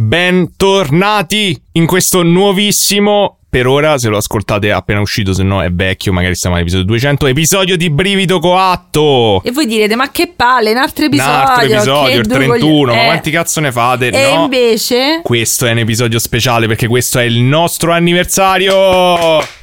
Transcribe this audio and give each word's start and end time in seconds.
Bentornati 0.00 1.60
in 1.72 1.84
questo 1.84 2.22
nuovissimo 2.22 3.38
per 3.50 3.66
ora, 3.66 3.98
se 3.98 4.08
lo 4.08 4.18
ascoltate 4.18 4.70
appena 4.70 5.00
uscito, 5.00 5.32
se 5.32 5.42
no 5.42 5.60
è 5.60 5.72
vecchio, 5.72 6.12
magari 6.12 6.36
stiamo 6.36 6.54
all'episodio 6.54 6.86
200, 6.86 7.26
episodio 7.26 7.76
di 7.76 7.90
Brivido 7.90 8.38
Coatto. 8.38 9.42
E 9.42 9.50
voi 9.50 9.66
direte, 9.66 9.96
ma 9.96 10.08
che 10.12 10.32
palle, 10.36 10.70
un 10.70 10.76
altro 10.76 11.06
episodio. 11.06 11.32
Un 11.32 11.40
altro 11.40 11.64
episodio, 11.64 12.20
il 12.20 12.26
31, 12.28 12.92
eh. 12.92 12.94
ma 12.94 13.04
quanti 13.06 13.30
cazzo 13.32 13.58
ne 13.58 13.72
fate? 13.72 14.10
E 14.10 14.34
no. 14.36 14.42
invece... 14.44 15.20
Questo 15.24 15.66
è 15.66 15.72
un 15.72 15.78
episodio 15.78 16.20
speciale 16.20 16.68
perché 16.68 16.86
questo 16.86 17.18
è 17.18 17.24
il 17.24 17.40
nostro 17.40 17.90
anniversario. 17.90 19.57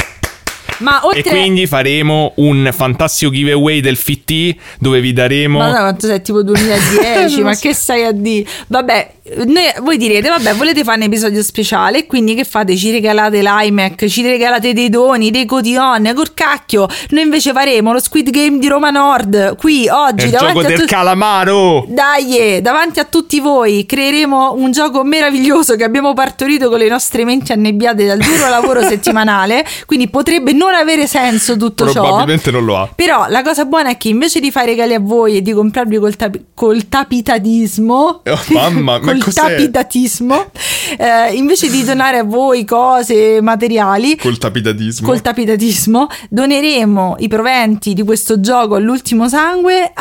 Ma 0.79 1.01
oltre... 1.03 1.21
E 1.21 1.29
quindi 1.29 1.67
faremo 1.67 2.33
un 2.35 2.69
fantastico 2.71 3.31
giveaway 3.31 3.79
del 3.79 3.97
FT 3.97 4.55
dove 4.79 4.99
vi 4.99 5.13
daremo... 5.13 5.59
Ma 5.59 5.71
no, 5.71 5.77
quanto 5.77 6.07
sei 6.07 6.21
tipo 6.21 6.43
2010, 6.43 7.41
ma 7.43 7.55
che 7.55 7.73
stai 7.73 8.03
a 8.03 8.11
dire? 8.11 8.47
Vabbè, 8.67 9.11
noi, 9.45 9.63
voi 9.81 9.97
direte, 9.97 10.29
vabbè, 10.29 10.53
volete 10.53 10.83
fare 10.83 10.97
un 10.97 11.03
episodio 11.03 11.41
speciale, 11.41 12.05
quindi 12.05 12.35
che 12.35 12.43
fate? 12.43 12.75
Ci 12.75 12.91
regalate 12.91 13.41
l'iMac, 13.41 14.05
ci 14.05 14.21
regalate 14.21 14.71
dei 14.73 14.89
doni, 14.89 15.31
dei 15.31 15.45
cotillon, 15.45 16.11
col 16.13 16.33
cacchio. 16.35 16.87
Noi 17.09 17.23
invece 17.23 17.51
faremo 17.51 17.91
lo 17.91 17.99
Squid 17.99 18.29
Game 18.29 18.59
di 18.59 18.67
Roma 18.67 18.91
Nord, 18.91 19.55
qui, 19.57 19.87
oggi, 19.89 20.25
il 20.25 20.31
davanti 20.31 20.53
gioco 20.53 20.59
a 20.59 20.67
del 20.69 20.79
tutti... 20.79 20.91
calamaro! 20.93 21.85
Dai, 21.87 22.61
davanti 22.61 22.99
a 22.99 23.05
tutti 23.05 23.39
voi 23.39 23.85
creeremo 23.87 24.53
un 24.53 24.71
gioco 24.71 25.03
meraviglioso 25.03 25.75
che 25.75 25.83
abbiamo 25.83 26.13
partorito 26.13 26.69
con 26.69 26.77
le 26.77 26.87
nostre 26.87 27.25
menti 27.25 27.51
annebbiate 27.51 28.05
dal 28.05 28.19
duro 28.19 28.47
lavoro 28.47 28.83
settimanale, 28.87 29.65
quindi 29.87 30.07
potrebbe 30.07 30.53
non 30.55 30.73
avere 30.73 31.07
senso 31.07 31.57
tutto 31.57 31.89
ciò. 31.89 32.01
Probabilmente 32.01 32.51
non 32.51 32.65
lo 32.65 32.77
ha. 32.77 32.89
Però 32.93 33.27
la 33.29 33.41
cosa 33.43 33.65
buona 33.65 33.89
è 33.89 33.97
che 33.97 34.09
invece 34.09 34.39
di 34.39 34.51
fare 34.51 34.67
regali 34.67 34.93
a 34.93 34.99
voi 34.99 35.37
e 35.37 35.41
di 35.41 35.51
comprarvi 35.53 35.97
col, 35.97 36.15
tapi- 36.15 36.45
col 36.53 36.87
tapitatismo, 36.89 38.21
Oh, 38.25 38.39
mamma, 38.49 38.81
ma 38.81 38.99
col 39.05 39.19
cos'è? 39.23 39.41
tapitatismo, 39.41 40.51
eh, 40.97 41.33
invece 41.33 41.69
di 41.69 41.83
donare 41.83 42.19
a 42.19 42.23
voi 42.23 42.63
cose 42.65 43.39
materiali, 43.41 44.15
Col 44.17 44.37
tapidatismo. 44.37 45.07
col 45.07 45.21
tapitatismo, 45.21 46.07
doneremo 46.29 47.15
i 47.19 47.27
proventi 47.27 47.93
di 47.93 48.03
questo 48.03 48.39
gioco 48.39 48.75
all'ultimo 48.75 49.27
sangue 49.27 49.91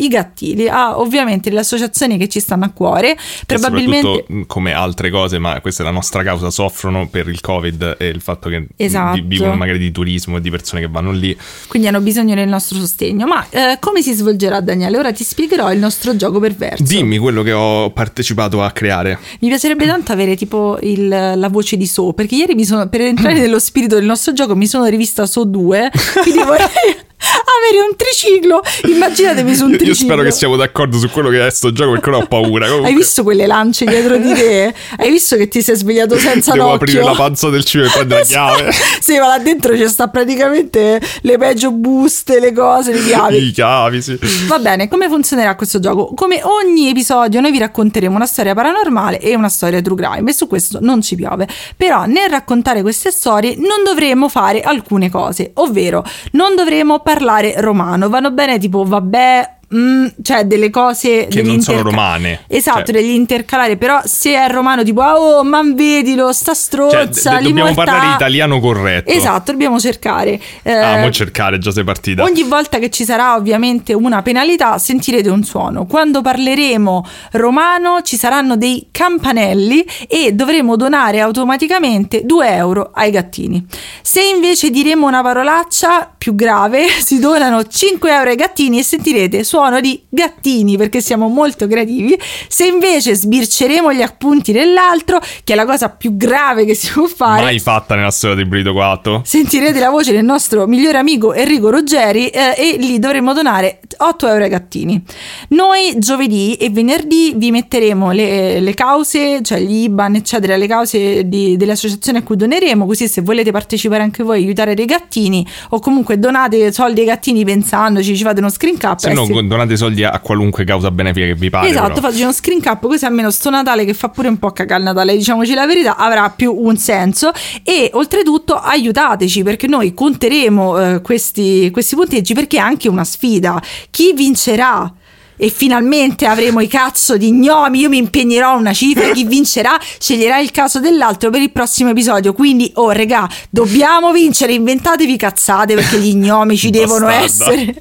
ai 0.00 0.08
gattili, 0.08 0.68
a 0.68 0.98
ovviamente 0.98 1.50
le 1.50 1.58
associazioni 1.60 2.16
che 2.18 2.28
ci 2.28 2.40
stanno 2.40 2.64
a 2.64 2.70
cuore. 2.70 3.16
Probabilmente 3.46 4.24
mh, 4.28 4.42
come 4.46 4.72
altre 4.72 5.10
cose, 5.10 5.38
ma 5.38 5.60
questa 5.60 5.82
è 5.82 5.86
la 5.86 5.92
nostra 5.92 6.22
causa, 6.22 6.50
soffrono 6.50 7.08
per 7.08 7.28
il 7.28 7.40
Covid 7.40 7.96
e 7.98 8.06
il 8.08 8.20
fatto 8.20 8.48
che 8.48 8.60
mh, 8.60 8.66
Esatto. 8.76 9.14
vi- 9.14 9.22
vivono 9.22 9.54
magari 9.54 9.78
di 9.78 9.90
turismo 9.90 10.36
e 10.36 10.40
di 10.40 10.50
persone 10.50 10.80
che 10.80 10.88
vanno 10.88 11.12
lì. 11.12 11.36
quindi 11.68 11.88
hanno 11.88 12.00
bisogno 12.00 12.34
del 12.34 12.48
nostro 12.48 12.78
sostegno. 12.78 13.26
Ma 13.26 13.46
eh, 13.50 13.76
come 13.80 14.02
si 14.02 14.12
svolgerà, 14.12 14.60
Daniele? 14.60 14.98
Ora 14.98 15.12
ti 15.12 15.24
spiegherò 15.24 15.72
il 15.72 15.78
nostro 15.78 16.16
gioco 16.16 16.38
perverso. 16.40 16.82
Dimmi 16.82 17.18
quello 17.18 17.42
che 17.42 17.52
ho 17.52 17.90
partecipato 17.90 18.62
a 18.62 18.70
creare. 18.70 19.18
Mi 19.40 19.48
piacerebbe 19.48 19.86
tanto 19.86 20.12
avere 20.12 20.36
tipo 20.36 20.78
il- 20.82 21.08
la 21.08 21.48
voce 21.48 21.76
di 21.76 21.86
So, 21.86 22.12
perché 22.12 22.34
ieri 22.36 22.54
mi 22.54 22.64
sono, 22.64 22.88
per 22.88 23.02
entrare 23.02 23.34
nello 23.40 23.58
spirito 23.58 23.94
del 23.96 24.04
nostro 24.04 24.32
gioco 24.32 24.54
mi 24.56 24.66
sono 24.66 24.86
rivista 24.86 25.26
So 25.26 25.44
2, 25.44 25.90
quindi 26.22 26.42
vorrei 26.42 26.66
avere 27.20 27.82
un 27.88 27.94
triciclo. 27.96 28.62
Immaginatemi 28.92 29.54
su 29.54 29.64
un 29.64 29.70
triciclo. 29.76 29.89
Io 29.90 29.96
spero 29.96 30.22
che 30.22 30.30
siamo 30.30 30.56
d'accordo 30.56 30.98
su 30.98 31.08
quello 31.10 31.28
che 31.28 31.46
è 31.46 31.50
sto 31.50 31.72
gioco 31.72 31.92
perché 31.92 32.08
ora 32.10 32.18
ho 32.18 32.26
paura. 32.26 32.66
Comunque, 32.66 32.88
Hai 32.90 32.94
visto 32.96 33.22
quelle 33.22 33.46
lance 33.46 33.84
dietro 33.84 34.16
di 34.16 34.32
te? 34.32 34.74
Hai 34.96 35.10
visto 35.10 35.36
che 35.36 35.48
ti 35.48 35.62
sei 35.62 35.76
svegliato 35.76 36.16
senza 36.16 36.52
Devo 36.52 36.64
l'occhio? 36.70 36.76
aprire 36.76 37.02
la 37.04 37.12
panza 37.16 37.48
del 37.50 37.64
cibo 37.64 37.84
e 37.84 37.88
prendere 37.92 38.20
la 38.20 38.26
chiave. 38.26 38.72
Sì, 39.00 39.18
ma 39.18 39.26
là 39.26 39.38
dentro 39.38 39.76
ci 39.76 39.88
sta 39.88 40.08
praticamente 40.08 41.00
le 41.22 41.38
peggio 41.38 41.72
buste, 41.72 42.40
le 42.40 42.52
cose, 42.52 42.92
le 42.92 43.02
chiavi. 43.04 43.36
I 43.48 43.50
chiavi, 43.50 44.02
sì. 44.02 44.18
Va 44.46 44.58
bene, 44.58 44.88
come 44.88 45.08
funzionerà 45.08 45.54
questo 45.56 45.80
gioco? 45.80 46.12
Come 46.14 46.40
ogni 46.44 46.88
episodio 46.88 47.40
noi 47.40 47.50
vi 47.50 47.58
racconteremo 47.58 48.14
una 48.14 48.26
storia 48.26 48.54
paranormale 48.54 49.18
e 49.20 49.34
una 49.34 49.48
storia 49.48 49.80
true 49.82 49.96
crime 49.96 50.30
e 50.30 50.34
su 50.34 50.46
questo 50.46 50.78
non 50.80 51.02
ci 51.02 51.16
piove. 51.16 51.48
Però 51.76 52.04
nel 52.06 52.28
raccontare 52.30 52.82
queste 52.82 53.10
storie 53.10 53.54
non 53.56 53.82
dovremo 53.84 54.28
fare 54.28 54.60
alcune 54.62 55.10
cose, 55.10 55.50
ovvero 55.54 56.04
non 56.32 56.54
dovremo 56.54 57.00
parlare 57.00 57.54
romano. 57.60 58.08
Vanno 58.08 58.30
bene 58.30 58.58
tipo 58.58 58.84
vabbè... 58.84 59.58
mm, 59.74 60.06
cioè 60.22 60.44
delle 60.44 60.70
cose 60.70 61.26
Che 61.28 61.42
non 61.42 61.60
sono 61.60 61.82
romane. 61.82 62.40
esatto 62.48 62.84
Cioè- 62.86 62.94
degli 62.94 63.10
intercalari 63.10 63.76
però 63.76 64.00
se 64.04 64.32
è 64.34 64.48
romano 64.50 64.82
tipo 64.82 65.00
"Ah, 65.00 65.14
oh 65.18 65.44
ma 65.44 65.60
vedilo 65.64 66.32
sta 66.32 66.52
Cioè, 66.52 66.60
strozza 66.60 67.30
d- 67.38 67.42
dobbiamo 67.42 67.68
l'immortà". 67.68 67.74
parlare 67.92 68.14
italiano 68.14 68.60
corretto. 68.60 69.10
esatto 69.10 69.52
dobbiamo 69.52 69.78
cercare 69.78 70.40
eh, 70.62 70.72
Ah, 70.72 70.98
mo 71.00 71.10
cercare, 71.10 71.58
già 71.58 71.70
sei 71.70 71.84
partita. 71.84 72.22
Ogni 72.22 72.42
volta 72.44 72.78
che 72.78 72.90
ci 72.90 73.04
sarà 73.04 73.34
ovviamente 73.36 73.92
una 73.92 74.22
penalità 74.22 74.78
sentirete 74.78 75.28
un 75.28 75.44
suono. 75.44 75.86
Quando 75.86 76.20
parleremo 76.22 77.04
romano 77.32 78.00
ci 78.02 78.16
saranno 78.16 78.56
dei 78.56 78.88
campanelli 78.90 79.84
e 80.08 80.32
dovremo 80.32 80.76
donare 80.76 81.20
automaticamente 81.20 82.22
2 82.24 82.54
euro 82.54 82.90
ai 82.94 83.10
gattini. 83.10 83.64
Se 84.02 84.22
invece 84.22 84.70
diremo 84.70 85.06
una 85.06 85.22
parolaccia 85.22 86.10
più 86.16 86.34
grave 86.34 86.86
si 87.02 87.18
donano 87.18 87.64
5 87.66 88.10
euro 88.12 88.30
ai 88.30 88.36
gattini 88.36 88.78
e 88.78 88.82
sentirete 88.82 89.44
suono 89.44 89.58
di 89.80 90.02
gattini 90.08 90.76
perché 90.76 91.00
siamo 91.00 91.28
molto 91.28 91.66
creativi. 91.66 92.18
Se 92.48 92.66
invece 92.66 93.14
sbirceremo 93.14 93.92
gli 93.92 94.02
appunti 94.02 94.52
dell'altro, 94.52 95.20
che 95.44 95.52
è 95.52 95.56
la 95.56 95.66
cosa 95.66 95.88
più 95.90 96.16
grave 96.16 96.64
che 96.64 96.74
si 96.74 96.90
può 96.90 97.06
fare, 97.06 97.42
Mai 97.42 97.58
fatta 97.58 97.94
nella 97.94 98.10
storia 98.10 98.36
di 98.36 98.46
Brito 98.46 98.72
4. 98.72 99.22
sentirete 99.24 99.78
la 99.78 99.90
voce 99.90 100.12
del 100.12 100.24
nostro 100.24 100.66
migliore 100.66 100.98
amico 100.98 101.32
Enrico 101.34 101.70
Ruggeri 101.70 102.28
eh, 102.28 102.54
e 102.56 102.76
lì 102.78 102.98
dovremo 102.98 103.32
donare 103.32 103.80
8 103.96 104.28
euro 104.28 104.44
ai 104.44 104.50
gattini. 104.50 105.02
Noi 105.48 105.98
giovedì 105.98 106.54
e 106.54 106.70
venerdì 106.70 107.34
vi 107.36 107.50
metteremo 107.50 108.12
le, 108.12 108.60
le 108.60 108.74
cause, 108.74 109.42
cioè 109.42 109.60
gli 109.60 109.84
IBAN, 109.84 110.14
eccetera, 110.14 110.56
le 110.56 110.66
cause 110.66 111.28
di- 111.28 111.56
delle 111.56 111.72
associazioni 111.72 112.18
a 112.18 112.22
cui 112.22 112.36
doneremo, 112.36 112.86
così 112.86 113.08
se 113.08 113.20
volete 113.20 113.50
partecipare 113.50 114.02
anche 114.02 114.22
voi, 114.22 114.42
aiutare 114.42 114.74
dei 114.74 114.86
gattini 114.86 115.46
o 115.70 115.80
comunque 115.80 116.18
donate 116.18 116.72
soldi 116.72 117.00
ai 117.00 117.06
gattini 117.06 117.44
pensandoci, 117.44 118.16
ci 118.16 118.22
fate 118.22 118.40
uno 118.40 118.48
screen 118.50 118.76
cap. 118.76 118.98
Se 118.98 119.12
no. 119.12 119.26
Donate 119.50 119.76
soldi 119.76 120.04
a 120.04 120.20
qualunque 120.20 120.64
causa 120.64 120.92
benefica 120.92 121.26
che 121.26 121.34
vi 121.34 121.50
pare. 121.50 121.68
Esatto, 121.68 122.00
faccio 122.00 122.22
uno 122.22 122.32
screen 122.32 122.60
cap 122.60 122.80
così 122.80 123.04
almeno 123.04 123.30
sto 123.30 123.50
Natale 123.50 123.84
che 123.84 123.94
fa 123.94 124.08
pure 124.08 124.28
un 124.28 124.38
po' 124.38 124.52
cagare 124.52 124.80
il 124.80 124.86
Natale, 124.86 125.16
diciamoci 125.16 125.54
la 125.54 125.66
verità, 125.66 125.96
avrà 125.96 126.30
più 126.30 126.54
un 126.56 126.76
senso 126.76 127.32
e 127.64 127.90
oltretutto 127.94 128.54
aiutateci 128.54 129.42
perché 129.42 129.66
noi 129.66 129.92
conteremo 129.92 130.78
eh, 130.78 131.00
questi, 131.00 131.68
questi 131.72 131.96
punteggi 131.96 132.32
perché 132.32 132.58
è 132.58 132.60
anche 132.60 132.88
una 132.88 133.04
sfida. 133.04 133.60
Chi 133.90 134.12
vincerà? 134.12 134.94
E 135.42 135.48
finalmente 135.48 136.26
avremo 136.26 136.60
i 136.60 136.66
cazzo 136.66 137.16
di 137.16 137.32
gnomi. 137.32 137.78
Io 137.80 137.88
mi 137.88 137.96
impegnerò 137.96 138.58
una 138.58 138.74
cifra. 138.74 139.10
Chi 139.12 139.24
vincerà 139.24 139.78
sceglierà 139.80 140.38
il 140.38 140.50
caso 140.50 140.80
dell'altro 140.80 141.30
per 141.30 141.40
il 141.40 141.50
prossimo 141.50 141.88
episodio. 141.88 142.34
Quindi, 142.34 142.70
oh, 142.74 142.90
regà, 142.90 143.26
dobbiamo 143.48 144.12
vincere. 144.12 144.52
Inventatevi 144.52 145.16
cazzate 145.16 145.74
perché 145.74 145.96
gli 145.96 146.14
gnomi 146.14 146.58
ci 146.58 146.68
devono 146.70 147.08
essere. 147.08 147.74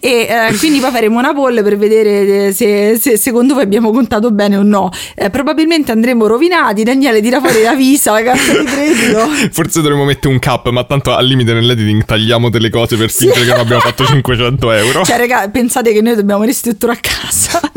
E 0.00 0.26
eh, 0.26 0.56
quindi 0.56 0.78
poi 0.80 0.90
faremo 0.90 1.18
una 1.18 1.34
poll 1.34 1.62
per 1.62 1.76
vedere 1.76 2.46
eh, 2.46 2.52
se, 2.52 2.98
se 2.98 3.18
secondo 3.18 3.52
voi 3.52 3.64
abbiamo 3.64 3.90
contato 3.92 4.30
bene 4.30 4.56
o 4.56 4.62
no. 4.62 4.90
Eh, 5.14 5.28
probabilmente 5.28 5.92
andremo 5.92 6.26
rovinati. 6.26 6.82
Daniele 6.82 7.20
tira 7.20 7.40
fuori 7.40 7.60
la 7.60 7.74
visa, 7.74 8.12
la 8.16 8.22
carta 8.22 8.58
di 8.58 8.64
credito. 8.64 9.28
Forse 9.52 9.82
dovremmo 9.82 10.04
mettere 10.04 10.32
un 10.32 10.38
cap, 10.38 10.70
ma 10.70 10.82
tanto 10.84 11.14
al 11.14 11.26
limite 11.26 11.52
nell'editing 11.52 12.06
tagliamo 12.06 12.48
delle 12.48 12.70
cose 12.70 12.96
per 12.96 13.10
fingere 13.10 13.44
che 13.44 13.50
non 13.50 13.60
abbiamo 13.60 13.82
fatto 13.82 14.02
500 14.06 14.70
euro. 14.70 15.04
Cioè, 15.04 15.18
raga, 15.18 15.46
pensate 15.50 15.92
che 15.92 16.00
noi 16.00 16.14
dobbiamo 16.14 16.42
restituire 16.42 16.85
a 16.92 16.96
casa. 17.00 17.60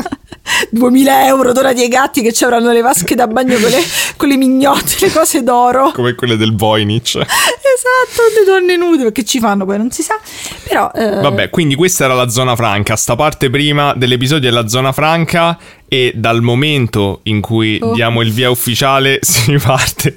2000 0.71 1.25
euro 1.27 1.53
donati 1.53 1.81
ai 1.81 1.87
gatti 1.87 2.21
che 2.21 2.33
ci 2.33 2.43
avranno 2.43 2.71
le 2.71 2.81
vasche 2.81 3.13
da 3.15 3.27
bagno 3.27 3.57
con 3.59 3.69
le, 3.69 3.77
con 4.17 4.27
le 4.27 4.35
mignotte, 4.35 4.95
le 5.01 5.11
cose 5.11 5.43
d'oro. 5.43 5.91
Come 5.95 6.15
quelle 6.15 6.37
del 6.37 6.55
Voynich. 6.55 7.15
Esatto, 7.15 8.21
le 8.37 8.45
donne 8.45 8.75
nude, 8.75 9.03
perché 9.03 9.23
ci 9.23 9.39
fanno 9.39 9.65
poi 9.65 9.77
non 9.77 9.91
si 9.91 10.01
sa. 10.01 10.19
Però, 10.67 10.91
eh, 10.93 11.21
Vabbè, 11.21 11.49
quindi 11.49 11.75
questa 11.75 12.05
era 12.05 12.13
la 12.13 12.27
zona 12.29 12.55
franca. 12.55 12.95
Sta 12.95 13.15
parte 13.15 13.49
prima 13.49 13.93
dell'episodio 13.95 14.49
è 14.49 14.51
la 14.51 14.67
zona 14.67 14.91
franca. 14.91 15.57
E 15.87 16.11
dal 16.15 16.41
momento 16.41 17.21
in 17.23 17.41
cui 17.41 17.79
Oh. 17.81 17.93
diamo 17.93 18.21
il 18.21 18.31
via 18.31 18.49
ufficiale, 18.49 19.19
si 19.23 19.53
parte 19.57 20.13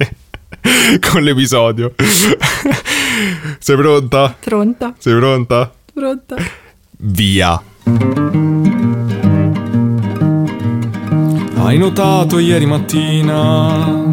con 1.11 1.23
l'episodio. 1.23 1.95
Sei 3.59 3.77
pronta? 3.77 4.35
Pronta, 4.41 4.95
Sei 4.99 5.15
pronta? 5.15 5.73
pronta. 5.95 6.37
Via. 6.99 7.63
Hai 11.73 11.79
notato 11.79 12.39
ieri 12.39 12.67
mattina 12.67 14.11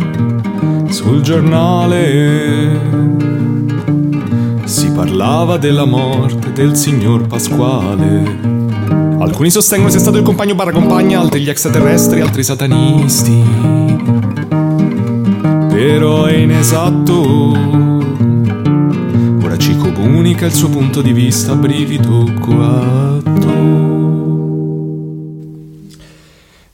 sul 0.88 1.20
giornale 1.20 2.80
si 4.64 4.90
parlava 4.92 5.58
della 5.58 5.84
morte 5.84 6.54
del 6.54 6.78
signor 6.78 7.28
Pasquale. 7.28 8.24
Alcuni 9.20 9.50
sostengono 9.50 9.90
sia 9.90 10.00
stato 10.00 10.16
il 10.16 10.24
compagno 10.24 10.56
barra 10.56 10.72
compagna, 10.72 11.20
altri 11.20 11.42
gli 11.42 11.50
extraterrestri, 11.50 12.22
altri 12.22 12.44
satanisti. 12.44 13.44
Però 15.68 16.24
è 16.24 16.36
inesatto. 16.36 17.58
Ora 19.44 19.58
ci 19.58 19.76
comunica 19.76 20.46
il 20.46 20.54
suo 20.54 20.70
punto 20.70 21.02
di 21.02 21.12
vista, 21.12 21.56
brivido 21.56 22.24
coatto. 22.40 23.99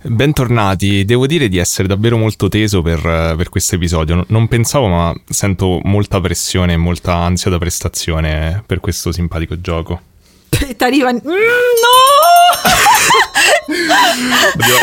Bentornati, 0.08 1.04
devo 1.04 1.26
dire 1.26 1.50
di 1.50 1.58
essere 1.58 1.88
davvero 1.88 2.16
molto 2.16 2.48
teso 2.48 2.84
per, 2.84 3.02
per 3.02 3.50
questo 3.50 3.74
episodio. 3.74 4.24
Non 4.28 4.48
pensavo, 4.48 4.88
ma 4.88 5.12
sento 5.28 5.80
molta 5.84 6.22
pressione 6.22 6.74
e 6.74 6.78
molta 6.78 7.16
ansia 7.16 7.50
da 7.50 7.58
prestazione 7.58 8.64
per 8.68 8.82
questo 8.82 9.12
simpatico 9.12 9.60
gioco. 9.60 10.00
E 10.50 10.76
t'arriva... 10.78 11.12
Mm, 11.12 11.18
no! 11.18 11.32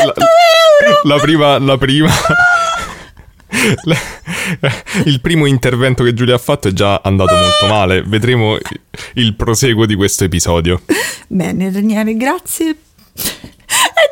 la, 0.02 0.12
la 1.04 1.19
prima... 1.19 1.58
La 1.58 1.78
prima... 1.78 2.10
il 5.04 5.20
primo 5.20 5.46
intervento 5.46 6.02
che 6.02 6.14
Giulia 6.14 6.34
ha 6.34 6.38
fatto 6.38 6.66
è 6.66 6.72
già 6.72 7.00
andato 7.04 7.36
molto 7.36 7.66
male. 7.69 8.02
Vedremo 8.02 8.58
il 9.14 9.34
proseguo 9.36 9.86
di 9.86 9.94
questo 9.94 10.24
episodio. 10.24 10.82
Bene, 11.28 11.70
Daniele, 11.70 12.16
grazie. 12.16 12.76
È 13.14 14.10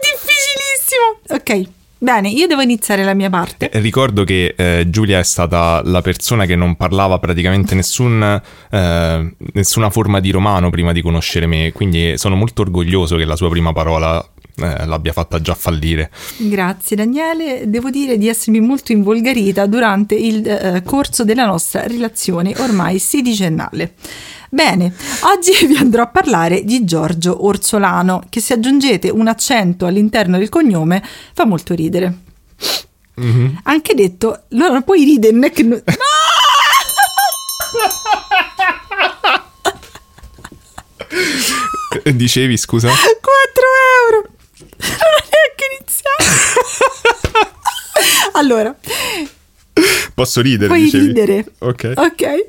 difficilissimo. 1.26 1.64
Ok. 1.66 1.78
Bene, 2.02 2.30
io 2.30 2.46
devo 2.46 2.62
iniziare 2.62 3.04
la 3.04 3.12
mia 3.12 3.28
parte. 3.28 3.68
Eh, 3.68 3.78
ricordo 3.78 4.24
che 4.24 4.54
eh, 4.56 4.86
Giulia 4.88 5.18
è 5.18 5.22
stata 5.22 5.82
la 5.84 6.00
persona 6.00 6.46
che 6.46 6.56
non 6.56 6.74
parlava 6.74 7.18
praticamente 7.18 7.74
nessun, 7.74 8.40
eh, 8.70 9.34
nessuna 9.52 9.90
forma 9.90 10.18
di 10.18 10.30
romano 10.30 10.70
prima 10.70 10.92
di 10.92 11.02
conoscere 11.02 11.46
me, 11.46 11.72
quindi 11.72 12.16
sono 12.16 12.36
molto 12.36 12.62
orgoglioso 12.62 13.16
che 13.16 13.26
la 13.26 13.36
sua 13.36 13.50
prima 13.50 13.74
parola 13.74 14.26
eh, 14.56 14.86
l'abbia 14.86 15.12
fatta 15.12 15.42
già 15.42 15.54
fallire. 15.54 16.10
Grazie 16.38 16.96
Daniele, 16.96 17.64
devo 17.66 17.90
dire 17.90 18.16
di 18.16 18.28
essermi 18.28 18.60
molto 18.60 18.92
involgarita 18.92 19.66
durante 19.66 20.14
il 20.14 20.48
eh, 20.48 20.82
corso 20.82 21.22
della 21.24 21.44
nostra 21.44 21.86
relazione 21.86 22.54
ormai 22.56 22.98
sedicennale. 22.98 23.92
Bene, 24.52 24.92
oggi 25.22 25.64
vi 25.64 25.76
andrò 25.76 26.02
a 26.02 26.08
parlare 26.08 26.64
di 26.64 26.84
Giorgio 26.84 27.46
Orsolano, 27.46 28.24
che 28.28 28.40
se 28.40 28.54
aggiungete 28.54 29.08
un 29.08 29.28
accento 29.28 29.86
all'interno 29.86 30.38
del 30.38 30.48
cognome 30.48 31.00
fa 31.32 31.44
molto 31.44 31.72
ridere. 31.72 32.12
Mm-hmm. 33.20 33.58
Anche 33.62 33.94
detto, 33.94 34.46
non 34.48 34.82
puoi 34.82 35.04
ridere, 35.04 35.32
non 35.32 35.44
è 35.44 35.52
che... 35.52 35.62
No! 35.62 35.80
Dicevi, 42.12 42.56
scusa? 42.56 42.88
4 42.88 43.02
euro! 44.08 44.24
Non 44.78 44.78
è 44.78 45.28
neanche 45.30 45.64
iniziato! 45.78 46.24
allora... 48.36 48.74
Posso 50.12 50.40
ridere? 50.40 50.66
Puoi 50.66 50.82
dicevi? 50.82 51.06
ridere. 51.06 51.44
Ok. 51.58 51.92
Ok. 51.94 52.48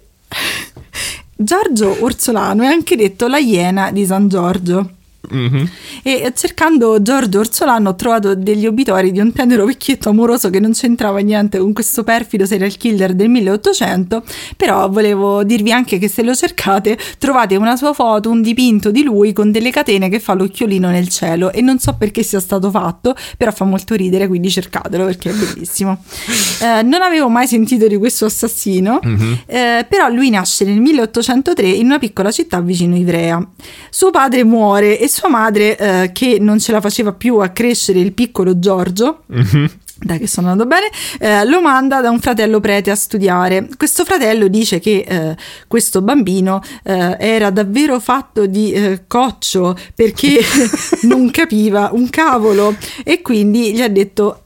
Giorgio 1.43 2.03
Orsolano 2.03 2.61
è 2.61 2.67
anche 2.67 2.95
detto 2.95 3.27
la 3.27 3.39
iena 3.39 3.91
di 3.91 4.05
San 4.05 4.27
Giorgio. 4.27 4.89
Mm-hmm. 5.33 5.65
E 6.03 6.33
cercando 6.35 7.01
Giorgio 7.01 7.39
Orsolano 7.39 7.89
ho 7.89 7.95
trovato 7.95 8.35
degli 8.35 8.65
obitori 8.65 9.11
di 9.11 9.19
un 9.19 9.31
tenero 9.31 9.65
vecchietto 9.65 10.09
amoroso 10.09 10.49
che 10.49 10.59
non 10.59 10.73
c'entrava 10.73 11.19
niente 11.19 11.59
con 11.59 11.73
questo 11.73 12.03
perfido 12.03 12.45
serial 12.45 12.75
killer 12.75 13.13
del 13.13 13.29
1800, 13.29 14.23
però 14.57 14.89
volevo 14.89 15.43
dirvi 15.43 15.71
anche 15.71 15.99
che 15.99 16.07
se 16.07 16.23
lo 16.23 16.33
cercate 16.33 16.97
trovate 17.17 17.55
una 17.55 17.75
sua 17.75 17.93
foto, 17.93 18.29
un 18.29 18.41
dipinto 18.41 18.91
di 18.91 19.03
lui 19.03 19.31
con 19.31 19.51
delle 19.51 19.69
catene 19.69 20.09
che 20.09 20.19
fa 20.19 20.33
l'occhiolino 20.33 20.89
nel 20.89 21.07
cielo 21.07 21.51
e 21.51 21.61
non 21.61 21.79
so 21.79 21.95
perché 21.97 22.23
sia 22.23 22.39
stato 22.39 22.69
fatto, 22.71 23.15
però 23.37 23.51
fa 23.51 23.65
molto 23.65 23.93
ridere, 23.95 24.27
quindi 24.27 24.49
cercatelo 24.49 25.05
perché 25.05 25.29
è 25.29 25.33
bellissimo. 25.33 25.99
Eh, 26.61 26.83
non 26.83 27.01
avevo 27.01 27.27
mai 27.27 27.47
sentito 27.47 27.87
di 27.87 27.97
questo 27.97 28.25
assassino, 28.25 28.99
mm-hmm. 29.03 29.33
eh, 29.47 29.85
però 29.89 30.09
lui 30.09 30.29
nasce 30.29 30.63
nel 30.63 30.79
1803 30.79 31.67
in 31.67 31.85
una 31.85 31.97
piccola 31.97 32.29
città 32.29 32.61
vicino 32.61 32.95
Ivrea. 32.95 33.43
Suo 33.89 34.11
padre 34.11 34.43
muore 34.43 34.99
e 34.99 35.07
sua 35.11 35.29
madre, 35.29 35.77
eh, 35.77 36.11
che 36.13 36.37
non 36.39 36.59
ce 36.59 36.71
la 36.71 36.81
faceva 36.81 37.11
più 37.13 37.37
a 37.37 37.49
crescere 37.49 37.99
il 37.99 38.13
piccolo 38.13 38.57
Giorgio, 38.57 39.23
mm-hmm. 39.31 39.65
dai 39.97 40.17
che 40.17 40.27
sto 40.27 40.39
andando 40.39 40.65
bene, 40.65 40.89
eh, 41.19 41.45
lo 41.45 41.61
manda 41.61 42.01
da 42.01 42.09
un 42.09 42.19
fratello 42.19 42.59
prete 42.59 42.89
a 42.89 42.95
studiare. 42.95 43.67
Questo 43.77 44.05
fratello 44.05 44.47
dice 44.47 44.79
che 44.79 45.05
eh, 45.07 45.37
questo 45.67 46.01
bambino 46.01 46.61
eh, 46.83 47.17
era 47.19 47.49
davvero 47.49 47.99
fatto 47.99 48.45
di 48.45 48.71
eh, 48.71 49.03
coccio 49.07 49.77
perché 49.93 50.39
non 51.03 51.29
capiva 51.29 51.89
un 51.91 52.09
cavolo 52.09 52.75
e 53.03 53.21
quindi 53.21 53.73
gli 53.73 53.81
ha 53.81 53.89
detto... 53.89 54.43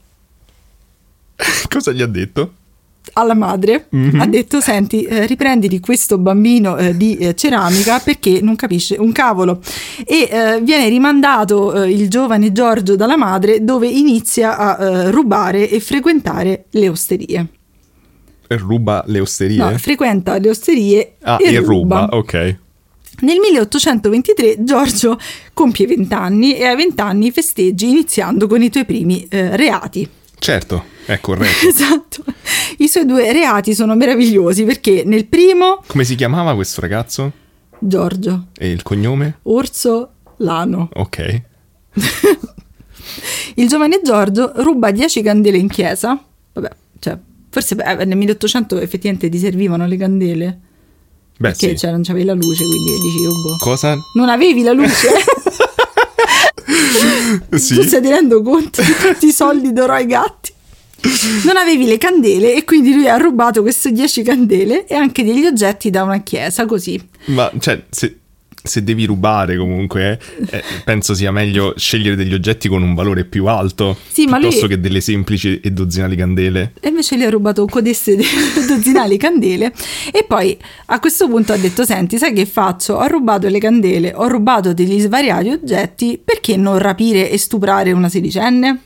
Cosa 1.68 1.92
gli 1.92 2.02
ha 2.02 2.06
detto? 2.06 2.54
Alla 3.16 3.34
madre, 3.34 3.88
mm-hmm. 3.94 4.20
ha 4.20 4.26
detto 4.26 4.60
senti 4.60 5.02
eh, 5.04 5.26
riprenditi 5.26 5.80
questo 5.80 6.18
bambino 6.18 6.76
eh, 6.76 6.96
di 6.96 7.16
eh, 7.16 7.34
ceramica 7.34 7.98
perché 7.98 8.40
non 8.42 8.56
capisce 8.56 8.96
un 8.98 9.10
cavolo 9.10 9.60
e 10.04 10.28
eh, 10.30 10.60
viene 10.60 10.88
rimandato 10.88 11.82
eh, 11.82 11.90
il 11.90 12.10
giovane 12.10 12.52
Giorgio 12.52 12.94
dalla 12.94 13.16
madre 13.16 13.64
dove 13.64 13.88
inizia 13.88 14.58
a 14.58 14.84
eh, 14.84 15.10
rubare 15.10 15.68
e 15.68 15.80
frequentare 15.80 16.66
le 16.70 16.88
osterie. 16.88 17.46
Ruba 18.48 19.02
le 19.06 19.20
osterie? 19.20 19.56
No, 19.56 19.78
frequenta 19.78 20.38
le 20.38 20.50
osterie 20.50 21.14
ah, 21.22 21.38
e, 21.40 21.54
e 21.54 21.58
ruba. 21.58 22.00
ruba, 22.00 22.08
ok. 22.16 22.56
Nel 23.18 23.38
1823 23.38 24.56
Giorgio 24.62 25.18
compie 25.54 25.86
20 25.86 26.12
anni 26.14 26.54
e 26.54 26.66
ai 26.66 26.76
20 26.76 27.00
anni 27.00 27.30
festeggi 27.30 27.88
iniziando 27.88 28.46
con 28.46 28.60
i 28.60 28.68
tuoi 28.68 28.84
primi 28.84 29.26
reati. 29.30 30.06
Certo, 30.38 30.84
è 31.06 31.20
corretto. 31.20 31.66
esatto. 31.68 32.24
I 32.78 32.88
suoi 32.88 33.06
due 33.06 33.32
reati 33.32 33.74
sono 33.74 33.94
meravigliosi 33.94 34.64
perché 34.64 35.02
nel 35.04 35.26
primo... 35.26 35.82
Come 35.86 36.04
si 36.04 36.14
chiamava 36.14 36.54
questo 36.54 36.80
ragazzo? 36.80 37.32
Giorgio. 37.78 38.46
E 38.56 38.70
il 38.70 38.82
cognome? 38.82 39.38
Orso 39.42 40.10
Lano. 40.38 40.88
Ok. 40.94 41.42
il 43.54 43.68
giovane 43.68 44.00
Giorgio 44.02 44.52
ruba 44.56 44.90
10 44.90 45.22
candele 45.22 45.58
in 45.58 45.68
chiesa. 45.68 46.20
Vabbè, 46.52 46.70
cioè, 46.98 47.16
forse 47.50 47.74
beh, 47.76 48.04
nel 48.04 48.16
1800 48.16 48.80
effettivamente 48.80 49.28
ti 49.28 49.38
servivano 49.38 49.86
le 49.86 49.96
candele. 49.96 50.60
Beh, 51.38 51.50
perché 51.50 51.68
sì. 51.68 51.78
cioè, 51.78 51.90
non 51.90 52.02
c'avevi 52.02 52.24
la 52.24 52.32
luce, 52.32 52.64
quindi 52.64 52.92
dici, 53.00 53.26
oh, 53.26 53.30
boh. 53.30 53.56
Cosa? 53.60 53.96
Non 54.14 54.28
avevi 54.28 54.62
la 54.62 54.72
luce? 54.72 55.08
sì. 57.56 57.74
Tu 57.74 57.82
stai 57.82 58.00
tenendo 58.00 58.42
conto 58.42 58.82
di 58.82 58.94
tutti 58.98 59.26
i 59.26 59.32
soldi 59.32 59.72
d'oro 59.72 59.92
ai 59.92 60.06
gatti? 60.06 60.54
Non 61.44 61.56
avevi 61.56 61.86
le 61.86 61.98
candele 61.98 62.54
e 62.54 62.64
quindi 62.64 62.92
lui 62.92 63.08
ha 63.08 63.16
rubato 63.16 63.62
queste 63.62 63.92
10 63.92 64.22
candele 64.22 64.86
e 64.86 64.94
anche 64.94 65.24
degli 65.24 65.46
oggetti 65.46 65.90
da 65.90 66.02
una 66.02 66.22
chiesa, 66.22 66.66
così. 66.66 67.00
Ma 67.26 67.50
cioè, 67.58 67.84
se, 67.90 68.16
se 68.66 68.82
devi 68.82 69.04
rubare 69.04 69.56
comunque, 69.56 70.20
eh, 70.50 70.62
penso 70.84 71.14
sia 71.14 71.30
meglio 71.30 71.74
scegliere 71.76 72.16
degli 72.16 72.34
oggetti 72.34 72.68
con 72.68 72.82
un 72.82 72.94
valore 72.94 73.24
più 73.24 73.46
alto 73.46 73.96
sì, 74.08 74.26
piuttosto 74.26 74.66
lui... 74.66 74.68
che 74.68 74.80
delle 74.80 75.00
semplici 75.00 75.60
e 75.60 75.70
dozzinali 75.70 76.16
candele. 76.16 76.72
E 76.80 76.88
invece 76.88 77.16
lui 77.16 77.24
ha 77.24 77.30
rubato 77.30 77.64
codeste 77.66 78.16
dozzinali 78.66 79.16
candele 79.16 79.72
e 80.12 80.24
poi 80.26 80.56
a 80.86 81.00
questo 81.00 81.28
punto 81.28 81.52
ha 81.52 81.56
detto 81.56 81.84
senti 81.84 82.18
sai 82.18 82.32
che 82.32 82.46
faccio? 82.46 82.94
Ho 82.94 83.06
rubato 83.06 83.48
le 83.48 83.58
candele, 83.58 84.12
ho 84.14 84.26
rubato 84.28 84.74
degli 84.74 85.00
svariati 85.00 85.48
oggetti, 85.48 86.20
perché 86.22 86.56
non 86.56 86.78
rapire 86.78 87.30
e 87.30 87.38
stuprare 87.38 87.92
una 87.92 88.08
sedicenne? 88.08 88.80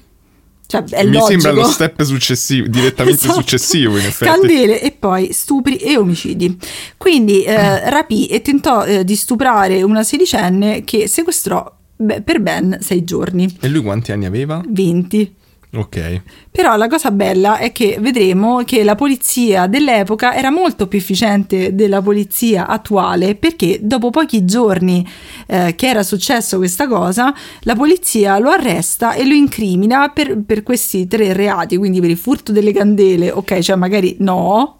Cioè, 0.70 0.84
è 0.84 1.02
Mi 1.04 1.14
logico. 1.14 1.40
sembra 1.40 1.50
lo 1.50 1.64
step 1.68 2.00
successivo, 2.02 2.68
direttamente 2.68 3.24
esatto. 3.24 3.40
successivo 3.40 3.98
in 3.98 4.06
effetti. 4.06 4.30
Candele 4.30 4.80
e 4.80 4.92
poi 4.92 5.32
stupri 5.32 5.76
e 5.78 5.96
omicidi. 5.96 6.56
Quindi 6.96 7.42
eh, 7.42 7.90
rapì 7.90 8.26
e 8.26 8.40
tentò 8.40 8.84
eh, 8.84 9.04
di 9.04 9.16
stuprare 9.16 9.82
una 9.82 10.04
sedicenne 10.04 10.84
che 10.84 11.08
sequestrò 11.08 11.76
per 12.24 12.40
ben 12.40 12.78
sei 12.80 13.02
giorni. 13.02 13.52
E 13.60 13.68
lui 13.68 13.82
quanti 13.82 14.12
anni 14.12 14.26
aveva? 14.26 14.62
20. 14.66 15.34
Ok. 15.72 16.22
Però 16.50 16.74
la 16.76 16.88
cosa 16.88 17.12
bella 17.12 17.58
è 17.58 17.70
che 17.70 17.98
vedremo 18.00 18.64
che 18.64 18.82
la 18.82 18.96
polizia 18.96 19.68
dell'epoca 19.68 20.34
era 20.34 20.50
molto 20.50 20.88
più 20.88 20.98
efficiente 20.98 21.76
della 21.76 22.02
polizia 22.02 22.66
attuale 22.66 23.36
perché 23.36 23.78
dopo 23.80 24.10
pochi 24.10 24.44
giorni 24.44 25.06
eh, 25.46 25.74
che 25.76 25.88
era 25.88 26.02
successo 26.02 26.56
questa 26.56 26.88
cosa, 26.88 27.32
la 27.60 27.76
polizia 27.76 28.38
lo 28.38 28.50
arresta 28.50 29.14
e 29.14 29.24
lo 29.24 29.34
incrimina 29.34 30.08
per, 30.08 30.42
per 30.44 30.64
questi 30.64 31.06
tre 31.06 31.32
reati, 31.32 31.76
quindi 31.76 32.00
per 32.00 32.10
il 32.10 32.16
furto 32.16 32.50
delle 32.50 32.72
candele, 32.72 33.30
ok, 33.30 33.60
cioè 33.60 33.76
magari 33.76 34.16
no, 34.18 34.79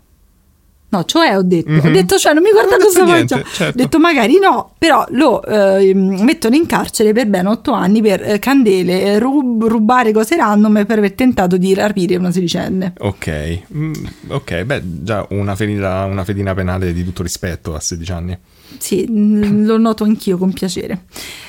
No, 0.90 1.04
cioè 1.04 1.36
ho 1.36 1.42
detto, 1.42 1.70
mm-hmm. 1.70 1.86
ho 1.86 1.90
detto 1.90 2.18
cioè 2.18 2.34
non 2.34 2.42
mi 2.42 2.50
guarda 2.50 2.76
cosa 2.76 3.06
faccio. 3.06 3.42
Certo. 3.42 3.64
Ho 3.64 3.82
detto 3.82 3.98
magari 4.00 4.38
no, 4.40 4.72
però 4.76 5.06
lo 5.10 5.42
eh, 5.44 5.94
mettono 5.94 6.56
in 6.56 6.66
carcere 6.66 7.12
per 7.12 7.28
ben 7.28 7.46
otto 7.46 7.72
anni 7.72 8.02
per 8.02 8.22
eh, 8.22 8.38
candele, 8.40 9.18
rub- 9.20 9.64
rubare 9.66 10.12
cose 10.12 10.36
random 10.36 10.84
per 10.86 10.98
aver 10.98 11.12
tentato 11.12 11.56
di 11.56 11.74
rapire 11.74 12.16
una 12.16 12.32
sedicenne. 12.32 12.94
Ok, 12.98 13.60
mm, 13.72 13.92
ok, 14.28 14.62
beh 14.64 14.82
già 14.84 15.24
una 15.30 15.54
fedina, 15.54 16.04
una 16.06 16.24
fedina 16.24 16.54
penale 16.54 16.92
di 16.92 17.04
tutto 17.04 17.22
rispetto 17.22 17.74
a 17.74 17.80
16 17.80 18.12
anni. 18.12 18.38
Sì, 18.78 19.06
lo 19.08 19.78
noto 19.78 20.04
anch'io 20.04 20.38
con 20.38 20.52
piacere. 20.52 21.04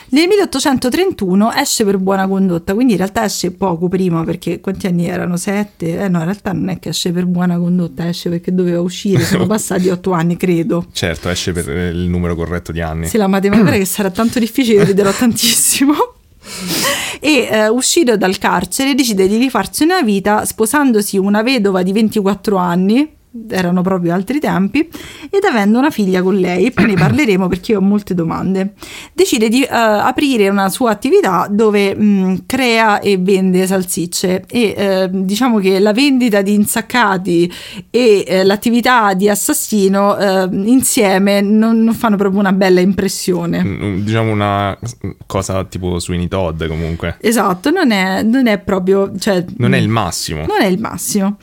Nel 0.10 0.28
1831 0.28 1.54
esce 1.54 1.86
per 1.86 1.98
buona 1.98 2.28
condotta, 2.28 2.74
quindi 2.74 2.94
in 2.94 2.98
realtà 2.98 3.24
esce 3.24 3.52
poco 3.52 3.88
prima 3.88 4.26
perché 4.26 4.60
quanti 4.60 4.88
anni 4.88 5.08
erano? 5.08 5.38
Sette? 5.38 5.98
Eh 5.98 6.10
no, 6.10 6.18
in 6.18 6.26
realtà 6.26 6.52
non 6.52 6.68
è 6.68 6.80
che 6.80 6.90
esce 6.90 7.12
per 7.12 7.26
buona 7.26 7.58
condotta, 7.58 8.08
esce 8.08 8.30
perché 8.30 8.54
doveva 8.54 8.82
uscire, 8.82 9.24
sono 9.24 9.48
passati 9.48 9.88
otto 9.88 10.12
anni 10.12 10.36
credo. 10.36 10.88
Certo, 10.92 11.30
esce 11.30 11.54
per 11.54 11.70
il 11.70 12.10
numero 12.10 12.36
corretto 12.36 12.74
di 12.74 12.82
anni. 12.82 13.08
Sì, 13.08 13.16
la 13.16 13.28
matematica 13.28 13.72
che 13.80 13.86
sarà 13.86 14.10
tanto 14.10 14.40
difficile, 14.40 14.84
riderò 14.84 15.12
tantissimo. 15.12 15.94
e 17.22 17.48
eh, 17.50 17.68
uscito 17.70 18.18
dal 18.18 18.38
carcere 18.38 18.96
decide 18.96 19.28
di 19.28 19.38
rifarsi 19.38 19.84
una 19.84 20.02
vita 20.02 20.44
sposandosi 20.44 21.18
una 21.18 21.44
vedova 21.44 21.84
di 21.84 21.92
24 21.92 22.58
anni 22.58 23.20
erano 23.50 23.82
proprio 23.82 24.14
altri 24.14 24.40
tempi, 24.40 24.90
ed 25.30 25.44
avendo 25.46 25.78
una 25.78 25.90
figlia 25.90 26.22
con 26.22 26.36
lei, 26.36 26.72
poi 26.72 26.86
ne 26.86 26.94
parleremo 26.96 27.48
perché 27.48 27.76
ho 27.76 27.82
molte 27.82 28.14
domande, 28.14 28.74
decide 29.14 29.48
di 29.48 29.62
uh, 29.62 29.68
aprire 29.70 30.50
una 30.50 30.70
sua 30.70 30.92
attività 30.92 31.48
dove 31.50 31.96
mh, 31.96 32.04
mm, 32.04 32.36
crea 32.46 33.00
e 33.00 33.18
vende 33.18 33.66
salsicce 33.66 34.44
e 34.48 35.10
uh, 35.10 35.24
diciamo 35.24 35.60
che 35.60 35.80
la 35.80 35.94
vendita 35.94 36.42
di 36.42 36.54
insaccati 36.54 37.52
e 37.90 38.26
uh, 38.28 38.46
l'attività 38.46 39.14
di 39.14 39.30
assassino 39.30 40.20
insieme 40.52 41.42
non, 41.42 41.84
non, 41.84 41.94
fanno 41.94 42.16
proprio 42.16 42.40
una 42.40 42.52
bella 42.52 42.80
impressione. 42.80 43.64
Mm, 43.64 43.84
mm, 43.84 44.00
diciamo 44.00 44.32
una 44.32 44.78
cosa 45.26 45.64
tipo 45.66 46.00
Sweeney 46.00 46.28
Todd 46.28 46.66
comunque. 46.66 47.18
Esatto, 47.22 47.70
non 47.70 47.92
è, 47.92 48.24
non 48.24 48.48
è 48.48 48.58
proprio... 48.60 49.12
Cioè, 49.18 49.46
non 49.58 49.74
è 49.74 49.78
il 49.78 49.88
massimo. 49.88 50.46
Non 50.46 50.62
è 50.62 50.66
il 50.66 50.80
massimo. 50.80 51.38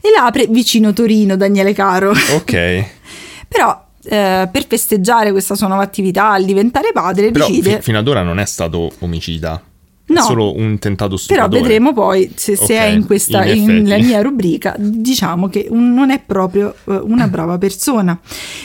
E 0.00 0.10
l'apre 0.14 0.46
vicino 0.48 0.92
Torino 0.92 1.33
pochino 1.34 1.36
Daniele 1.36 1.72
Caro. 1.72 2.10
Ok. 2.10 2.52
Però 3.48 3.84
eh, 4.04 4.48
per 4.50 4.66
festeggiare 4.66 5.30
questa 5.32 5.54
sua 5.54 5.66
nuova 5.68 5.82
attività, 5.82 6.30
al 6.30 6.44
diventare 6.44 6.90
padre, 6.92 7.30
Però 7.30 7.46
decide... 7.46 7.76
Fi- 7.76 7.82
fino 7.82 7.98
ad 7.98 8.08
ora 8.08 8.22
non 8.22 8.38
è 8.38 8.46
stato 8.46 8.90
omicida. 9.00 9.62
No, 10.06 10.20
solo 10.20 10.54
un 10.54 10.78
tentato 10.78 11.16
stupratore. 11.16 11.48
Però 11.48 11.62
vedremo 11.62 11.94
poi 11.94 12.30
se, 12.34 12.56
se 12.56 12.74
okay, 12.74 12.76
è 12.76 12.94
in 12.94 13.06
questa 13.06 13.42
in 13.46 13.64
nella 13.64 13.96
mia 13.96 14.20
rubrica, 14.22 14.74
diciamo 14.76 15.48
che 15.48 15.66
un, 15.70 15.94
non 15.94 16.10
è 16.10 16.20
proprio 16.20 16.74
uh, 16.84 17.00
una 17.06 17.26
brava 17.26 17.56
persona. 17.56 18.20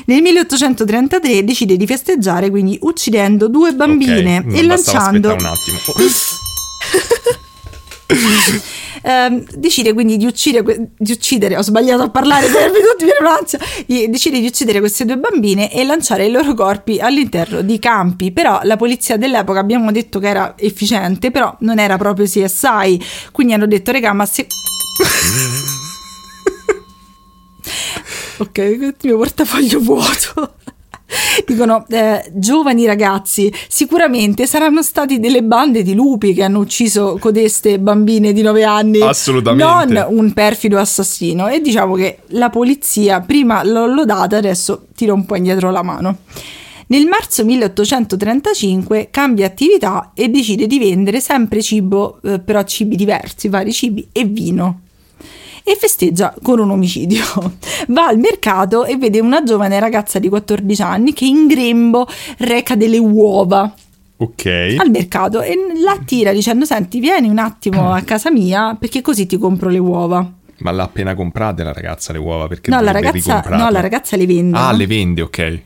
Nel 0.08 0.22
1833 0.22 1.46
decide 1.46 1.78
di 1.78 1.88
festeggiare 1.88 2.50
quindi 2.50 2.78
uccidendo 2.82 3.48
due 3.48 3.74
bambine 3.74 4.40
okay, 4.46 4.60
e 4.60 4.64
lanciando 4.64 5.30
un 5.30 5.46
attimo. 5.46 5.78
eh, 9.10 9.44
decide 9.56 9.94
quindi 9.94 10.18
di 10.18 10.28
uccidere, 10.28 10.92
di 10.96 11.12
uccidere, 11.12 11.58
ho 11.58 11.64
sbagliato 11.64 12.04
a 12.04 12.12
parlare, 12.12 12.46
decide 13.88 14.40
di 14.40 14.46
uccidere 14.46 14.78
queste 14.80 15.06
due 15.06 15.18
bambine 15.18 15.74
e 15.74 15.84
lanciare 15.84 16.28
i 16.28 16.32
loro 16.32 16.54
corpi 16.54 17.00
all'interno 17.00 17.62
di 17.62 17.80
campi, 17.80 18.32
però 18.32 18.60
la 18.64 18.78
polizia 18.78 19.18
dell'epoca 19.18 19.60
abbiamo 19.60 19.92
detto 19.92 20.20
che 20.20 20.28
era 20.28 20.54
efficiente, 20.58 21.32
però 21.32 21.56
non 21.62 21.80
era 21.80 21.98
proprio 21.98 22.28
CSI, 22.28 23.04
quindi 23.32 23.54
hanno 23.54 23.66
detto 23.66 23.92
regà 23.92 24.14
ma 24.14 24.28
se... 24.28 24.46
ok, 28.38 28.58
il 28.58 28.96
mio 29.02 29.18
portafoglio 29.18 29.80
vuoto. 29.80 30.54
Dicono, 31.46 31.86
eh, 31.90 32.30
giovani 32.34 32.86
ragazzi, 32.86 33.52
sicuramente 33.68 34.46
saranno 34.46 34.82
stati 34.82 35.20
delle 35.20 35.44
bande 35.44 35.84
di 35.84 35.94
lupi 35.94 36.34
che 36.34 36.44
hanno 36.44 36.60
ucciso 36.60 37.18
codeste 37.20 37.80
bambine 37.80 38.34
di 38.34 38.42
9 38.42 38.64
anni. 38.64 39.02
Assolutamente. 39.02 39.94
Non 39.94 40.06
un 40.10 40.34
perfido 40.34 40.78
assassino. 40.78 41.48
E 41.48 41.62
diciamo 41.62 41.96
che 41.96 42.20
la 42.28 42.50
polizia 42.50 43.22
prima 43.22 43.64
l'ho 43.64 43.88
lodata, 43.88 44.38
adesso 44.38 44.88
tira 44.96 45.14
un 45.14 45.26
po' 45.26 45.36
indietro 45.36 45.72
la 45.72 45.84
mano. 45.84 46.18
Nel 46.88 47.06
marzo 47.06 47.46
1835 47.46 49.10
cambia 49.12 49.46
attività 49.46 50.12
e 50.16 50.28
decide 50.30 50.66
di 50.66 50.80
vendere 50.80 51.20
sempre 51.20 51.62
cibo, 51.62 52.20
eh, 52.24 52.40
però 52.40 52.64
cibi 52.64 52.96
diversi, 52.96 53.48
vari 53.48 53.72
cibi 53.72 54.08
e 54.12 54.26
vino 54.26 54.82
e 55.72 55.76
festeggia 55.76 56.34
con 56.42 56.60
un 56.60 56.72
omicidio. 56.72 57.24
Va 57.90 58.08
al 58.08 58.18
mercato 58.18 58.86
e 58.86 58.98
vede 58.98 59.20
una 59.20 59.44
giovane 59.44 59.80
ragazza 59.80 60.20
di 60.20 60.30
14 60.30 60.82
anni 60.82 61.14
che 61.14 61.26
in 61.26 61.48
grembo 61.48 62.08
reca 62.38 62.76
delle 62.76 62.98
uova. 62.98 63.72
Ok. 64.18 64.76
Al 64.78 64.90
mercato 64.90 65.42
e 65.42 65.56
la 65.82 65.92
attira 65.92 66.32
dicendo: 66.34 66.66
Senti, 66.66 67.00
vieni 67.00 67.30
un 67.30 67.38
attimo 67.38 67.94
a 67.94 68.02
casa 68.02 68.32
mia 68.32 68.76
perché 68.78 69.02
così 69.02 69.26
ti 69.26 69.38
compro 69.38 69.70
le 69.70 69.78
uova. 69.78 70.32
Ma 70.58 70.72
l'ha 70.72 70.84
appena 70.84 71.16
comprate 71.16 71.64
la 71.64 71.72
ragazza 71.72 72.12
le 72.12 72.20
uova? 72.20 72.48
Perché 72.48 72.70
no, 72.70 72.82
la 72.82 72.92
ragazza, 72.92 73.42
no, 73.50 73.70
la 73.70 73.80
ragazza 73.80 74.18
le 74.18 74.26
vende. 74.26 74.58
Ah, 74.58 74.74
le 74.74 74.88
vende, 74.88 75.22
ok. 75.22 75.62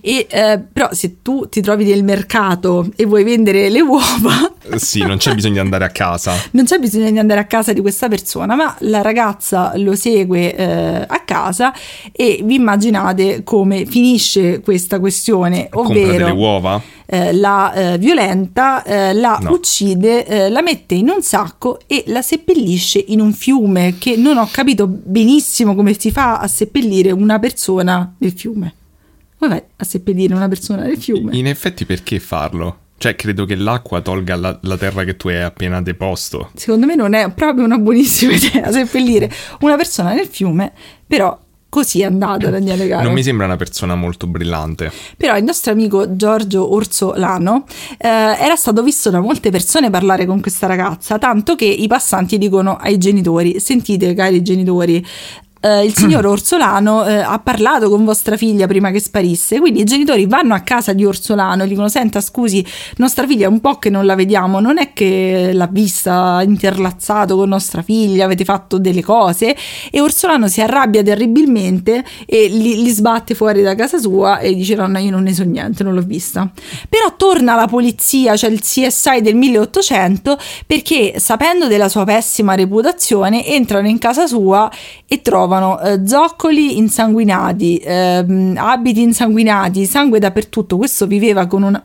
E, 0.00 0.26
eh, 0.30 0.60
però 0.72 0.88
se 0.92 1.20
tu 1.22 1.48
ti 1.48 1.60
trovi 1.60 1.84
nel 1.84 2.04
mercato 2.04 2.88
e 2.96 3.04
vuoi 3.04 3.24
vendere 3.24 3.68
le 3.68 3.80
uova... 3.80 4.52
sì, 4.76 5.00
non 5.00 5.16
c'è 5.18 5.34
bisogno 5.34 5.54
di 5.54 5.58
andare 5.60 5.84
a 5.84 5.90
casa. 5.90 6.34
non 6.52 6.64
c'è 6.64 6.78
bisogno 6.78 7.10
di 7.10 7.18
andare 7.18 7.40
a 7.40 7.44
casa 7.44 7.72
di 7.72 7.80
questa 7.80 8.08
persona, 8.08 8.54
ma 8.54 8.74
la 8.80 9.02
ragazza 9.02 9.72
lo 9.76 9.94
segue 9.94 10.54
eh, 10.54 11.04
a 11.06 11.20
casa 11.24 11.74
e 12.12 12.40
vi 12.44 12.54
immaginate 12.54 13.42
come 13.44 13.84
finisce 13.84 14.60
questa 14.60 15.00
questione, 15.00 15.68
ovvero... 15.72 16.06
Compra 16.06 16.16
delle 16.16 16.30
uova? 16.30 16.82
Eh, 17.10 17.32
la 17.32 17.72
eh, 17.72 17.98
violenta, 17.98 18.82
eh, 18.82 19.14
la 19.14 19.38
no. 19.40 19.52
uccide, 19.52 20.26
eh, 20.26 20.48
la 20.50 20.60
mette 20.60 20.94
in 20.94 21.08
un 21.08 21.22
sacco 21.22 21.80
e 21.86 22.04
la 22.08 22.20
seppellisce 22.20 23.02
in 23.08 23.20
un 23.20 23.32
fiume 23.32 23.96
che 23.98 24.16
non 24.16 24.36
ho 24.36 24.46
capito 24.50 24.86
benissimo 24.86 25.74
come 25.74 25.98
si 25.98 26.10
fa 26.10 26.38
a 26.38 26.46
seppellire 26.46 27.10
una 27.10 27.38
persona 27.38 28.14
nel 28.18 28.32
fiume. 28.32 28.74
Vai 29.38 29.62
a 29.76 29.84
seppellire 29.84 30.34
una 30.34 30.48
persona 30.48 30.82
nel 30.82 30.98
fiume? 30.98 31.36
In 31.36 31.46
effetti 31.46 31.84
perché 31.84 32.18
farlo? 32.18 32.86
Cioè, 32.98 33.14
credo 33.14 33.44
che 33.44 33.54
l'acqua 33.54 34.00
tolga 34.00 34.34
la, 34.34 34.58
la, 34.62 34.76
terra 34.76 35.04
che 35.04 35.16
tu 35.16 35.28
hai 35.28 35.40
appena 35.40 35.80
deposto. 35.80 36.50
Secondo 36.54 36.84
me 36.84 36.96
non 36.96 37.14
è 37.14 37.30
proprio 37.30 37.64
una 37.64 37.78
buonissima 37.78 38.32
idea 38.34 38.72
seppellire 38.72 39.30
una 39.60 39.76
persona 39.76 40.12
nel 40.12 40.26
fiume, 40.26 40.72
però 41.06 41.38
così 41.68 42.00
è 42.00 42.04
andata 42.04 42.50
Daniele 42.50 42.88
Caro. 42.88 43.04
Non 43.04 43.12
mi 43.12 43.22
sembra 43.22 43.46
una 43.46 43.54
persona 43.54 43.94
molto 43.94 44.26
brillante. 44.26 44.90
Però 45.16 45.36
il 45.36 45.44
nostro 45.44 45.70
amico 45.70 46.16
Giorgio 46.16 46.72
Orsolano 46.72 47.66
eh, 47.98 48.08
era 48.08 48.56
stato 48.56 48.82
visto 48.82 49.10
da 49.10 49.20
molte 49.20 49.50
persone 49.50 49.90
parlare 49.90 50.26
con 50.26 50.40
questa 50.40 50.66
ragazza, 50.66 51.18
tanto 51.18 51.54
che 51.54 51.66
i 51.66 51.86
passanti 51.86 52.36
dicono 52.36 52.76
ai 52.76 52.98
genitori, 52.98 53.60
sentite 53.60 54.12
cari 54.14 54.42
genitori, 54.42 55.04
Uh, 55.60 55.82
il 55.82 55.92
signor 55.92 56.24
Orsolano 56.24 57.00
uh, 57.00 57.22
ha 57.24 57.40
parlato 57.40 57.88
con 57.88 58.04
vostra 58.04 58.36
figlia 58.36 58.68
prima 58.68 58.92
che 58.92 59.00
sparisse, 59.00 59.58
quindi 59.58 59.80
i 59.80 59.84
genitori 59.84 60.24
vanno 60.26 60.54
a 60.54 60.60
casa 60.60 60.92
di 60.92 61.04
Orsolano 61.04 61.64
e 61.64 61.66
dicono: 61.66 61.88
Senta, 61.88 62.20
scusi, 62.20 62.64
nostra 62.98 63.26
figlia 63.26 63.46
è 63.46 63.48
un 63.48 63.60
po' 63.60 63.76
che 63.78 63.90
non 63.90 64.06
la 64.06 64.14
vediamo, 64.14 64.60
non 64.60 64.78
è 64.78 64.92
che 64.92 65.50
l'ha 65.52 65.66
vista 65.66 66.40
interlazzato 66.44 67.34
con 67.34 67.48
nostra 67.48 67.82
figlia, 67.82 68.24
avete 68.24 68.44
fatto 68.44 68.78
delle 68.78 69.02
cose. 69.02 69.56
E 69.90 70.00
Orsolano 70.00 70.46
si 70.46 70.60
arrabbia 70.60 71.02
terribilmente 71.02 72.04
e 72.24 72.46
li, 72.46 72.80
li 72.80 72.90
sbatte 72.90 73.34
fuori 73.34 73.60
da 73.60 73.74
casa 73.74 73.98
sua 73.98 74.38
e 74.38 74.54
dice: 74.54 74.76
No, 74.76 74.86
no, 74.86 74.98
io 74.98 75.10
non 75.10 75.24
ne 75.24 75.34
so 75.34 75.42
niente, 75.42 75.82
non 75.82 75.92
l'ho 75.92 76.02
vista. 76.02 76.48
Però 76.88 77.16
torna 77.16 77.56
la 77.56 77.66
polizia, 77.66 78.36
cioè 78.36 78.50
il 78.50 78.60
CSI 78.60 79.22
del 79.22 79.34
1800, 79.34 80.38
perché 80.68 81.14
sapendo 81.18 81.66
della 81.66 81.88
sua 81.88 82.04
pessima 82.04 82.54
reputazione 82.54 83.44
entrano 83.44 83.88
in 83.88 83.98
casa 83.98 84.28
sua 84.28 84.70
e 85.04 85.20
trovano 85.20 85.46
trovano 85.48 85.80
eh, 85.80 86.06
zoccoli 86.06 86.76
insanguinati, 86.76 87.78
eh, 87.78 88.52
abiti 88.56 89.00
insanguinati, 89.00 89.86
sangue 89.86 90.18
dappertutto. 90.18 90.76
Questo 90.76 91.06
viveva 91.06 91.46
con 91.46 91.62
una... 91.62 91.82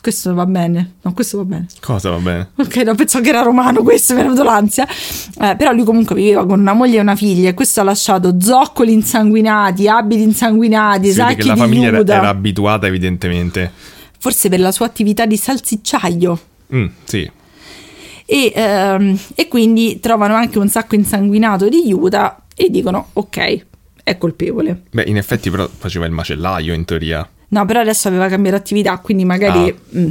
Questo 0.00 0.34
va 0.34 0.44
bene, 0.44 0.96
no, 1.00 1.14
questo 1.14 1.38
va 1.38 1.44
bene. 1.44 1.66
Cosa 1.80 2.10
va 2.10 2.18
bene? 2.18 2.50
Ok, 2.56 2.76
no, 2.76 2.94
pensavo 2.94 3.24
che 3.24 3.30
era 3.30 3.40
romano, 3.40 3.82
questo 3.82 4.12
mi 4.12 4.20
è 4.20 4.22
venuto 4.24 4.42
l'ansia. 4.42 4.86
Eh, 4.86 5.54
però 5.56 5.72
lui 5.72 5.84
comunque 5.84 6.14
viveva 6.14 6.44
con 6.44 6.60
una 6.60 6.74
moglie 6.74 6.98
e 6.98 7.00
una 7.00 7.16
figlia 7.16 7.48
e 7.48 7.54
questo 7.54 7.80
ha 7.80 7.84
lasciato 7.84 8.38
zoccoli 8.38 8.92
insanguinati, 8.92 9.88
abiti 9.88 10.22
insanguinati, 10.22 11.08
si 11.08 11.14
sacchi 11.14 11.36
che 11.36 11.46
la 11.46 11.56
famiglia 11.56 11.88
era, 11.88 12.00
era, 12.00 12.28
abituata 12.28 12.86
evidentemente. 12.86 13.70
Forse 14.18 14.50
per 14.50 14.60
la 14.60 14.72
sua 14.72 14.84
attività 14.84 15.24
di 15.24 15.38
salsicciaio. 15.38 16.38
Mm, 16.74 16.86
sì. 17.04 17.30
E, 18.26 18.52
ehm, 18.54 19.18
e, 19.34 19.48
quindi 19.48 20.00
trovano 20.00 20.34
anche 20.34 20.58
un 20.58 20.68
sacco 20.68 20.94
insanguinato 20.94 21.68
di 21.68 21.82
Juda 21.86 22.43
e 22.54 22.70
dicono 22.70 23.08
ok, 23.12 23.64
è 24.02 24.18
colpevole. 24.18 24.82
Beh, 24.90 25.04
in 25.06 25.16
effetti 25.16 25.50
però 25.50 25.68
faceva 25.68 26.06
il 26.06 26.12
macellaio 26.12 26.74
in 26.74 26.84
teoria. 26.84 27.28
No, 27.48 27.64
però 27.66 27.80
adesso 27.80 28.08
aveva 28.08 28.28
cambiato 28.28 28.56
attività, 28.56 28.98
quindi 28.98 29.24
magari... 29.24 29.68
Ah. 29.68 29.98
Mm. 29.98 30.08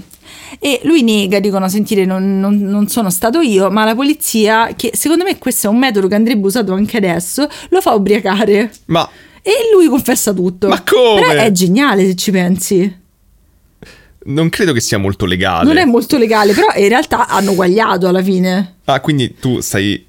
E 0.59 0.79
lui 0.83 1.03
nega, 1.03 1.39
dicono, 1.39 1.67
sentire, 1.67 2.05
non, 2.05 2.39
non, 2.39 2.57
non, 2.59 2.87
sono 2.87 3.09
stato 3.09 3.41
io, 3.41 3.69
ma 3.69 3.83
la 3.83 3.95
polizia, 3.95 4.73
che 4.75 4.91
secondo 4.93 5.25
me 5.25 5.37
questo 5.37 5.67
è 5.67 5.69
un 5.69 5.77
metodo 5.77 6.07
che 6.07 6.15
andrebbe 6.15 6.45
usato 6.45 6.73
anche 6.73 6.97
adesso, 6.97 7.47
lo 7.69 7.81
fa 7.81 7.93
ubriacare. 7.93 8.71
Ma... 8.85 9.07
E 9.41 9.51
lui 9.73 9.89
confessa 9.89 10.31
tutto. 10.31 10.69
Ma 10.69 10.81
come? 10.83 11.19
Però 11.19 11.41
è 11.41 11.51
geniale 11.51 12.05
se 12.05 12.15
ci 12.15 12.31
pensi. 12.31 13.01
Non 14.25 14.47
credo 14.47 14.71
che 14.71 14.79
sia 14.79 14.97
molto 14.97 15.25
legale. 15.25 15.65
Non 15.65 15.75
è 15.75 15.83
molto 15.83 16.17
legale, 16.17 16.53
però 16.53 16.67
in 16.77 16.87
realtà 16.87 17.27
hanno 17.27 17.53
guagliato 17.53 18.07
alla 18.07 18.23
fine. 18.23 18.75
Ah, 18.85 19.01
quindi 19.01 19.35
tu 19.37 19.59
stai 19.59 20.05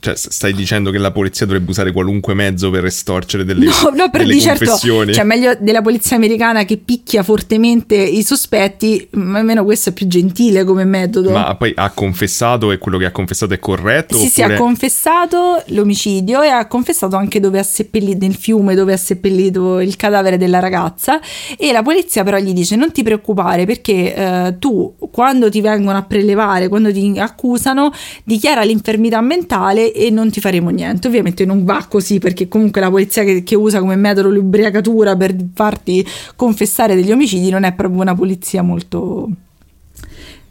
Cioè, 0.00 0.16
stai 0.16 0.54
dicendo 0.54 0.90
che 0.90 0.98
la 0.98 1.12
polizia 1.12 1.44
dovrebbe 1.44 1.70
usare 1.70 1.92
qualunque 1.92 2.32
mezzo 2.32 2.70
per 2.70 2.86
estorcere 2.86 3.44
delle, 3.44 3.66
no, 3.68 3.90
no, 3.94 4.10
per 4.10 4.24
di 4.24 4.40
certo, 4.40 4.76
cioè 4.78 5.24
meglio 5.24 5.54
della 5.60 5.82
polizia 5.82 6.16
americana 6.16 6.64
che 6.64 6.78
picchia 6.78 7.22
fortemente 7.22 7.96
i 7.96 8.22
sospetti, 8.22 9.06
ma 9.12 9.38
almeno 9.38 9.62
questo 9.64 9.90
è 9.90 9.92
più 9.92 10.06
gentile 10.06 10.64
come 10.64 10.84
metodo. 10.84 11.30
Ma 11.30 11.54
poi 11.54 11.72
ha 11.76 11.90
confessato 11.90 12.72
e 12.72 12.78
quello 12.78 12.96
che 12.96 13.04
ha 13.04 13.10
confessato 13.10 13.52
è 13.52 13.58
corretto? 13.58 14.16
Sì, 14.16 14.28
sì, 14.28 14.40
ha 14.40 14.46
oppure- 14.46 14.58
confessato 14.58 15.62
l'omicidio 15.66 16.42
e 16.42 16.48
ha 16.48 16.66
confessato 16.66 17.16
anche 17.16 17.38
dove 17.38 17.58
ha 17.58 17.62
seppellito, 17.62 18.24
nel 18.24 18.34
fiume 18.34 18.74
dove 18.74 18.92
ha 18.94 18.96
seppellito 18.96 19.80
il 19.80 19.96
cadavere 19.96 20.38
della 20.38 20.60
ragazza 20.60 21.20
e 21.58 21.72
la 21.72 21.82
polizia 21.82 22.24
però 22.24 22.38
gli 22.38 22.52
dice 22.52 22.76
non 22.76 22.90
ti 22.92 23.02
preoccupare 23.02 23.66
perché 23.66 24.14
eh, 24.14 24.56
tu 24.58 24.94
quando 25.10 25.50
ti 25.50 25.60
vengono 25.60 25.98
a 25.98 26.02
prelevare, 26.02 26.68
quando 26.68 26.92
ti 26.92 27.12
accusano, 27.18 27.92
dichiara 28.24 28.62
l'infermità 28.62 29.20
mentale 29.20 29.89
e 29.92 30.10
non 30.10 30.30
ti 30.30 30.40
faremo 30.40 30.70
niente. 30.70 31.08
Ovviamente 31.08 31.44
non 31.44 31.64
va 31.64 31.86
così 31.88 32.18
perché 32.18 32.48
comunque 32.48 32.80
la 32.80 32.90
polizia 32.90 33.24
che, 33.24 33.42
che 33.42 33.54
usa 33.54 33.80
come 33.80 33.96
metodo 33.96 34.30
l'ubriacatura 34.30 35.16
per 35.16 35.34
farti 35.54 36.06
confessare 36.36 36.94
degli 36.94 37.12
omicidi 37.12 37.50
non 37.50 37.64
è 37.64 37.72
proprio 37.72 38.00
una 38.00 38.14
polizia 38.14 38.62
molto 38.62 39.28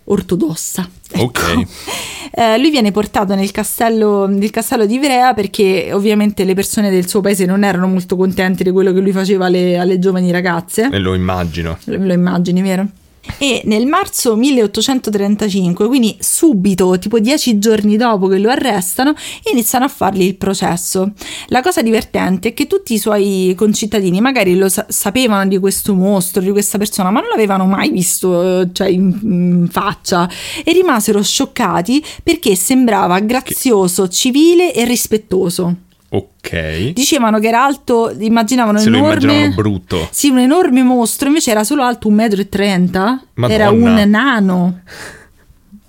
ortodossa. 0.05 0.89
ecco. 1.11 1.23
Ok. 1.23 1.67
Eh, 2.31 2.59
lui 2.59 2.69
viene 2.69 2.91
portato 2.91 3.33
nel 3.33 3.49
castello, 3.49 4.27
nel 4.27 4.51
castello 4.51 4.85
di 4.85 4.93
Ivrea 4.93 5.33
perché 5.33 5.89
ovviamente 5.91 6.43
le 6.43 6.53
persone 6.53 6.91
del 6.91 7.07
suo 7.07 7.21
paese 7.21 7.45
non 7.45 7.63
erano 7.63 7.87
molto 7.87 8.15
contente 8.15 8.63
di 8.63 8.69
quello 8.69 8.93
che 8.93 8.99
lui 8.99 9.11
faceva 9.11 9.47
alle, 9.47 9.79
alle 9.79 9.97
giovani 9.97 10.29
ragazze. 10.29 10.89
E 10.91 10.99
lo 10.99 11.15
immagino. 11.15 11.79
Lo, 11.85 11.97
lo 11.97 12.13
immagini, 12.13 12.61
vero? 12.61 12.87
E 13.37 13.61
nel 13.65 13.85
marzo 13.85 14.35
1835, 14.35 15.87
quindi 15.87 16.17
subito, 16.19 16.97
tipo 16.99 17.19
dieci 17.19 17.59
giorni 17.59 17.95
dopo 17.97 18.27
che 18.27 18.37
lo 18.37 18.49
arrestano, 18.49 19.13
iniziano 19.51 19.85
a 19.85 19.87
fargli 19.87 20.23
il 20.23 20.35
processo. 20.35 21.13
La 21.47 21.61
cosa 21.61 21.81
divertente 21.81 22.49
è 22.49 22.53
che 22.53 22.67
tutti 22.67 22.93
i 22.93 22.97
suoi 22.97 23.53
concittadini 23.57 24.19
magari 24.21 24.57
lo 24.57 24.69
sa- 24.69 24.85
sapevano 24.89 25.47
di 25.47 25.57
questo 25.57 25.93
mostro, 25.93 26.41
di 26.41 26.51
questa 26.51 26.77
persona, 26.77 27.11
ma 27.11 27.19
non 27.19 27.29
l'avevano 27.29 27.65
mai 27.65 27.89
visto 27.91 28.61
eh, 28.61 28.69
cioè, 28.71 28.87
in, 28.87 29.17
in 29.21 29.67
faccia 29.69 30.29
e 30.63 30.71
rimasero 30.73 31.21
scioccati 31.21 32.03
perché 32.23 32.55
sembrava 32.55 33.19
grazioso, 33.19 34.07
civile 34.07 34.73
e 34.73 34.85
rispettoso. 34.85 35.87
Ok. 36.11 36.93
Dicevano 36.93 37.39
che 37.39 37.47
era 37.47 37.63
alto, 37.63 38.13
immaginavano 38.17 38.79
Se 38.79 38.89
lo 38.89 38.97
enorme. 38.97 39.13
immaginavano 39.21 39.53
brutto. 39.55 40.07
Sì, 40.11 40.29
un 40.29 40.39
enorme 40.39 40.81
mostro, 40.81 41.27
invece 41.27 41.51
era 41.51 41.63
solo 41.63 41.83
alto 41.83 42.09
1,30 42.09 42.89
m. 42.89 43.21
Madonna. 43.35 43.53
Era 43.53 43.69
un 43.69 44.03
nano, 44.07 44.81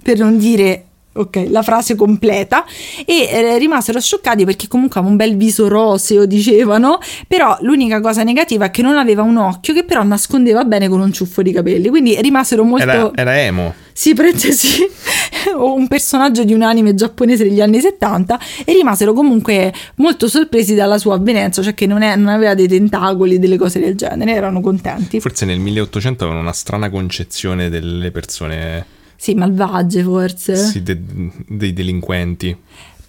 per 0.02 0.18
non 0.18 0.38
dire 0.38 0.84
ok, 1.22 1.46
la 1.48 1.62
frase 1.62 1.94
completa. 1.94 2.64
E 3.04 3.28
eh, 3.30 3.58
rimasero 3.58 4.00
scioccati 4.00 4.44
perché 4.44 4.68
comunque 4.68 5.00
aveva 5.00 5.12
un 5.12 5.18
bel 5.18 5.36
viso 5.36 5.68
roseo, 5.68 6.26
dicevano. 6.26 6.98
Però 7.26 7.56
l'unica 7.60 8.00
cosa 8.00 8.22
negativa 8.22 8.66
è 8.66 8.70
che 8.70 8.82
non 8.82 8.96
aveva 8.96 9.22
un 9.22 9.36
occhio 9.36 9.74
che 9.74 9.84
però 9.84 10.02
nascondeva 10.02 10.64
bene 10.64 10.88
con 10.88 11.00
un 11.00 11.12
ciuffo 11.12 11.42
di 11.42 11.52
capelli. 11.52 11.88
Quindi 11.88 12.20
rimasero 12.20 12.64
molto. 12.64 12.84
Era, 12.84 13.10
era 13.14 13.40
emo. 13.40 13.74
Sì, 14.00 14.14
parentesi, 14.14 14.88
o 15.56 15.74
un 15.74 15.86
personaggio 15.86 16.42
di 16.44 16.54
un 16.54 16.62
anime 16.62 16.94
giapponese 16.94 17.44
degli 17.44 17.60
anni 17.60 17.80
70 17.80 18.40
e 18.64 18.72
rimasero 18.72 19.12
comunque 19.12 19.74
molto 19.96 20.26
sorpresi 20.26 20.74
dalla 20.74 20.96
sua 20.96 21.16
avvenenza, 21.16 21.62
cioè 21.62 21.74
che 21.74 21.84
non, 21.86 22.00
è- 22.00 22.16
non 22.16 22.28
aveva 22.28 22.54
dei 22.54 22.66
tentacoli, 22.66 23.38
delle 23.38 23.58
cose 23.58 23.78
del 23.78 23.96
genere, 23.96 24.32
erano 24.32 24.62
contenti. 24.62 25.20
Forse 25.20 25.44
nel 25.44 25.58
1800 25.58 26.24
avevano 26.24 26.42
una 26.42 26.54
strana 26.54 26.88
concezione 26.88 27.68
delle 27.68 28.10
persone, 28.10 28.86
Sì, 29.22 29.34
malvagie 29.34 30.02
forse. 30.02 30.56
sì, 30.56 30.82
de- 30.82 30.98
dei 31.46 31.74
delinquenti. 31.74 32.56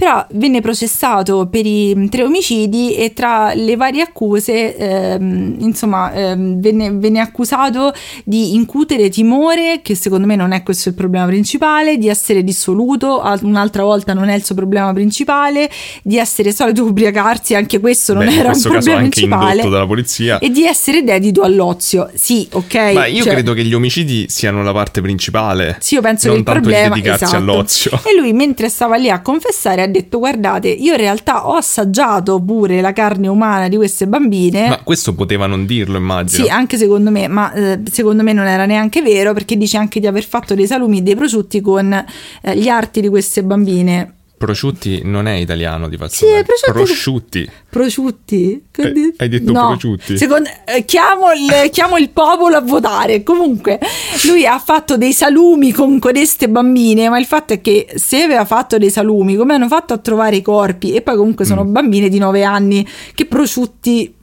Però 0.02 0.26
venne 0.32 0.62
processato 0.62 1.46
per 1.46 1.64
i 1.64 2.08
tre 2.10 2.24
omicidi 2.24 2.96
e 2.96 3.14
tra 3.14 3.54
le 3.54 3.76
varie 3.76 4.02
accuse, 4.02 4.76
ehm, 4.76 5.58
insomma, 5.60 6.12
ehm, 6.12 6.60
venne, 6.60 6.90
venne 6.90 7.20
accusato 7.20 7.94
di 8.24 8.56
incutere 8.56 9.10
timore, 9.10 9.82
che 9.84 9.94
secondo 9.94 10.26
me 10.26 10.36
non 10.36 10.54
è 10.54 10.64
questo 10.64 10.90
il 10.90 10.96
problema 10.96 11.28
principale, 11.28 12.00
di 12.00 12.08
essere 12.08 12.44
dissoluto, 12.44 13.22
al- 13.22 13.42
un'altra 13.44 13.84
volta 13.84 14.16
non 14.16 14.28
è 14.30 14.34
il 14.34 14.44
suo 14.44 14.56
problema 14.56 14.92
principale, 14.92 15.70
di 16.02 16.18
essere 16.18 16.52
solito 16.52 16.84
ubriacarsi, 16.84 17.54
anche 17.54 17.80
questo 17.80 18.16
non 18.16 18.26
Beh, 18.26 18.32
era 18.32 18.46
un 18.46 18.46
questo 18.54 18.70
caso 18.70 18.90
problema 18.90 19.08
principale. 19.08 19.62
dalla 19.62 19.86
polizia. 19.86 20.40
E 20.40 20.50
di 20.50 20.66
essere 20.66 21.04
dedito 21.04 21.44
all'ozio. 21.44 22.10
Sì, 22.16 22.48
ok. 22.52 22.76
Ma 22.96 23.06
io 23.06 23.22
cioè- 23.22 23.34
credo 23.34 23.54
che 23.54 23.64
gli 23.64 23.76
omicidi 23.76 24.26
siano 24.30 24.64
la 24.64 24.72
parte 24.74 25.00
principale. 25.00 25.78
Sì, 25.80 25.94
io 25.94 26.02
penso 26.02 26.26
non 26.26 26.38
che 26.38 26.40
il 26.42 26.46
tanto 26.48 26.62
problema 26.62 26.96
di 26.96 27.02
dedicarsi 27.02 27.24
esatto. 27.36 27.38
all'ozio. 27.40 27.92
E 28.04 28.18
lui, 28.20 28.34
mentre 28.34 28.68
stava 28.68 28.96
lì 28.96 29.08
a 29.08 29.22
confessare, 29.22 29.84
ha 29.84 29.90
detto: 29.92 30.20
Guardate, 30.20 30.70
io 30.70 30.94
in 30.94 30.98
realtà 30.98 31.48
ho 31.48 31.56
assaggiato 31.56 32.40
pure 32.42 32.82
la 32.82 32.94
carne 32.94 33.28
umana 33.28 33.68
di 33.68 33.76
queste 33.76 34.08
bambine. 34.08 34.70
Ma 34.70 34.84
questo 34.84 35.14
poteva 35.14 35.46
non 35.48 35.66
dirlo, 35.66 35.98
immagino. 35.98 36.44
Sì, 36.44 36.50
anche 36.50 36.78
secondo 36.78 37.12
me, 37.12 37.28
ma 37.28 37.52
eh, 37.54 37.82
secondo 37.92 38.24
me 38.24 38.34
non 38.34 38.46
era 38.46 38.66
neanche 38.66 39.02
vero 39.02 39.34
perché 39.34 39.58
dice 39.58 39.78
anche 39.78 40.00
di 40.00 40.08
aver 40.08 40.24
fatto 40.24 40.56
dei 40.56 40.68
salumi 40.68 41.00
e 41.00 41.02
dei 41.02 41.16
prosciutti 41.16 41.62
con 41.62 41.94
eh, 42.42 42.58
gli 42.58 42.68
arti 42.68 43.02
di 43.02 43.10
queste 43.10 43.44
bambine. 43.44 44.16
Prosciutti 44.42 45.02
non 45.04 45.28
è 45.28 45.34
italiano 45.34 45.88
di 45.88 45.98
Sì, 46.08 46.26
è 46.26 46.44
prosciutti- 46.44 46.72
Prosciutti. 46.72 47.52
Prosciutti? 47.70 48.64
Eh, 48.76 49.14
hai 49.18 49.30
detto 49.30 49.52
no. 49.52 49.68
prosciutti. 49.68 50.18
Secondo, 50.18 50.50
eh, 50.66 50.84
chiamo, 50.84 51.28
il, 51.32 51.70
chiamo 51.70 51.98
il 51.98 52.10
popolo 52.10 52.56
a 52.56 52.62
votare. 52.62 53.22
Comunque, 53.22 53.80
lui 54.26 54.46
ha 54.48 54.58
fatto 54.58 54.98
dei 54.98 55.14
salumi 55.14 55.72
con 55.72 56.00
queste 56.00 56.50
bambine, 56.50 57.08
ma 57.08 57.20
il 57.20 57.26
fatto 57.26 57.54
è 57.54 57.62
che 57.62 57.88
se 57.96 58.24
aveva 58.24 58.46
fatto 58.46 58.80
dei 58.80 58.90
salumi, 58.90 59.36
come 59.36 59.54
hanno 59.54 59.68
fatto 59.68 59.94
a 59.94 59.98
trovare 60.00 60.38
i 60.38 60.42
corpi? 60.42 60.94
E 60.94 61.02
poi 61.02 61.16
comunque 61.18 61.46
sono 61.46 61.64
Mm. 61.64 61.72
bambine 61.72 62.10
di 62.10 62.18
9 62.18 62.44
anni, 62.44 62.86
che 63.14 63.26
prosciutti... 63.28 64.16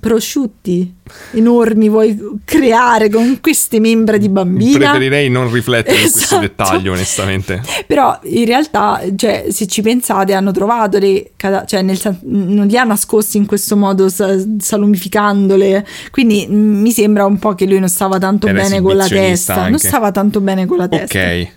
Prosciutti 0.00 0.92
enormi 1.32 1.88
vuoi 1.88 2.18
creare 2.44 3.08
con 3.08 3.38
queste 3.40 3.78
membra 3.80 4.16
di 4.16 4.28
bambina? 4.28 4.78
Preferirei 4.78 5.28
non 5.30 5.50
riflettere 5.52 5.96
su 5.96 6.02
questo 6.02 6.18
Esatto. 6.24 6.40
dettaglio, 6.40 6.92
onestamente. 6.92 7.62
Però 7.86 8.18
in 8.24 8.44
realtà, 8.44 9.00
cioè, 9.16 9.46
se 9.50 9.66
ci 9.66 9.82
pensate, 9.82 10.34
hanno 10.34 10.50
trovato 10.50 10.98
le 10.98 11.30
cioè 11.66 11.82
nel 11.82 11.98
non 12.22 12.66
li 12.66 12.76
ha 12.78 12.84
nascosti 12.84 13.36
in 13.36 13.46
questo 13.46 13.76
modo 13.76 14.08
sa- 14.08 14.34
salumificandole. 14.58 15.86
Quindi 16.10 16.46
mi 16.48 16.90
sembra 16.90 17.24
un 17.26 17.38
po' 17.38 17.54
che 17.54 17.66
lui 17.66 17.78
non 17.78 17.88
stava 17.88 18.18
tanto 18.18 18.46
Era 18.46 18.62
bene 18.62 18.80
con 18.80 18.96
la 18.96 19.06
testa. 19.08 19.54
Non 19.54 19.64
anche. 19.64 19.78
stava 19.78 20.10
tanto 20.10 20.40
bene 20.40 20.66
con 20.66 20.76
la 20.78 20.88
testa. 20.88 21.18
Ok. 21.18 21.48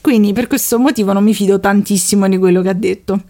Quindi 0.00 0.32
per 0.32 0.46
questo 0.46 0.78
motivo 0.78 1.12
non 1.12 1.22
mi 1.24 1.34
fido 1.34 1.58
tantissimo 1.60 2.28
di 2.28 2.38
quello 2.38 2.62
che 2.62 2.68
ha 2.68 2.74
detto. 2.74 3.20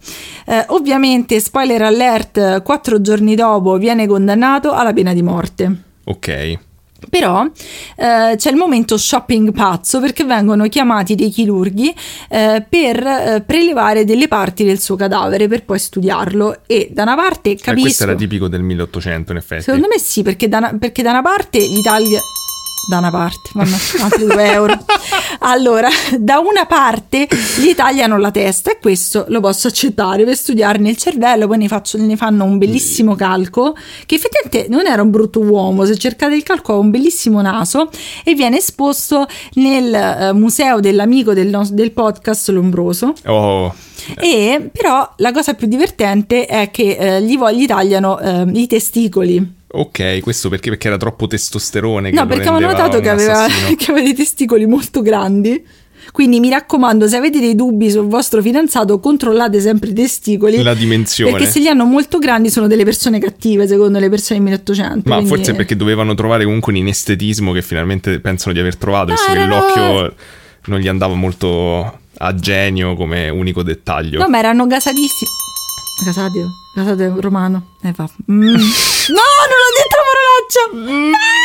Eh, 0.45 0.65
ovviamente, 0.69 1.39
spoiler 1.39 1.81
alert, 1.81 2.61
quattro 2.63 3.01
giorni 3.01 3.35
dopo 3.35 3.77
viene 3.77 4.07
condannato 4.07 4.71
alla 4.71 4.93
pena 4.93 5.13
di 5.13 5.21
morte. 5.21 5.83
Ok. 6.05 6.57
Però 7.11 7.43
eh, 7.43 8.35
c'è 8.35 8.49
il 8.49 8.55
momento 8.55 8.97
shopping 8.97 9.51
pazzo 9.51 9.99
perché 9.99 10.23
vengono 10.23 10.67
chiamati 10.67 11.13
dei 11.13 11.29
chirurghi 11.29 11.93
eh, 12.27 12.65
per 12.67 12.97
eh, 13.05 13.43
prelevare 13.45 14.03
delle 14.03 14.27
parti 14.27 14.63
del 14.63 14.79
suo 14.79 14.95
cadavere 14.95 15.47
per 15.47 15.63
poi 15.63 15.77
studiarlo 15.77 16.61
e 16.65 16.89
da 16.91 17.03
una 17.03 17.15
parte 17.15 17.51
Eh, 17.51 17.53
questo 17.53 17.71
capisco 17.71 18.03
era 18.03 18.15
tipico 18.15 18.47
del 18.47 18.63
1800, 18.63 19.31
in 19.31 19.37
effetti. 19.37 19.61
secondo 19.61 19.87
me 19.87 19.99
sì 19.99 20.23
perché 20.23 20.49
da 20.49 20.73
perché 20.79 21.03
da 21.03 21.11
una 21.11 21.21
parte 21.21 21.59
l'Italia 21.59 22.19
da 22.89 22.97
una 22.99 23.11
parte, 23.11 23.49
vanno 23.53 23.75
altri 24.01 24.25
2 24.25 24.51
euro. 24.51 24.73
Allora, 25.39 25.89
da 26.17 26.39
una 26.39 26.65
parte 26.65 27.27
gli 27.59 27.73
tagliano 27.75 28.17
la 28.17 28.31
testa 28.31 28.71
e 28.71 28.79
questo 28.79 29.25
lo 29.27 29.39
posso 29.41 29.67
accettare 29.67 30.23
per 30.23 30.35
studiarne 30.35 30.89
il 30.89 30.97
cervello, 30.97 31.47
poi 31.47 31.57
ne, 31.57 31.67
faccio- 31.67 31.97
ne 31.97 32.15
fanno 32.15 32.43
un 32.45 32.57
bellissimo 32.57 33.15
calco, 33.15 33.75
che 34.05 34.15
effettivamente 34.15 34.67
non 34.69 34.85
era 34.87 35.01
un 35.01 35.09
brutto 35.11 35.39
uomo, 35.41 35.85
se 35.85 35.97
cercate 35.97 36.35
il 36.35 36.43
calco 36.43 36.73
ha 36.73 36.77
un 36.77 36.89
bellissimo 36.89 37.41
naso 37.41 37.89
e 38.23 38.33
viene 38.33 38.57
esposto 38.57 39.27
nel 39.55 39.93
eh, 39.93 40.33
museo 40.33 40.79
dell'amico 40.79 41.33
del, 41.33 41.47
nos- 41.47 41.71
del 41.71 41.91
podcast 41.91 42.49
Lombroso. 42.49 43.13
Oh, 43.25 43.73
E 44.15 44.69
però 44.71 45.11
la 45.17 45.31
cosa 45.31 45.53
più 45.53 45.67
divertente 45.67 46.45
è 46.45 46.71
che 46.71 46.95
eh, 46.97 47.21
gli, 47.21 47.37
vo- 47.37 47.51
gli 47.51 47.65
tagliano 47.65 48.19
eh, 48.19 48.45
i 48.53 48.67
testicoli. 48.67 49.55
Ok, 49.79 50.19
questo 50.21 50.49
perché? 50.49 50.69
Perché 50.69 50.87
era 50.87 50.97
troppo 50.97 51.27
testosterone. 51.27 52.09
Che 52.09 52.15
No, 52.15 52.25
perché 52.25 52.47
avevo 52.49 52.71
notato 52.71 52.99
che 52.99 53.09
aveva, 53.09 53.45
che 53.77 53.91
aveva 53.91 54.05
dei 54.05 54.15
testicoli 54.15 54.65
molto 54.65 55.01
grandi. 55.01 55.63
Quindi 56.11 56.39
mi 56.39 56.49
raccomando, 56.49 57.05
se 57.07 57.17
avete 57.17 57.39
dei 57.39 57.53
dubbi 57.53 57.91
sul 57.91 58.07
vostro 58.07 58.41
fidanzato, 58.41 58.97
controllate 58.99 59.59
sempre 59.59 59.89
i 59.89 59.93
testicoli. 59.93 60.61
La 60.63 60.73
dimensione. 60.73 61.31
Perché 61.31 61.47
se 61.47 61.59
li 61.59 61.67
hanno 61.67 61.83
molto 61.83 62.17
grandi 62.17 62.49
sono 62.49 62.67
delle 62.67 62.85
persone 62.85 63.19
cattive, 63.19 63.67
secondo 63.67 63.99
le 63.99 64.09
persone 64.09 64.39
del 64.39 64.47
1800. 64.47 65.01
Ma 65.09 65.15
quindi- 65.15 65.35
forse 65.35 65.53
perché 65.53 65.75
dovevano 65.75 66.13
trovare 66.15 66.45
comunque 66.45 66.71
un 66.71 66.79
inestetismo 66.79 67.51
che 67.51 67.61
finalmente 67.61 68.19
pensano 68.21 68.53
di 68.53 68.59
aver 68.59 68.77
trovato, 68.77 69.07
No, 69.07 69.13
visto 69.13 69.31
che 69.31 69.37
erano- 69.37 69.55
l'occhio 69.55 70.15
non 70.67 70.79
gli 70.79 70.87
andava 70.87 71.13
molto 71.13 71.99
a 72.19 72.35
genio 72.35 72.95
come 72.95 73.27
unico 73.29 73.61
dettaglio. 73.61 74.19
No, 74.19 74.29
ma 74.29 74.39
erano 74.39 74.65
gasatissimi. 74.65 75.29
Gasati, 76.03 76.45
gasate 76.75 77.11
romano. 77.17 77.69
Eh, 77.81 77.91
va. 77.95 78.07
Mm. 78.31 78.37
no, 78.53 78.53
non 78.53 79.59
ho 79.63 79.71
detto 79.77 79.95
la 79.97 80.05
parolaccia! 80.11 81.37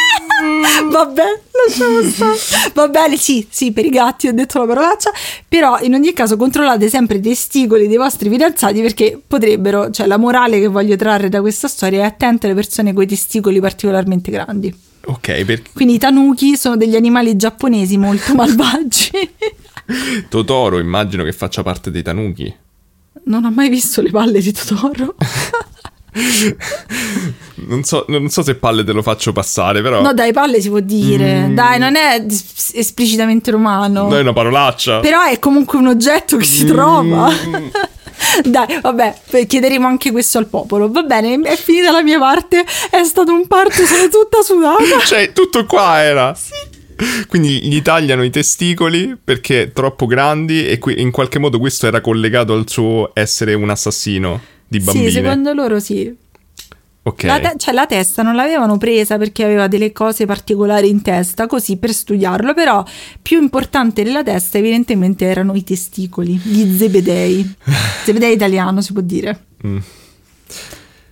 Vabbè, 0.90 1.22
lasciamo 1.66 2.02
stare. 2.02 2.70
Va 2.74 2.88
bene, 2.88 3.16
sì, 3.16 3.46
sì, 3.48 3.72
per 3.72 3.86
i 3.86 3.90
gatti 3.90 4.28
ho 4.28 4.32
detto 4.32 4.58
la 4.58 4.66
parolaccia, 4.66 5.10
però 5.48 5.78
in 5.80 5.94
ogni 5.94 6.12
caso 6.12 6.36
controllate 6.36 6.88
sempre 6.88 7.16
i 7.16 7.20
testicoli 7.20 7.88
dei 7.88 7.96
vostri 7.96 8.28
fidanzati 8.28 8.82
perché 8.82 9.20
potrebbero, 9.26 9.90
cioè 9.90 10.06
la 10.06 10.18
morale 10.18 10.60
che 10.60 10.66
voglio 10.66 10.96
trarre 10.96 11.28
da 11.28 11.40
questa 11.40 11.68
storia 11.68 12.02
è 12.02 12.04
attente 12.04 12.46
alle 12.46 12.54
persone 12.54 12.92
con 12.92 13.04
i 13.04 13.06
testicoli 13.06 13.58
particolarmente 13.60 14.30
grandi. 14.30 14.74
Ok, 15.04 15.44
per... 15.44 15.62
Quindi 15.72 15.94
i 15.94 15.98
tanuki 15.98 16.56
sono 16.56 16.76
degli 16.76 16.94
animali 16.94 17.36
giapponesi 17.36 17.96
molto 17.96 18.34
malvagi. 18.34 19.10
Totoro 20.28 20.78
immagino 20.78 21.24
che 21.24 21.32
faccia 21.32 21.62
parte 21.62 21.90
dei 21.90 22.02
tanuki. 22.02 22.54
Non 23.24 23.44
ho 23.44 23.50
mai 23.50 23.68
visto 23.68 24.02
le 24.02 24.10
palle 24.10 24.40
di 24.40 24.52
Totoro. 24.52 25.14
non, 27.66 27.84
so, 27.84 28.04
non 28.08 28.28
so 28.28 28.42
se 28.42 28.56
palle 28.56 28.84
te 28.84 28.92
lo 28.92 29.02
faccio 29.02 29.32
passare, 29.32 29.80
però... 29.80 30.02
No, 30.02 30.12
dai, 30.12 30.32
palle 30.32 30.60
si 30.60 30.68
può 30.68 30.80
dire. 30.80 31.48
Mm. 31.48 31.54
Dai, 31.54 31.78
non 31.78 31.96
è 31.96 32.24
esplicitamente 32.74 33.50
romano. 33.50 34.08
Dai, 34.08 34.18
è 34.18 34.22
una 34.22 34.32
parolaccia. 34.32 35.00
Però 35.00 35.22
è 35.22 35.38
comunque 35.38 35.78
un 35.78 35.86
oggetto 35.86 36.36
che 36.36 36.44
si 36.44 36.64
mm. 36.64 36.68
trova. 36.68 37.30
Dai, 38.44 38.78
vabbè, 38.80 39.20
chiederemo 39.46 39.86
anche 39.86 40.10
questo 40.10 40.38
al 40.38 40.46
popolo. 40.46 40.90
Va 40.90 41.02
bene, 41.02 41.40
è 41.42 41.56
finita 41.56 41.90
la 41.90 42.02
mia 42.02 42.18
parte. 42.18 42.64
È 42.90 43.02
stato 43.04 43.32
un 43.32 43.46
parto, 43.46 43.84
sono 43.84 44.08
tutta 44.08 44.42
sudata. 44.42 45.00
Cioè, 45.04 45.32
tutto 45.32 45.64
qua 45.66 46.02
era. 46.02 46.34
Sì. 46.34 46.80
Quindi 47.28 47.66
gli 47.66 47.82
tagliano 47.82 48.22
i 48.24 48.30
testicoli 48.30 49.16
perché 49.22 49.72
troppo 49.72 50.06
grandi 50.06 50.66
e 50.66 50.78
in 50.96 51.10
qualche 51.10 51.38
modo 51.38 51.58
questo 51.58 51.86
era 51.86 52.00
collegato 52.00 52.52
al 52.52 52.68
suo 52.68 53.10
essere 53.14 53.54
un 53.54 53.70
assassino 53.70 54.40
di 54.66 54.80
bambini. 54.80 55.06
Sì, 55.06 55.12
secondo 55.12 55.52
loro 55.52 55.80
sì. 55.80 56.14
Ok. 57.04 57.24
La 57.24 57.40
te- 57.40 57.54
cioè 57.56 57.74
la 57.74 57.86
testa 57.86 58.22
non 58.22 58.36
l'avevano 58.36 58.78
presa 58.78 59.18
perché 59.18 59.42
aveva 59.42 59.66
delle 59.66 59.90
cose 59.90 60.24
particolari 60.24 60.88
in 60.88 61.02
testa, 61.02 61.48
così 61.48 61.76
per 61.76 61.92
studiarlo, 61.92 62.54
però 62.54 62.84
più 63.20 63.40
importante 63.42 64.04
della 64.04 64.22
testa 64.22 64.58
evidentemente 64.58 65.24
erano 65.24 65.54
i 65.54 65.64
testicoli, 65.64 66.36
gli 66.36 66.76
zebedei. 66.76 67.54
zebedei 68.04 68.34
italiano 68.34 68.80
si 68.80 68.92
può 68.92 69.02
dire. 69.02 69.46
Mm. 69.66 69.78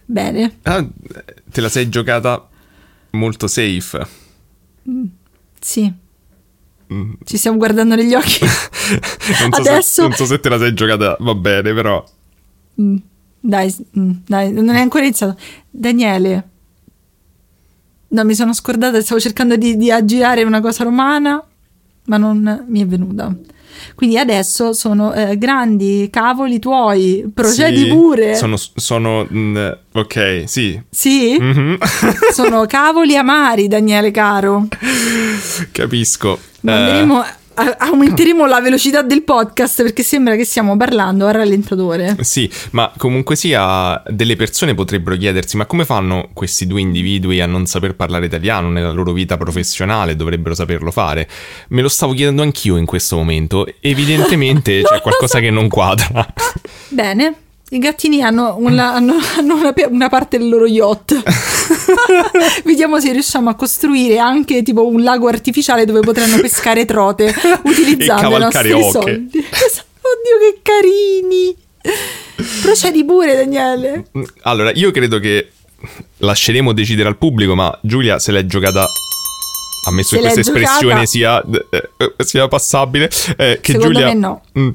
Bene. 0.04 0.58
Ah, 0.62 0.86
te 1.50 1.60
la 1.60 1.68
sei 1.68 1.88
giocata 1.88 2.48
molto 3.10 3.48
safe. 3.48 4.06
Mm. 4.88 5.04
Sì. 5.60 5.92
Mm. 6.92 7.12
Ci 7.24 7.36
stiamo 7.36 7.56
guardando 7.56 7.94
negli 7.94 8.14
occhi. 8.14 8.40
non, 9.40 9.52
so 9.52 9.60
Adesso... 9.60 9.82
se, 9.82 10.02
non 10.02 10.12
so 10.12 10.24
se 10.24 10.40
te 10.40 10.48
la 10.48 10.58
sei 10.58 10.74
giocata, 10.74 11.16
va 11.20 11.34
bene, 11.34 11.72
però. 11.72 12.04
Mm. 12.80 12.96
Dai, 13.38 13.74
mm, 13.98 14.10
dai, 14.26 14.52
non 14.52 14.70
è 14.70 14.80
ancora 14.80 15.04
iniziato. 15.04 15.38
Daniele. 15.70 16.48
No, 18.08 18.24
mi 18.24 18.34
sono 18.34 18.52
scordata, 18.52 19.00
stavo 19.00 19.20
cercando 19.20 19.56
di, 19.56 19.76
di 19.76 19.90
aggirare 19.90 20.42
una 20.42 20.60
cosa 20.60 20.82
romana, 20.82 21.42
ma 22.06 22.16
non 22.16 22.64
mi 22.66 22.80
è 22.82 22.86
venuta. 22.86 23.32
Quindi 23.94 24.18
adesso 24.18 24.72
sono 24.72 25.12
eh, 25.12 25.36
grandi 25.38 26.08
cavoli 26.10 26.58
tuoi, 26.58 27.30
procedi 27.32 27.84
sì, 27.84 27.88
pure. 27.88 28.34
Sono, 28.34 28.56
sono 28.56 29.24
mh, 29.24 29.78
ok, 29.92 30.44
sì. 30.46 30.80
Sì? 30.90 31.36
Mm-hmm. 31.40 31.74
sono 32.32 32.66
cavoli 32.66 33.16
amari, 33.16 33.68
Daniele 33.68 34.10
caro. 34.10 34.68
Capisco. 35.72 36.38
Manderemo 36.62 37.24
eh 37.24 37.39
aumenteremo 37.54 38.46
la 38.46 38.60
velocità 38.60 39.02
del 39.02 39.22
podcast 39.22 39.82
perché 39.82 40.02
sembra 40.02 40.36
che 40.36 40.44
stiamo 40.44 40.76
parlando 40.76 41.26
a 41.26 41.32
rallentatore. 41.32 42.16
Sì, 42.20 42.50
ma 42.70 42.92
comunque 42.96 43.36
sia, 43.36 44.02
delle 44.06 44.36
persone 44.36 44.74
potrebbero 44.74 45.16
chiedersi: 45.16 45.56
ma 45.56 45.66
come 45.66 45.84
fanno 45.84 46.30
questi 46.32 46.66
due 46.66 46.80
individui 46.80 47.40
a 47.40 47.46
non 47.46 47.66
saper 47.66 47.94
parlare 47.96 48.26
italiano 48.26 48.70
nella 48.70 48.92
loro 48.92 49.12
vita 49.12 49.36
professionale? 49.36 50.16
Dovrebbero 50.16 50.54
saperlo 50.54 50.90
fare. 50.90 51.28
Me 51.68 51.82
lo 51.82 51.88
stavo 51.88 52.12
chiedendo 52.12 52.42
anch'io 52.42 52.76
in 52.76 52.86
questo 52.86 53.16
momento. 53.16 53.66
Evidentemente 53.80 54.82
c'è 54.88 55.00
qualcosa 55.00 55.40
che 55.40 55.50
non 55.50 55.68
quadra. 55.68 56.26
Bene. 56.88 57.48
I 57.72 57.78
gattini 57.78 58.20
hanno 58.20 58.56
una, 58.58 58.94
hanno, 58.94 59.14
hanno 59.38 59.54
una, 59.54 59.72
una 59.88 60.08
parte 60.08 60.38
del 60.38 60.48
loro 60.48 60.66
yacht. 60.66 61.22
Vediamo 62.64 62.98
se 62.98 63.12
riusciamo 63.12 63.48
a 63.48 63.54
costruire 63.54 64.18
anche 64.18 64.62
tipo 64.62 64.86
un 64.86 65.02
lago 65.02 65.28
artificiale 65.28 65.84
dove 65.84 66.00
potranno 66.00 66.38
pescare 66.40 66.84
trote 66.84 67.32
utilizzando 67.64 68.36
i 68.36 68.40
nostri 68.40 68.72
oche. 68.72 68.90
soldi. 68.90 69.38
Oddio, 69.38 70.38
che 70.40 70.58
carini! 70.62 71.56
Procedi 72.62 73.04
pure, 73.04 73.36
Daniele. 73.36 74.06
Allora, 74.42 74.72
io 74.72 74.90
credo 74.90 75.20
che 75.20 75.52
lasceremo 76.18 76.72
decidere 76.72 77.08
al 77.08 77.16
pubblico, 77.16 77.54
ma 77.54 77.76
Giulia 77.82 78.18
se 78.18 78.32
l'è 78.32 78.44
giocata 78.46 78.86
ammesso 79.88 80.16
che 80.16 80.22
questa 80.22 80.40
espressione 80.40 81.06
sia, 81.06 81.42
eh, 81.42 81.90
eh, 81.96 82.14
sia, 82.24 82.48
passabile, 82.48 83.10
eh, 83.36 83.58
che 83.60 83.72
Secondo 83.72 83.98
Giulia... 83.98 84.12
no. 84.12 84.42
Mm, 84.58 84.70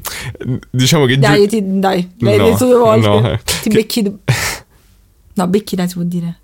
diciamo 0.70 1.06
che... 1.06 1.18
Dai, 1.18 1.48
ti, 1.48 1.62
dai, 1.64 2.12
l'hai 2.20 2.38
no, 2.38 2.46
detto 2.46 2.66
due 2.66 2.78
volte. 2.78 3.08
No, 3.08 3.32
eh, 3.32 3.40
ti 3.44 3.70
che... 3.70 3.76
becchi... 3.76 4.18
No, 5.38 5.48
becchi 5.48 5.76
dai 5.76 5.90
si 5.90 5.96
può 5.96 6.04
dire. 6.04 6.40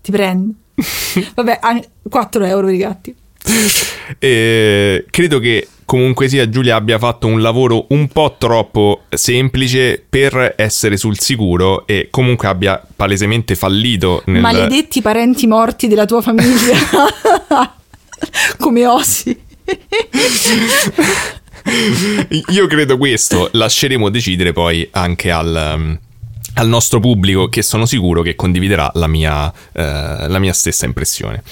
Ti 0.00 0.10
prendi. 0.10 0.54
Vabbè, 1.34 1.60
4 2.08 2.44
euro 2.46 2.70
i 2.70 2.78
gatti. 2.78 3.14
E 4.18 5.04
credo 5.10 5.38
che 5.38 5.68
comunque 5.84 6.28
sia 6.28 6.48
Giulia 6.48 6.76
abbia 6.76 6.98
fatto 6.98 7.26
un 7.26 7.42
lavoro 7.42 7.86
un 7.90 8.08
po' 8.08 8.36
troppo 8.38 9.02
semplice 9.10 10.02
per 10.08 10.54
essere 10.56 10.96
sul 10.96 11.18
sicuro 11.18 11.86
e 11.86 12.08
comunque 12.10 12.48
abbia 12.48 12.82
palesemente 12.96 13.54
fallito 13.54 14.22
nel... 14.26 14.40
Maledetti 14.40 15.02
parenti 15.02 15.46
morti 15.46 15.86
della 15.86 16.06
tua 16.06 16.22
famiglia. 16.22 16.76
come 18.58 18.86
osi. 18.86 19.38
Io 22.50 22.66
credo 22.66 22.98
questo, 22.98 23.48
lasceremo 23.52 24.10
decidere 24.10 24.52
poi 24.52 24.86
anche 24.90 25.30
al, 25.30 25.74
um, 25.76 25.98
al 26.54 26.68
nostro 26.68 27.00
pubblico 27.00 27.48
che 27.48 27.62
sono 27.62 27.86
sicuro 27.86 28.22
che 28.22 28.34
condividerà 28.34 28.90
la 28.94 29.06
mia, 29.06 29.46
uh, 29.46 29.52
la 29.72 30.38
mia 30.38 30.52
stessa 30.52 30.84
impressione. 30.84 31.42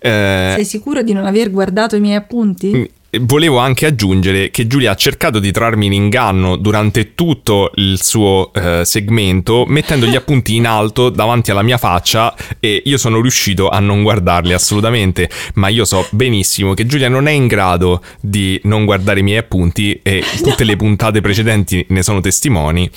Uh, 0.00 0.56
Sei 0.56 0.64
sicuro 0.64 1.02
di 1.02 1.12
non 1.12 1.26
aver 1.26 1.50
guardato 1.50 1.94
i 1.96 2.00
miei 2.00 2.16
appunti? 2.16 2.90
Volevo 3.20 3.58
anche 3.58 3.84
aggiungere 3.84 4.50
che 4.50 4.66
Giulia 4.66 4.92
ha 4.92 4.94
cercato 4.94 5.38
di 5.38 5.52
trarmi 5.52 5.84
in 5.84 5.92
inganno 5.92 6.56
durante 6.56 7.14
tutto 7.14 7.70
il 7.74 8.02
suo 8.02 8.50
eh, 8.54 8.86
segmento 8.86 9.66
mettendo 9.66 10.06
gli 10.06 10.16
appunti 10.16 10.56
in 10.56 10.66
alto 10.66 11.10
davanti 11.10 11.50
alla 11.50 11.60
mia 11.60 11.76
faccia 11.76 12.34
e 12.58 12.80
io 12.86 12.96
sono 12.96 13.20
riuscito 13.20 13.68
a 13.68 13.80
non 13.80 14.02
guardarli 14.02 14.54
assolutamente. 14.54 15.28
Ma 15.56 15.68
io 15.68 15.84
so 15.84 16.06
benissimo 16.12 16.72
che 16.72 16.86
Giulia 16.86 17.10
non 17.10 17.26
è 17.26 17.32
in 17.32 17.48
grado 17.48 18.02
di 18.18 18.58
non 18.64 18.86
guardare 18.86 19.20
i 19.20 19.24
miei 19.24 19.36
appunti 19.36 20.00
e 20.02 20.24
tutte 20.42 20.64
le 20.64 20.76
puntate 20.76 21.20
precedenti 21.20 21.84
ne 21.90 22.02
sono 22.02 22.22
testimoni 22.22 22.90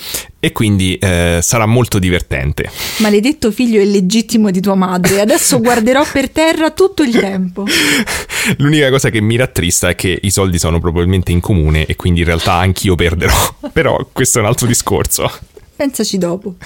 e 0.45 0.51
quindi 0.51 0.95
eh, 0.97 1.39
sarà 1.41 1.65
molto 1.65 1.97
divertente. 1.97 2.69
Maledetto 2.97 3.51
figlio 3.51 3.81
illegittimo 3.81 4.51
di 4.51 4.61
tua 4.61 4.75
madre, 4.75 5.19
adesso 5.19 5.59
guarderò 5.59 6.05
per 6.05 6.29
terra 6.29 6.69
tutto 6.69 7.01
il 7.01 7.17
tempo. 7.17 7.65
L'unica 8.57 8.91
cosa 8.91 9.09
che 9.09 9.21
mi 9.21 9.37
rattrista 9.37 9.89
è 9.89 9.95
che 9.95 10.19
i 10.21 10.29
soldi 10.29 10.59
sono 10.59 10.79
probabilmente 10.79 11.31
in 11.31 11.39
comune 11.39 11.87
e 11.87 11.95
quindi 11.95 12.19
in 12.19 12.27
realtà 12.27 12.53
anch'io 12.53 12.93
perderò, 12.93 13.55
però 13.73 14.07
questo 14.11 14.37
è 14.37 14.41
un 14.41 14.47
altro 14.47 14.67
discorso. 14.67 15.31
Pensaci 15.75 16.19
dopo. 16.19 16.57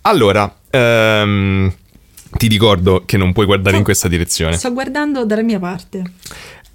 Allora, 0.00 0.50
um, 0.70 1.70
ti 2.38 2.46
ricordo 2.46 3.02
che 3.04 3.18
non 3.18 3.34
puoi 3.34 3.44
guardare 3.44 3.72
sto, 3.72 3.78
in 3.78 3.84
questa 3.84 4.08
direzione. 4.08 4.56
Sto 4.56 4.72
guardando 4.72 5.26
dalla 5.26 5.42
mia 5.42 5.58
parte. 5.58 6.02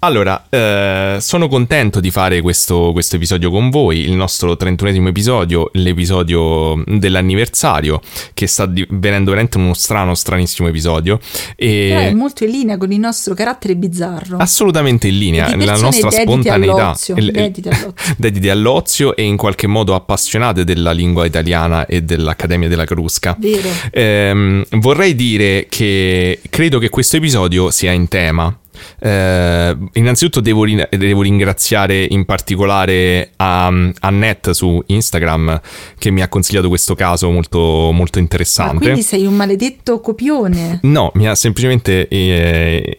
Allora, 0.04 0.44
eh, 0.50 1.16
sono 1.18 1.48
contento 1.48 1.98
di 1.98 2.10
fare 2.10 2.42
questo, 2.42 2.90
questo, 2.92 3.16
episodio 3.16 3.50
con 3.50 3.70
voi, 3.70 4.00
il 4.00 4.12
nostro 4.12 4.52
31esimo 4.52 5.06
episodio, 5.06 5.70
l'episodio 5.72 6.82
dell'anniversario, 6.86 8.02
che 8.34 8.46
sta 8.46 8.66
venendo 8.66 9.30
veramente 9.30 9.56
uno 9.56 9.72
strano, 9.72 10.14
stranissimo 10.14 10.68
episodio. 10.68 11.18
E... 11.56 11.86
Però 11.88 12.00
è 12.00 12.12
molto 12.12 12.44
in 12.44 12.50
linea 12.50 12.76
con 12.76 12.92
il 12.92 12.98
nostro 12.98 13.32
carattere 13.32 13.76
bizzarro. 13.76 14.36
Assolutamente 14.36 15.08
in 15.08 15.16
linea, 15.16 15.48
nella 15.54 15.78
nostra 15.78 16.10
spontaneità. 16.10 16.88
All'ozio, 16.88 17.14
dediti, 17.14 17.68
all'ozio. 17.70 17.94
dediti 18.18 18.48
all'ozio 18.50 19.16
e 19.16 19.22
in 19.22 19.38
qualche 19.38 19.66
modo 19.66 19.94
appassionate 19.94 20.64
della 20.64 20.92
lingua 20.92 21.24
italiana 21.24 21.86
e 21.86 22.02
dell'Accademia 22.02 22.68
della 22.68 22.84
Crusca. 22.84 23.34
Vero. 23.38 23.70
Eh, 23.90 24.66
vorrei 24.72 25.14
dire 25.14 25.64
che 25.70 26.40
credo 26.50 26.78
che 26.78 26.90
questo 26.90 27.16
episodio 27.16 27.70
sia 27.70 27.92
in 27.92 28.06
tema 28.08 28.54
eh, 28.98 29.76
innanzitutto 29.92 30.40
devo, 30.40 30.64
rin- 30.64 30.86
devo, 30.90 31.22
ringraziare 31.22 32.06
in 32.08 32.24
particolare 32.24 33.30
a, 33.36 33.72
Annette 34.00 34.54
su 34.54 34.82
Instagram 34.86 35.60
che 35.98 36.10
mi 36.10 36.22
ha 36.22 36.28
consigliato 36.28 36.68
questo 36.68 36.94
caso 36.94 37.30
molto, 37.30 37.90
molto 37.92 38.18
interessante. 38.18 38.74
Ma 38.74 38.80
quindi 38.80 39.02
sei 39.02 39.26
un 39.26 39.34
maledetto 39.34 40.00
copione? 40.00 40.80
No, 40.82 41.10
mi 41.14 41.28
ha 41.28 41.34
semplicemente... 41.34 42.08
Eh, 42.08 42.98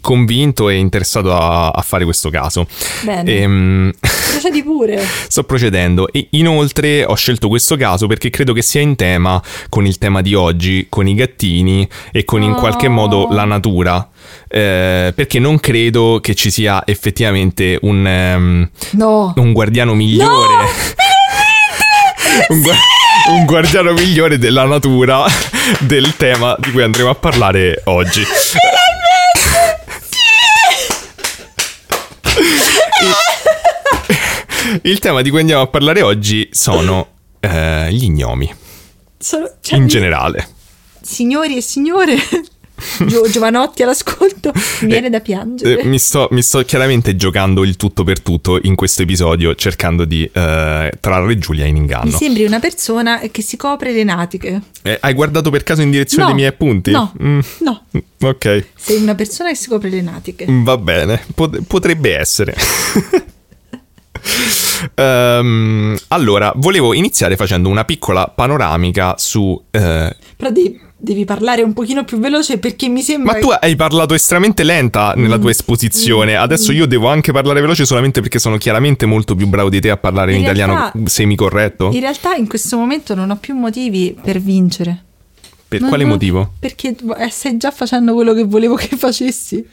convinto 0.00 0.68
e 0.68 0.76
interessato 0.76 1.34
a, 1.34 1.68
a 1.70 1.82
fare 1.82 2.04
questo 2.04 2.30
caso. 2.30 2.66
Bene. 3.02 3.30
Ehm, 3.36 3.92
Procedi 4.36 4.62
pure. 4.62 5.02
Sto 5.28 5.44
procedendo 5.44 6.08
e 6.12 6.26
inoltre 6.30 7.04
ho 7.04 7.14
scelto 7.14 7.48
questo 7.48 7.76
caso 7.76 8.06
perché 8.06 8.28
credo 8.30 8.52
che 8.52 8.62
sia 8.62 8.80
in 8.82 8.96
tema 8.96 9.40
con 9.68 9.86
il 9.86 9.96
tema 9.98 10.20
di 10.20 10.34
oggi, 10.34 10.86
con 10.90 11.06
i 11.08 11.14
gattini 11.14 11.88
e 12.12 12.24
con 12.24 12.42
in 12.42 12.52
Oh. 12.52 12.54
qualche 12.56 12.88
modo 12.88 13.28
la 13.30 13.44
natura. 13.44 14.08
Eh, 14.48 15.12
perché 15.14 15.38
non 15.38 15.58
credo 15.60 16.18
che 16.20 16.34
ci 16.34 16.50
sia 16.50 16.82
effettivamente 16.84 17.78
un, 17.82 18.06
ehm, 18.06 18.70
No. 18.92 19.32
un 19.36 19.52
guardiano 19.52 19.94
migliore. 19.94 20.64
un, 22.48 22.60
gua- 22.60 22.74
un 23.30 23.44
guardiano 23.44 23.92
migliore 23.92 24.38
della 24.38 24.64
natura 24.64 25.24
del 25.80 26.14
tema 26.16 26.54
di 26.58 26.70
cui 26.72 26.82
andremo 26.82 27.10
a 27.10 27.14
parlare 27.14 27.80
oggi. 27.86 28.22
Il- 34.82 34.98
tema 34.98 35.22
di 35.22 35.30
cui 35.30 35.40
andiamo 35.40 35.62
a 35.62 35.66
parlare 35.66 36.02
oggi 36.02 36.48
sono 36.52 37.08
eh, 37.40 37.88
gli 37.92 38.08
gnomi 38.10 38.52
Sono- 39.18 39.50
cioè, 39.60 39.76
in 39.78 39.84
mi- 39.84 39.88
generale. 39.90 40.48
Signori 41.00 41.56
e 41.56 41.60
signore, 41.60 42.16
Gio- 43.06 43.28
giovanotti 43.30 43.82
all'ascolto, 43.82 44.52
mi 44.80 44.88
viene 44.88 45.08
da 45.08 45.20
piangere. 45.20 45.80
Eh, 45.80 45.84
mi, 45.86 45.98
sto, 45.98 46.28
mi 46.32 46.42
sto 46.42 46.62
chiaramente 46.64 47.16
giocando 47.16 47.62
il 47.64 47.76
tutto 47.76 48.02
per 48.04 48.20
tutto 48.20 48.58
in 48.62 48.74
questo 48.74 49.02
episodio 49.02 49.54
cercando 49.54 50.04
di 50.04 50.24
eh, 50.24 50.92
trarre 51.00 51.38
Giulia 51.38 51.64
in 51.64 51.74
Mi 51.74 51.78
inganno. 51.78 52.10
sembri 52.10 52.44
una 52.44 52.58
persona 52.58 53.20
che 53.30 53.40
si 53.40 53.56
copre 53.56 53.92
le 53.92 54.02
natiche. 54.04 54.60
Eh, 54.82 54.98
hai 55.00 55.14
guardato 55.14 55.48
per 55.50 55.62
caso 55.62 55.80
in 55.82 55.90
direzione 55.90 56.24
No, 56.24 56.28
dei 56.30 56.36
miei 56.36 56.48
appunti? 56.48 56.90
no, 56.90 57.12
Mm, 57.22 57.38
no. 57.60 57.84
ok, 58.20 58.66
Sei 58.76 59.00
una 59.00 59.14
persona 59.14 59.48
che 59.50 59.56
si 59.56 59.68
copre 59.68 59.88
le 59.88 60.02
natiche. 60.02 60.44
va 60.48 60.76
bene, 60.76 61.22
Pot- 61.34 61.62
potrebbe 61.66 62.16
essere. 62.16 62.54
Ehm, 64.94 65.96
allora, 66.08 66.52
volevo 66.56 66.92
iniziare 66.92 67.36
facendo 67.36 67.68
una 67.68 67.84
piccola 67.84 68.26
panoramica 68.34 69.14
su... 69.16 69.58
eh, 69.70 70.14
Però 70.36 70.50
devi, 70.50 70.78
devi 70.96 71.24
parlare 71.24 71.62
un 71.62 71.72
pochino 71.72 72.04
più 72.04 72.18
veloce 72.18 72.58
perché 72.58 72.88
mi 72.88 73.00
sembra... 73.00 73.32
Ma 73.32 73.38
tu 73.38 73.48
hai 73.48 73.74
parlato 73.74 74.12
estremamente 74.14 74.64
lenta 74.64 75.14
nella 75.16 75.38
tua 75.38 75.50
esposizione. 75.50 76.36
Adesso 76.36 76.72
io 76.72 76.86
devo 76.86 77.08
anche 77.08 77.32
parlare 77.32 77.60
veloce 77.60 77.86
solamente 77.86 78.20
perché 78.20 78.38
sono 78.38 78.58
chiaramente 78.58 79.06
molto 79.06 79.34
più 79.34 79.46
bravo 79.46 79.70
di 79.70 79.80
te 79.80 79.90
a 79.90 79.96
parlare 79.96 80.32
in, 80.32 80.38
In 80.38 80.44
italiano 80.44 80.74
realtà- 80.74 80.98
semicorretto. 81.06 81.90
In 81.92 82.00
realtà 82.00 82.34
in 82.34 82.46
questo 82.46 82.76
momento 82.76 83.14
non 83.14 83.30
ho 83.30 83.36
più 83.36 83.54
motivi 83.54 84.14
per 84.22 84.40
vincere. 84.40 85.04
Per 85.76 85.80
Non- 85.80 85.88
quale 85.90 86.04
non- 86.04 86.12
motivo? 86.12 86.52
Perché 86.58 86.94
eh, 87.18 87.28
stai 87.30 87.56
già 87.56 87.70
facendo 87.70 88.14
quello 88.14 88.32
che 88.34 88.44
volevo 88.44 88.74
che 88.76 88.96
facessi. 88.96 89.64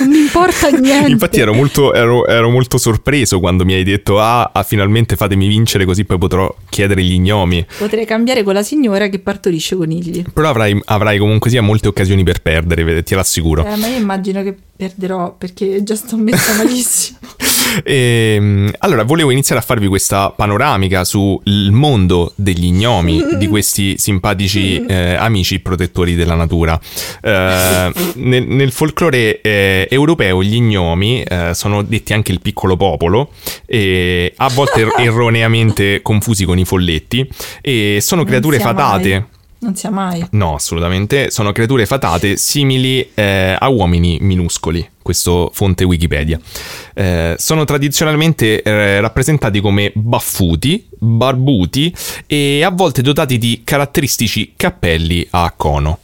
Non 0.00 0.08
mi 0.08 0.18
importa 0.18 0.68
niente. 0.76 1.10
Infatti 1.10 1.40
ero 1.40 1.52
molto, 1.54 1.92
ero- 1.94 2.26
ero 2.26 2.50
molto 2.50 2.78
sorpreso 2.78 3.40
quando 3.40 3.64
mi 3.64 3.74
hai 3.74 3.82
detto 3.84 4.20
ah, 4.20 4.50
ah, 4.52 4.62
finalmente 4.62 5.16
fatemi 5.16 5.48
vincere 5.48 5.84
così 5.84 6.04
poi 6.04 6.18
potrò 6.18 6.54
chiedere 6.68 7.02
gli 7.02 7.18
gnomi. 7.18 7.66
Potrei 7.78 8.04
cambiare 8.06 8.42
con 8.42 8.54
la 8.54 8.62
signora 8.62 9.08
che 9.08 9.18
partorisce 9.18 9.76
conigli. 9.76 10.24
Però 10.32 10.48
avrai, 10.48 10.80
avrai 10.86 11.18
comunque 11.18 11.50
sia 11.50 11.62
molte 11.62 11.88
occasioni 11.88 12.22
per 12.22 12.40
perdere, 12.42 13.02
te 13.02 13.14
l'assicuro. 13.14 13.64
Eh, 13.64 13.76
ma 13.76 13.86
io 13.86 13.96
immagino 13.96 14.42
che 14.42 14.54
perderò 14.76 15.34
perché 15.36 15.82
già 15.82 15.94
sto 15.96 16.16
messa 16.16 16.54
malissimo. 16.56 17.18
Ehm, 17.84 18.70
allora, 18.78 19.04
volevo 19.04 19.30
iniziare 19.30 19.60
a 19.60 19.64
farvi 19.64 19.86
questa 19.86 20.30
panoramica 20.30 21.04
sul 21.04 21.40
mondo 21.70 22.32
degli 22.34 22.70
gnomi, 22.72 23.36
di 23.36 23.46
questi 23.48 23.98
simpatici 23.98 24.84
eh, 24.86 25.14
amici 25.14 25.60
protettori 25.60 26.14
della 26.14 26.34
natura. 26.34 26.78
Eh, 27.22 27.92
nel, 28.14 28.46
nel 28.46 28.72
folklore 28.72 29.40
eh, 29.40 29.86
europeo 29.90 30.42
gli 30.42 30.60
gnomi 30.60 31.22
eh, 31.22 31.54
sono 31.54 31.82
detti 31.82 32.12
anche 32.12 32.32
il 32.32 32.40
piccolo 32.40 32.76
popolo, 32.76 33.30
e 33.66 34.32
a 34.36 34.48
volte 34.48 34.80
er- 34.82 34.94
erroneamente 34.98 36.02
confusi 36.02 36.44
con 36.44 36.58
i 36.58 36.64
folletti, 36.64 37.28
e 37.60 37.98
sono 38.00 38.24
creature 38.24 38.56
Non 38.58 38.66
fatate. 38.66 39.08
mai. 39.10 39.24
Non 39.60 39.74
sia 39.74 39.90
mai. 39.90 40.26
No, 40.30 40.54
assolutamente. 40.54 41.30
Sono 41.30 41.52
creature 41.52 41.84
fatate 41.84 42.36
simili 42.36 43.10
eh, 43.14 43.56
a 43.58 43.68
uomini 43.68 44.18
minuscoli. 44.20 44.88
Questo 45.02 45.50
fonte 45.52 45.84
Wikipedia. 45.84 46.38
Eh, 46.94 47.34
sono 47.36 47.64
tradizionalmente 47.64 48.62
eh, 48.62 49.00
rappresentati 49.00 49.60
come 49.60 49.92
baffuti, 49.94 50.86
barbuti 50.98 51.94
e 52.26 52.62
a 52.62 52.70
volte 52.70 53.02
dotati 53.02 53.36
di 53.36 53.60
caratteristici 53.64 54.54
cappelli 54.56 55.26
a 55.30 55.52
cono. 55.54 55.98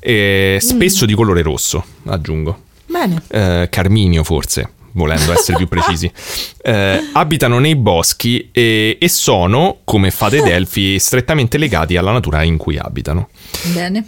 Eh, 0.00 0.58
spesso 0.60 1.06
di 1.06 1.14
colore 1.14 1.42
rosso, 1.42 1.84
aggiungo. 2.06 2.62
Bene. 2.86 3.22
Eh, 3.28 3.68
carminio 3.70 4.24
forse, 4.24 4.70
volendo 4.96 5.32
essere 5.32 5.56
più 5.56 5.68
precisi. 5.68 6.10
Eh, 6.66 7.10
abitano 7.12 7.60
nei 7.60 7.76
boschi 7.76 8.48
e, 8.50 8.98
e 9.00 9.08
sono, 9.08 9.78
come 9.84 10.10
fate 10.10 10.42
delfi, 10.42 10.98
strettamente 10.98 11.58
legati 11.58 11.96
alla 11.96 12.10
natura 12.10 12.42
in 12.42 12.56
cui 12.56 12.76
abitano. 12.76 13.28
Bene. 13.72 14.04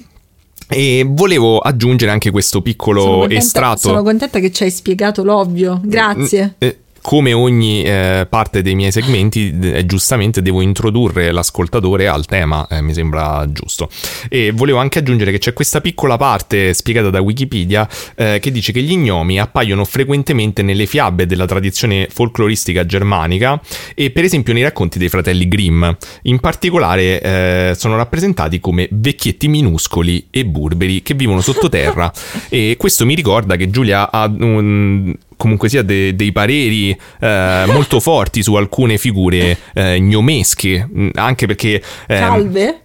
E 0.68 1.06
volevo 1.06 1.60
aggiungere 1.60 2.10
anche 2.10 2.32
questo 2.32 2.58
Sono 2.58 2.62
piccolo 2.64 3.04
contenta, 3.04 3.34
estratto. 3.36 3.78
sono 3.78 4.02
contenta 4.02 4.40
che 4.40 4.50
ci 4.50 4.64
hai 4.64 4.72
spiegato 4.72 5.22
l'ovvio. 5.22 5.80
Grazie. 5.84 6.56
Eh, 6.58 6.78
come 7.08 7.32
ogni 7.32 7.82
eh, 7.84 8.26
parte 8.28 8.60
dei 8.60 8.74
miei 8.74 8.92
segmenti, 8.92 9.58
eh, 9.62 9.86
giustamente 9.86 10.42
devo 10.42 10.60
introdurre 10.60 11.32
l'ascoltatore 11.32 12.06
al 12.06 12.26
tema, 12.26 12.66
eh, 12.68 12.82
mi 12.82 12.92
sembra 12.92 13.50
giusto. 13.50 13.88
E 14.28 14.52
volevo 14.52 14.76
anche 14.76 14.98
aggiungere 14.98 15.30
che 15.30 15.38
c'è 15.38 15.54
questa 15.54 15.80
piccola 15.80 16.18
parte 16.18 16.74
spiegata 16.74 17.08
da 17.08 17.22
Wikipedia 17.22 17.88
eh, 18.14 18.38
che 18.42 18.50
dice 18.50 18.72
che 18.72 18.82
gli 18.82 18.94
gnomi 18.94 19.40
appaiono 19.40 19.86
frequentemente 19.86 20.60
nelle 20.60 20.84
fiabe 20.84 21.24
della 21.24 21.46
tradizione 21.46 22.08
folcloristica 22.10 22.84
germanica 22.84 23.58
e 23.94 24.10
per 24.10 24.24
esempio 24.24 24.52
nei 24.52 24.62
racconti 24.62 24.98
dei 24.98 25.08
fratelli 25.08 25.48
Grimm. 25.48 25.88
In 26.24 26.40
particolare 26.40 27.22
eh, 27.22 27.74
sono 27.74 27.96
rappresentati 27.96 28.60
come 28.60 28.86
vecchietti 28.90 29.48
minuscoli 29.48 30.26
e 30.28 30.44
burberi 30.44 31.00
che 31.00 31.14
vivono 31.14 31.40
sottoterra 31.40 32.12
e 32.50 32.74
questo 32.76 33.06
mi 33.06 33.14
ricorda 33.14 33.56
che 33.56 33.70
Giulia 33.70 34.10
ha 34.10 34.26
un 34.26 35.16
comunque 35.38 35.70
sia 35.70 35.80
de- 35.80 36.14
dei 36.14 36.32
pareri 36.32 36.90
eh, 36.90 37.64
molto 37.68 37.98
forti 38.00 38.42
su 38.42 38.54
alcune 38.56 38.98
figure 38.98 39.56
eh, 39.72 39.98
gnomesche, 39.98 40.86
anche 41.14 41.46
perché... 41.46 41.82
ehm, 42.06 42.18
Calve? 42.18 42.80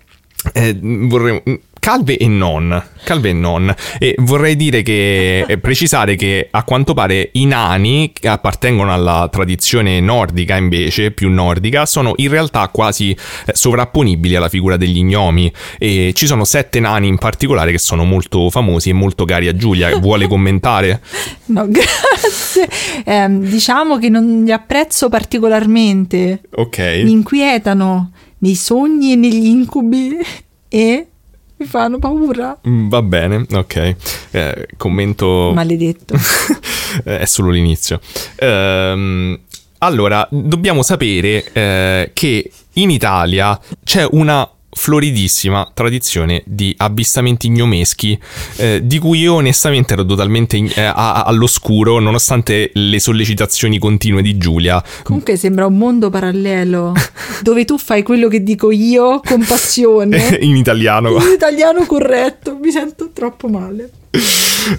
eh, 0.53 0.77
vorrei- 0.81 1.41
calve 1.83 2.15
e 2.15 2.29
non, 2.29 2.81
calve 3.03 3.31
e 3.31 3.33
non. 3.33 3.75
E 3.99 4.15
vorrei 4.19 4.55
dire 4.55 4.83
che, 4.83 5.43
eh, 5.45 5.57
precisare 5.57 6.15
che 6.15 6.47
a 6.49 6.63
quanto 6.63 6.93
pare 6.93 7.31
i 7.33 7.45
nani, 7.45 8.13
che 8.13 8.29
appartengono 8.29 8.93
alla 8.93 9.27
tradizione 9.29 9.99
nordica 9.99 10.55
invece, 10.55 11.11
più 11.11 11.29
nordica, 11.29 11.85
sono 11.85 12.13
in 12.15 12.29
realtà 12.29 12.69
quasi 12.69 13.11
eh, 13.11 13.51
sovrapponibili 13.53 14.33
alla 14.33 14.47
figura 14.47 14.77
degli 14.77 15.03
gnomi. 15.03 15.51
E 15.77 16.11
ci 16.15 16.25
sono 16.25 16.45
sette 16.45 16.79
nani 16.79 17.09
in 17.09 17.17
particolare 17.17 17.71
che 17.71 17.79
sono 17.79 18.05
molto 18.05 18.49
famosi 18.49 18.89
e 18.89 18.93
molto 18.93 19.25
cari 19.25 19.49
a 19.49 19.55
Giulia. 19.55 19.93
Vuole 19.97 20.27
commentare? 20.27 21.01
No, 21.45 21.67
grazie. 21.67 22.67
Ehm, 23.03 23.41
diciamo 23.41 23.99
che 23.99 24.07
non 24.07 24.43
li 24.45 24.51
apprezzo 24.51 25.09
particolarmente. 25.09 26.41
Ok. 26.55 26.77
Mi 27.03 27.11
inquietano 27.11 28.11
nei 28.39 28.55
sogni 28.55 29.11
e 29.11 29.15
negli 29.15 29.45
incubi 29.45 30.17
e 30.69 31.07
mi 31.63 31.69
fanno 31.69 31.97
paura. 31.99 32.59
Mm, 32.67 32.89
Va 32.89 33.01
bene, 33.01 33.45
ok. 33.51 33.95
Eh, 34.31 34.67
commento... 34.77 35.51
Maledetto. 35.53 36.15
Eh, 37.05 37.21
è 37.21 37.25
solo 37.25 37.49
l'inizio. 37.49 37.99
Ehm, 38.35 39.39
allora, 39.79 40.27
dobbiamo 40.29 40.83
sapere 40.83 41.43
eh, 41.51 42.11
che 42.13 42.51
in 42.73 42.91
Italia 42.91 43.59
c'è 43.83 44.05
una 44.11 44.47
floridissima 44.73 45.69
tradizione 45.73 46.41
di 46.45 46.73
avvistamenti 46.77 47.49
gnomeschi 47.49 48.19
eh, 48.57 48.81
di 48.83 48.99
cui 48.99 49.19
io 49.19 49.35
onestamente 49.35 49.93
ero 49.93 50.05
totalmente 50.05 50.57
in- 50.57 50.71
eh, 50.73 50.81
a- 50.81 50.93
a- 50.93 51.23
all'oscuro 51.23 51.99
nonostante 51.99 52.69
le 52.73 52.99
sollecitazioni 52.99 53.79
continue 53.79 54.21
di 54.21 54.37
Giulia 54.37 54.83
Comunque 55.03 55.35
sembra 55.37 55.65
un 55.65 55.77
mondo 55.77 56.09
parallelo 56.09 56.93
dove 57.41 57.65
tu 57.65 57.77
fai 57.77 58.03
quello 58.03 58.27
che 58.27 58.43
dico 58.43 58.71
io 58.71 59.19
con 59.23 59.43
passione. 59.45 60.37
in 60.41 60.55
italiano 60.55 61.11
In 61.17 61.31
italiano 61.33 61.85
corretto, 61.85 62.57
mi 62.61 62.71
sento 62.71 63.11
troppo 63.13 63.47
male. 63.47 63.89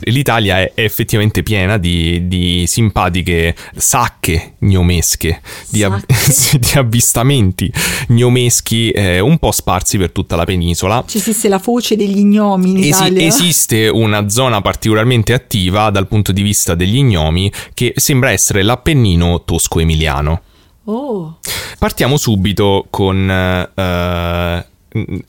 L'Italia 0.05 0.59
è 0.59 0.73
effettivamente 0.77 1.43
piena 1.43 1.77
di, 1.77 2.27
di 2.29 2.67
simpatiche 2.67 3.55
sacche 3.77 4.55
gnomesche, 4.61 5.41
di, 5.69 5.85
sì, 6.09 6.59
di 6.59 6.73
avvistamenti 6.75 7.71
gnomeschi 8.09 8.91
eh, 8.91 9.21
un 9.21 9.39
po' 9.39 9.51
sparsi 9.51 9.99
per 9.99 10.11
tutta 10.11 10.37
la 10.37 10.45
penisola. 10.45 11.05
Ci 11.07 11.19
esiste 11.19 11.49
la 11.49 11.59
foce 11.59 11.97
degli 11.97 12.23
gnomi 12.23 12.71
in 12.71 12.79
Esi- 12.79 12.89
Italia. 12.89 13.27
esiste 13.27 13.89
una 13.89 14.29
zona 14.29 14.61
particolarmente 14.61 15.33
attiva 15.33 15.91
dal 15.91 16.07
punto 16.07 16.33
di 16.33 16.43
vista 16.43 16.75
degli 16.75 17.03
gnomi 17.03 17.53
che 17.75 17.93
sembra 17.97 18.31
essere 18.31 18.63
l'Appennino 18.63 19.43
tosco-emiliano. 19.45 20.43
Oh, 20.85 21.39
Partiamo 21.79 22.17
subito 22.17 22.87
con 22.91 23.17
Mm, 23.17 24.59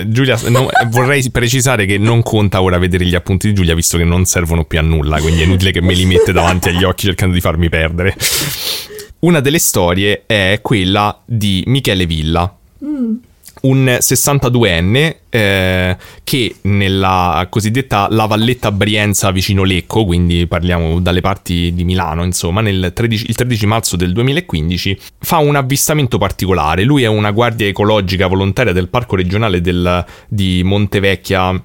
Giulia, 0.05 0.37
no, 0.49 0.67
vorrei 0.89 1.31
precisare 1.31 1.87
che 1.87 1.97
non 1.97 2.21
conta 2.21 2.61
ora 2.61 2.77
vedere 2.77 3.03
gli 3.05 3.15
appunti 3.15 3.47
di 3.47 3.53
Giulia, 3.55 3.73
visto 3.73 3.97
che 3.97 4.03
non 4.03 4.25
servono 4.25 4.63
più 4.63 4.77
a 4.77 4.83
nulla, 4.83 5.19
quindi 5.19 5.41
è 5.41 5.45
inutile 5.45 5.71
che 5.71 5.81
me 5.81 5.95
li 5.95 6.05
mette 6.05 6.31
davanti 6.31 6.69
agli 6.69 6.83
occhi 6.83 7.05
cercando 7.05 7.33
di 7.33 7.41
farmi 7.41 7.67
perdere. 7.67 8.15
Una 9.19 9.39
delle 9.39 9.57
storie 9.57 10.23
è 10.27 10.59
quella 10.61 11.19
di 11.25 11.63
Michele 11.65 12.05
Villa. 12.05 12.55
Un 13.61 13.97
62enne 13.99 15.15
eh, 15.29 15.97
che 16.23 16.55
nella 16.63 17.47
cosiddetta 17.49 18.07
La 18.09 18.25
Valletta 18.25 18.71
Brienza 18.71 19.31
vicino 19.31 19.63
Lecco, 19.63 20.05
quindi 20.05 20.45
parliamo 20.45 20.99
dalle 20.99 21.21
parti 21.21 21.73
di 21.73 21.83
Milano, 21.83 22.23
insomma, 22.23 22.61
nel 22.61 22.91
13 22.93 23.25
il 23.27 23.35
13 23.35 23.65
marzo 23.65 23.95
del 23.95 24.11
2015 24.13 24.99
fa 25.19 25.37
un 25.37 25.55
avvistamento 25.55 26.17
particolare. 26.17 26.83
Lui 26.83 27.03
è 27.03 27.07
una 27.07 27.31
guardia 27.31 27.67
ecologica 27.67 28.27
volontaria 28.27 28.73
del 28.73 28.89
Parco 28.89 29.15
regionale 29.15 29.61
del- 29.61 30.05
di 30.27 30.61
Montevecchia 30.63 31.61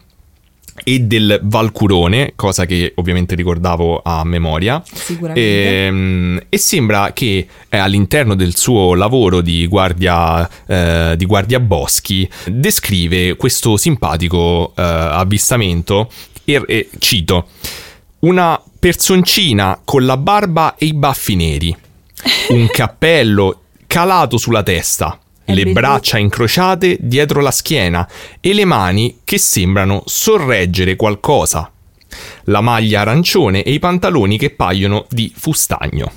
e 0.84 1.00
del 1.00 1.40
Valcurone, 1.42 2.32
cosa 2.36 2.66
che 2.66 2.92
ovviamente 2.96 3.34
ricordavo 3.34 4.00
a 4.04 4.24
memoria. 4.24 4.82
Sicuramente. 4.92 5.86
Ehm, 5.86 6.40
E, 6.48 6.58
sembra 6.58 7.12
che 7.12 7.46
eh, 7.68 7.76
all'interno 7.76 8.34
del 8.34 8.56
suo 8.56 8.94
lavoro 8.94 9.40
di 9.40 9.66
guardia, 9.66 10.48
eh, 10.66 11.14
di 11.16 11.26
guardia 11.26 11.60
boschi 11.60 12.28
descrive 12.46 13.36
questo 13.36 13.76
simpatico 13.76 14.72
eh, 14.76 14.82
avvistamento. 14.82 16.10
E, 16.44 16.62
e 16.66 16.88
cito: 16.98 17.48
Una 18.20 18.60
personcina 18.78 19.80
con 19.84 20.04
la 20.06 20.16
barba 20.16 20.74
e 20.76 20.86
i 20.86 20.94
baffi 20.94 21.36
neri, 21.36 21.76
un 22.48 22.66
cappello 22.70 23.62
calato 23.86 24.36
sulla 24.38 24.62
testa. 24.62 25.18
Le 25.50 25.62
bellissimo. 25.62 25.80
braccia 25.80 26.18
incrociate 26.18 26.96
dietro 27.00 27.40
la 27.40 27.50
schiena 27.50 28.08
e 28.40 28.52
le 28.52 28.64
mani 28.64 29.20
che 29.24 29.38
sembrano 29.38 30.02
sorreggere 30.06 30.96
qualcosa. 30.96 31.70
La 32.44 32.60
maglia 32.60 33.00
arancione 33.00 33.62
e 33.62 33.72
i 33.72 33.78
pantaloni 33.78 34.38
che 34.38 34.50
paiono 34.50 35.06
di 35.10 35.32
fustagno. 35.34 36.10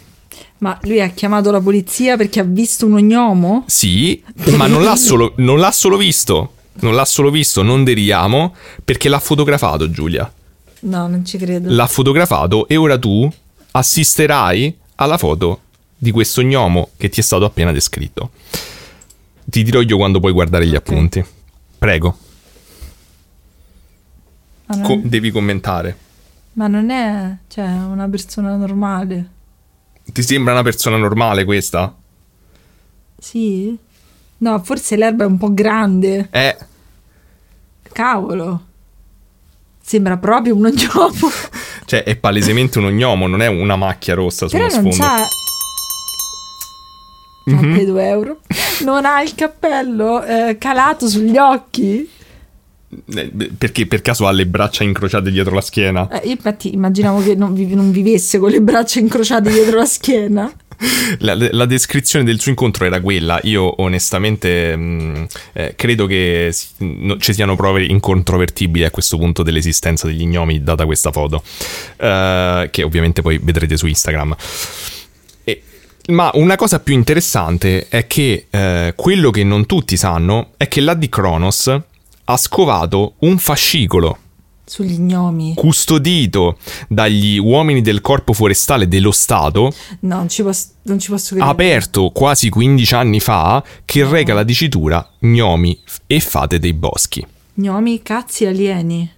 Ma 0.59 0.77
lui 0.83 1.01
ha 1.01 1.09
chiamato 1.09 1.51
la 1.51 1.59
polizia 1.59 2.15
perché 2.15 2.39
ha 2.39 2.45
visto 2.45 2.85
un 2.85 2.93
ognomo? 2.93 3.63
Sì, 3.67 4.23
ma 4.55 4.67
non 4.67 4.83
l'ha 4.83 4.95
solo, 4.95 5.33
non 5.37 5.59
l'ha 5.59 5.71
solo 5.71 5.97
visto. 5.97 6.53
Non 6.75 6.95
l'ha 6.95 7.05
solo 7.05 7.29
visto, 7.29 7.61
non 7.61 7.83
deriamo, 7.83 8.55
perché 8.83 9.07
l'ha 9.07 9.19
fotografato 9.19 9.91
Giulia. 9.91 10.31
No, 10.81 11.07
non 11.07 11.23
ci 11.25 11.37
credo. 11.37 11.67
L'ha 11.69 11.85
fotografato 11.85 12.67
e 12.67 12.77
ora 12.77 12.97
tu 12.97 13.31
assisterai 13.71 14.75
alla 14.95 15.17
foto 15.17 15.59
di 15.97 16.11
questo 16.11 16.41
gnomo 16.41 16.89
che 16.97 17.09
ti 17.09 17.19
è 17.19 17.23
stato 17.23 17.45
appena 17.45 17.71
descritto. 17.71 18.31
Ti 19.53 19.61
dirò 19.61 19.81
io 19.81 19.97
quando 19.97 20.19
puoi 20.19 20.31
guardare 20.31 20.65
gli 20.65 20.73
appunti. 20.73 21.23
Prego, 21.77 22.17
non, 24.65 24.81
co- 24.81 24.99
devi 25.03 25.29
commentare. 25.29 25.95
ma 26.53 26.65
non 26.65 26.89
è 26.89 27.35
cioè, 27.47 27.67
una 27.67 28.09
persona 28.09 28.55
normale. 28.55 29.29
Ti 30.05 30.23
sembra 30.23 30.53
una 30.53 30.63
persona 30.63 30.97
normale 30.97 31.45
questa? 31.45 31.95
Sì? 33.19 33.77
No, 34.39 34.63
forse 34.63 34.95
l'erba 34.95 35.25
è 35.25 35.27
un 35.27 35.37
po' 35.37 35.53
grande. 35.53 36.29
Eh, 36.31 36.57
Cavolo. 37.91 38.65
Sembra 39.83 40.17
proprio 40.17 40.55
un 40.55 40.65
ognomo. 40.65 41.13
cioè 41.85 42.01
è 42.03 42.15
palesemente 42.15 42.79
un 42.79 42.85
gnomo, 42.87 43.27
non 43.27 43.43
è 43.43 43.47
una 43.47 43.75
macchia 43.75 44.15
rossa 44.15 44.47
sullo 44.47 44.65
Però 44.65 44.81
non 44.81 44.91
sfondo. 44.91 45.13
c'ha... 45.13 45.27
Mhm. 47.45 47.71
Fate 47.73 47.85
due 47.85 48.07
euro. 48.07 48.39
Non 48.85 49.05
ha 49.05 49.21
il 49.21 49.35
cappello 49.35 50.23
eh, 50.23 50.57
calato 50.57 51.07
sugli 51.07 51.37
occhi. 51.37 52.09
Eh, 53.15 53.31
Perché 53.57 53.87
per 53.87 54.01
caso 54.01 54.27
ha 54.27 54.31
le 54.31 54.45
braccia 54.45 54.83
incrociate 54.83 55.31
dietro 55.31 55.53
la 55.55 55.61
schiena? 55.61 56.07
Eh, 56.21 56.29
infatti 56.29 56.73
immaginavo 56.73 57.21
che 57.23 57.33
non, 57.35 57.53
vi- 57.53 57.73
non 57.73 57.91
vivesse 57.91 58.37
con 58.37 58.51
le 58.51 58.61
braccia 58.61 58.99
incrociate 58.99 59.51
dietro 59.51 59.77
la 59.77 59.85
schiena. 59.85 60.51
La, 61.19 61.35
la 61.51 61.65
descrizione 61.65 62.25
del 62.25 62.39
suo 62.39 62.51
incontro 62.51 62.85
era 62.85 62.99
quella. 62.99 63.39
Io 63.43 63.81
onestamente 63.81 64.75
mh, 64.75 65.27
eh, 65.53 65.73
credo 65.75 66.05
che 66.05 66.49
si- 66.51 66.67
no- 66.79 67.17
ci 67.17 67.33
siano 67.33 67.55
prove 67.55 67.83
incontrovertibili 67.85 68.83
a 68.83 68.91
questo 68.91 69.17
punto 69.17 69.43
dell'esistenza 69.43 70.07
degli 70.07 70.25
gnomi 70.25 70.61
data 70.61 70.85
questa 70.85 71.11
foto, 71.11 71.41
eh, 71.97 72.67
che 72.71 72.83
ovviamente 72.83 73.21
poi 73.21 73.39
vedrete 73.41 73.75
su 73.77 73.87
Instagram. 73.87 74.35
Ma 76.09 76.29
una 76.33 76.55
cosa 76.55 76.79
più 76.79 76.93
interessante 76.93 77.87
è 77.87 78.07
che 78.07 78.47
eh, 78.49 78.93
quello 78.95 79.31
che 79.31 79.43
non 79.43 79.65
tutti 79.65 79.95
sanno 79.95 80.49
è 80.57 80.67
che 80.67 80.81
l'AD 80.81 81.07
Kronos 81.09 81.79
ha 82.25 82.37
scovato 82.37 83.13
un 83.19 83.37
fascicolo 83.37 84.17
Sugli 84.65 84.97
gnomi. 84.97 85.53
custodito 85.55 86.57
dagli 86.87 87.37
uomini 87.37 87.81
del 87.81 88.01
corpo 88.01 88.33
forestale 88.33 88.87
dello 88.87 89.11
Stato 89.11 89.73
No, 90.01 90.15
non 90.17 90.29
ci 90.29 90.41
posso, 90.41 90.67
non 90.83 90.99
ci 90.99 91.09
posso 91.09 91.35
credere. 91.35 91.49
aperto 91.51 92.09
quasi 92.11 92.49
15 92.49 92.95
anni 92.95 93.19
fa 93.19 93.63
che 93.85 94.05
reca 94.05 94.33
la 94.33 94.43
dicitura 94.43 95.09
gnomi 95.19 95.79
e 96.07 96.19
fate 96.19 96.59
dei 96.59 96.73
boschi. 96.73 97.25
Gnomi, 97.55 98.01
cazzi 98.01 98.45
alieni. 98.45 99.09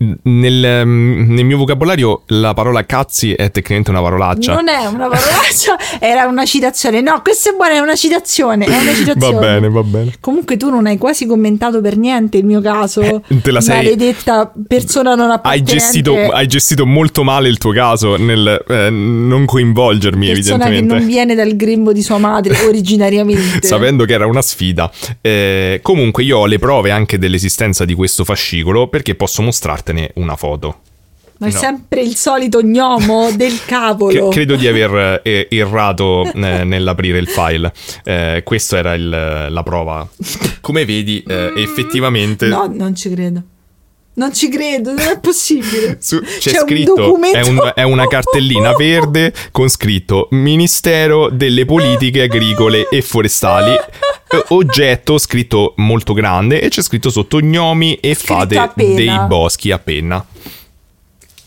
Nel, 0.00 0.64
ehm, 0.64 1.26
nel 1.28 1.44
mio 1.44 1.56
vocabolario 1.56 2.22
la 2.26 2.54
parola 2.54 2.86
cazzi 2.86 3.32
è 3.32 3.50
tecnicamente 3.50 3.90
una 3.90 4.00
parolaccia. 4.00 4.54
Non 4.54 4.68
è 4.68 4.86
una 4.86 5.08
parolaccia, 5.08 5.76
era 5.98 6.26
una 6.26 6.44
citazione. 6.44 7.00
No, 7.00 7.20
questa 7.20 7.50
è 7.50 7.54
buona, 7.54 7.74
è 7.74 7.78
una 7.80 7.96
citazione. 7.96 8.64
È 8.64 8.80
una 8.80 8.94
citazione. 8.94 9.34
Va 9.34 9.40
bene, 9.40 9.68
va 9.68 9.82
bene. 9.82 10.12
Comunque 10.20 10.56
tu 10.56 10.70
non 10.70 10.86
hai 10.86 10.98
quasi 10.98 11.26
commentato 11.26 11.80
per 11.80 11.96
niente 11.96 12.36
il 12.38 12.44
mio 12.44 12.60
caso. 12.60 13.00
Eh, 13.00 13.20
te 13.42 13.50
la 13.50 13.60
sei- 13.60 13.76
Maledetta 13.76 14.52
persona 14.68 15.16
non 15.16 15.30
Hai 15.30 15.34
appartenente. 15.34 15.72
gestito, 15.72 16.14
hai 16.30 16.46
gestito 16.46 16.86
molto 16.86 17.24
male 17.24 17.48
il 17.48 17.58
tuo 17.58 17.72
caso 17.72 18.16
nel 18.16 18.64
eh, 18.68 18.90
non 18.90 19.46
coinvolgermi, 19.46 20.26
persona 20.28 20.64
che 20.66 20.70
evidentemente. 20.70 20.94
non 20.94 21.06
viene 21.06 21.34
dal 21.34 21.56
grembo 21.56 21.92
di 21.92 22.02
sua 22.02 22.18
madre 22.18 22.56
originariamente. 22.66 23.66
Sapendo 23.66 24.04
che 24.04 24.12
era 24.12 24.26
una 24.26 24.42
sfida. 24.42 24.88
Eh, 25.20 25.80
comunque, 25.82 26.22
io 26.22 26.38
ho 26.38 26.46
le 26.46 26.60
prove 26.60 26.92
anche 26.92 27.18
dell'esistenza 27.18 27.84
di 27.84 27.94
questo 27.94 28.24
fascicolo 28.24 28.86
perché 28.86 29.16
posso 29.16 29.42
mostrartene 29.92 30.10
una 30.14 30.36
foto. 30.36 30.80
Ma 31.40 31.46
è 31.46 31.52
No. 31.52 31.58
sempre 31.58 32.00
il 32.00 32.16
solito 32.16 32.60
gnomo 32.62 33.30
del 33.36 33.64
cavolo. 33.64 34.28
credo 34.28 34.56
di 34.56 34.66
aver 34.66 35.20
eh, 35.22 35.46
errato 35.50 36.24
eh, 36.24 36.64
nell'aprire 36.64 37.18
il 37.18 37.28
file. 37.28 37.72
Eh, 38.04 38.42
questa 38.44 38.78
era 38.78 38.94
il- 38.94 39.08
la 39.48 39.62
prova. 39.62 40.06
Come 40.60 40.84
vedi, 40.84 41.22
eh, 41.26 41.52
effettivamente. 41.56 42.46
No, 42.46 42.68
non 42.72 42.94
ci 42.96 43.10
credo. 43.10 43.42
Non 44.14 44.34
ci 44.34 44.48
credo, 44.48 44.90
non 44.94 45.06
è 45.06 45.20
possibile. 45.20 45.98
su- 46.00 46.20
c'è, 46.20 46.50
C'è 46.50 46.58
un 46.62 46.66
scritto, 46.66 46.94
documento- 46.96 47.38
è, 47.38 47.42
un- 47.48 47.72
è 47.72 47.82
una 47.84 48.08
cartellina 48.08 48.72
verde 48.74 49.32
con 49.52 49.68
scritto 49.68 50.26
Ministero 50.32 51.28
delle 51.30 51.64
Politiche 51.64 52.22
Agricole 52.22 52.88
e 52.90 53.00
Forestali, 53.00 53.76
oggetto 54.48 55.18
scritto 55.18 55.74
molto 55.76 56.12
grande 56.12 56.60
e 56.60 56.68
c'è 56.68 56.82
scritto 56.82 57.10
sotto 57.10 57.40
gnomi 57.40 57.96
e 57.96 58.14
fate 58.14 58.72
dei 58.74 59.18
boschi 59.26 59.70
a 59.70 59.78
penna. 59.78 60.24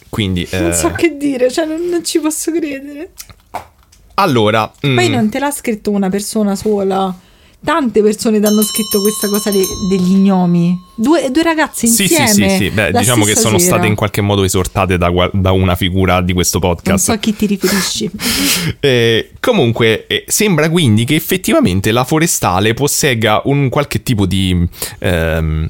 Quindi, 0.10 0.48
Non 0.52 0.72
eh, 0.72 0.74
so 0.74 0.91
che 0.91 1.15
dire, 1.15 1.50
cioè 1.50 1.65
non, 1.65 1.88
non 1.88 2.04
ci 2.04 2.20
posso 2.20 2.52
credere. 2.52 3.12
allora, 4.15 4.70
Poi 4.80 5.08
mm, 5.08 5.12
non 5.12 5.30
te 5.30 5.39
l'ha 5.39 5.52
scritto 5.52 5.89
una 5.91 6.10
persona 6.10 6.56
sola. 6.56 7.13
Tante 7.63 8.02
persone 8.02 8.39
ti 8.39 8.45
hanno 8.47 8.63
scritto 8.63 9.00
questa 9.02 9.28
cosa 9.28 9.52
de- 9.52 9.63
degli 9.88 10.15
gnomi. 10.15 10.76
Due, 10.95 11.30
due 11.30 11.43
ragazze 11.43 11.86
Sì, 11.86 12.08
sì, 12.08 12.19
insieme. 12.19 12.50
sì, 12.58 12.63
sì. 12.65 12.69
Beh, 12.71 12.91
diciamo 12.91 13.24
che 13.24 13.36
sono 13.36 13.60
sera. 13.60 13.76
state 13.76 13.88
in 13.88 13.93
qualche 13.95 14.21
modo 14.21 14.43
esortate 14.43 14.97
da, 14.97 15.12
da 15.32 15.52
una 15.52 15.76
figura 15.76 16.21
di 16.21 16.34
questo 16.34 16.58
Non 16.60 16.69
podcast. 16.74 17.04
so 17.06 17.12
a 17.12 17.17
chi 17.17 17.36
ti 17.36 17.45
riferisci. 17.45 18.10
Eh, 18.80 19.32
comunque, 19.39 20.08
eh, 20.08 20.24
sembra 20.28 20.69
quindi 20.69 21.04
che 21.06 21.15
effettivamente 21.15 21.91
la 21.91 22.04
forestale 22.04 22.74
possegga 22.74 23.41
un 23.45 23.69
qualche 23.69 24.02
tipo 24.04 24.26
di. 24.26 24.67
ehm, 25.00 25.69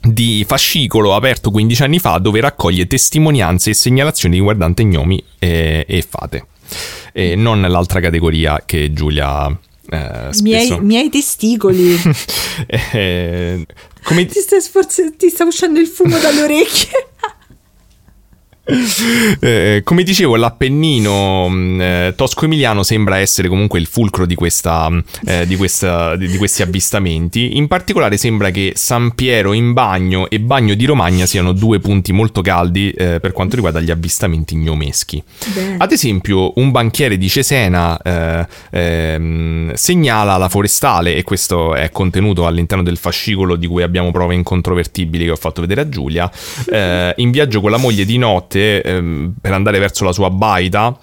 di 0.00 0.44
fascicolo 0.46 1.14
aperto 1.14 1.50
15 1.50 1.82
anni 1.82 1.98
fa 1.98 2.18
dove 2.18 2.40
raccoglie 2.40 2.86
testimonianze 2.86 3.70
e 3.70 3.74
segnalazioni 3.74 4.36
riguardanti 4.36 4.84
gnomi 4.84 5.22
e, 5.38 5.84
e 5.88 6.04
fate. 6.08 6.46
E 7.12 7.34
non 7.34 7.60
l'altra 7.62 7.98
categoria 8.00 8.62
che 8.64 8.92
Giulia 8.92 9.58
eh, 9.90 10.30
miei, 10.42 10.80
miei 10.80 11.10
testicoli. 11.10 11.96
Eh, 12.66 13.64
come, 14.02 14.26
ti, 14.26 14.40
stai 14.40 14.60
sforz- 14.60 15.16
ti 15.16 15.28
sta 15.28 15.44
uscendo 15.44 15.78
il 15.78 15.86
fumo 15.86 16.18
dalle 16.18 16.42
orecchie. 16.42 17.07
Eh, 19.40 19.80
come 19.82 20.02
dicevo, 20.02 20.36
l'Appennino 20.36 21.48
mh, 21.48 21.80
eh, 21.80 22.12
tosco-emiliano 22.14 22.82
sembra 22.82 23.16
essere 23.16 23.48
comunque 23.48 23.78
il 23.78 23.86
fulcro 23.86 24.26
di, 24.26 24.34
questa, 24.34 24.90
eh, 25.24 25.46
di, 25.46 25.56
questa, 25.56 26.16
di, 26.16 26.28
di, 26.28 26.36
questi 26.36 26.60
avvistamenti. 26.60 27.56
In 27.56 27.66
particolare 27.66 28.18
sembra 28.18 28.50
che 28.50 28.72
San 28.74 29.14
Piero 29.14 29.54
in 29.54 29.72
bagno 29.72 30.28
e 30.28 30.38
Bagno 30.38 30.74
di 30.74 30.84
Romagna 30.84 31.24
siano 31.24 31.52
due 31.52 31.78
punti 31.78 32.12
molto 32.12 32.42
caldi 32.42 32.90
eh, 32.90 33.20
per 33.20 33.32
quanto 33.32 33.54
riguarda 33.54 33.80
gli 33.80 33.90
avvistamenti 33.90 34.54
gnomeschi. 34.56 35.22
Beh. 35.54 35.76
Ad 35.78 35.92
esempio, 35.92 36.52
un 36.56 36.70
banchiere 36.70 37.16
di 37.16 37.28
Cesena 37.28 37.98
eh, 38.02 38.46
ehm, 38.70 39.72
segnala 39.72 40.36
la 40.36 40.48
forestale, 40.50 41.16
e 41.16 41.22
questo 41.22 41.74
è 41.74 41.90
contenuto 41.90 42.46
all'interno 42.46 42.82
del 42.82 42.98
fascicolo 42.98 43.56
di 43.56 43.66
cui 43.66 43.82
abbiamo 43.82 44.10
prove 44.10 44.34
incontrovertibili 44.34 45.24
che 45.24 45.30
ho 45.30 45.36
fatto 45.36 45.62
vedere 45.62 45.80
a 45.80 45.88
Giulia, 45.88 46.30
eh, 46.70 47.14
in 47.16 47.30
viaggio 47.30 47.62
con 47.62 47.70
la 47.70 47.78
moglie 47.78 48.04
di 48.04 48.18
notte 48.18 48.57
notte 48.58 48.82
ehm, 48.82 49.34
per 49.40 49.52
andare 49.52 49.78
verso 49.78 50.04
la 50.04 50.12
sua 50.12 50.30
baita 50.30 50.96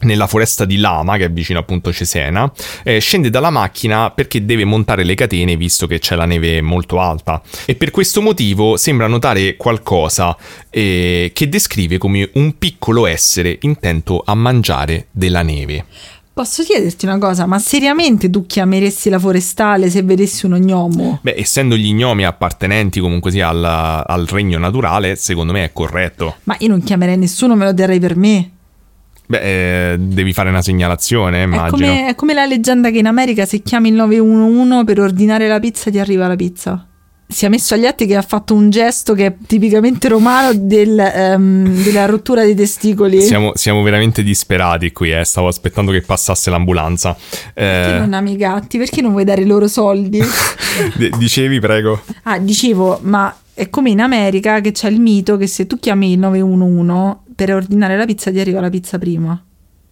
nella 0.00 0.26
foresta 0.26 0.64
di 0.64 0.78
Lama, 0.78 1.16
che 1.16 1.26
è 1.26 1.30
vicino 1.30 1.60
appunto 1.60 1.90
a 1.90 1.92
Cesena, 1.92 2.50
eh, 2.82 2.98
scende 2.98 3.30
dalla 3.30 3.50
macchina 3.50 4.10
perché 4.10 4.44
deve 4.44 4.64
montare 4.64 5.04
le 5.04 5.14
catene 5.14 5.56
visto 5.56 5.86
che 5.86 6.00
c'è 6.00 6.16
la 6.16 6.24
neve 6.24 6.60
molto 6.60 6.98
alta 6.98 7.40
e 7.66 7.76
per 7.76 7.92
questo 7.92 8.20
motivo 8.20 8.76
sembra 8.76 9.06
notare 9.06 9.56
qualcosa 9.56 10.36
eh, 10.70 11.30
che 11.32 11.48
descrive 11.48 11.98
come 11.98 12.28
un 12.34 12.58
piccolo 12.58 13.06
essere 13.06 13.58
intento 13.60 14.22
a 14.24 14.34
mangiare 14.34 15.06
della 15.12 15.42
neve. 15.42 15.84
Posso 16.34 16.62
chiederti 16.62 17.04
una 17.04 17.18
cosa, 17.18 17.44
ma 17.44 17.58
seriamente 17.58 18.30
tu 18.30 18.46
chiameresti 18.46 19.10
la 19.10 19.18
forestale 19.18 19.90
se 19.90 20.02
vedessi 20.02 20.46
uno 20.46 20.56
gnomo? 20.56 21.18
Beh, 21.20 21.34
essendo 21.36 21.76
gli 21.76 21.92
gnomi 21.92 22.24
appartenenti 22.24 23.00
comunque 23.00 23.30
sia 23.30 23.48
al, 23.48 23.62
al 23.62 24.26
regno 24.26 24.58
naturale, 24.58 25.16
secondo 25.16 25.52
me 25.52 25.64
è 25.64 25.72
corretto. 25.74 26.36
Ma 26.44 26.56
io 26.60 26.68
non 26.68 26.82
chiamerei 26.82 27.18
nessuno, 27.18 27.54
me 27.54 27.66
lo 27.66 27.74
darei 27.74 28.00
per 28.00 28.16
me. 28.16 28.50
Beh, 29.26 29.92
eh, 29.92 29.98
devi 29.98 30.32
fare 30.32 30.48
una 30.48 30.62
segnalazione, 30.62 31.42
immagino. 31.42 31.66
È 31.66 31.70
come, 31.70 32.08
è 32.08 32.14
come 32.14 32.32
la 32.32 32.46
leggenda 32.46 32.90
che 32.90 32.98
in 32.98 33.06
America 33.06 33.44
se 33.44 33.60
chiami 33.60 33.90
il 33.90 33.94
911 33.94 34.84
per 34.84 35.00
ordinare 35.00 35.48
la 35.48 35.60
pizza 35.60 35.90
ti 35.90 35.98
arriva 35.98 36.26
la 36.26 36.36
pizza 36.36 36.86
si 37.32 37.46
è 37.46 37.48
messo 37.48 37.74
agli 37.74 37.86
atti 37.86 38.06
che 38.06 38.16
ha 38.16 38.22
fatto 38.22 38.54
un 38.54 38.70
gesto 38.70 39.14
che 39.14 39.26
è 39.26 39.36
tipicamente 39.46 40.08
romano 40.08 40.52
del, 40.54 41.12
um, 41.36 41.82
della 41.82 42.06
rottura 42.06 42.42
dei 42.42 42.54
testicoli. 42.54 43.20
Siamo, 43.20 43.52
siamo 43.54 43.82
veramente 43.82 44.22
disperati 44.22 44.92
qui, 44.92 45.12
eh. 45.12 45.24
stavo 45.24 45.48
aspettando 45.48 45.90
che 45.90 46.02
passasse 46.02 46.50
l'ambulanza. 46.50 47.16
Perché 47.54 47.96
eh... 47.96 47.98
non 47.98 48.12
ami 48.12 48.32
i 48.32 48.36
gatti? 48.36 48.78
Perché 48.78 49.00
non 49.00 49.12
vuoi 49.12 49.24
dare 49.24 49.44
loro 49.44 49.68
soldi? 49.68 50.20
dicevi, 51.18 51.58
prego. 51.58 52.02
Ah, 52.24 52.38
dicevo, 52.38 53.00
ma 53.02 53.34
è 53.54 53.68
come 53.68 53.90
in 53.90 54.00
America 54.00 54.60
che 54.60 54.72
c'è 54.72 54.88
il 54.88 55.00
mito 55.00 55.36
che 55.36 55.46
se 55.46 55.66
tu 55.66 55.78
chiami 55.78 56.12
il 56.12 56.18
911 56.18 57.16
per 57.34 57.54
ordinare 57.54 57.96
la 57.96 58.06
pizza 58.06 58.30
ti 58.30 58.38
arriva 58.38 58.60
la 58.60 58.70
pizza 58.70 58.98
prima. 58.98 59.42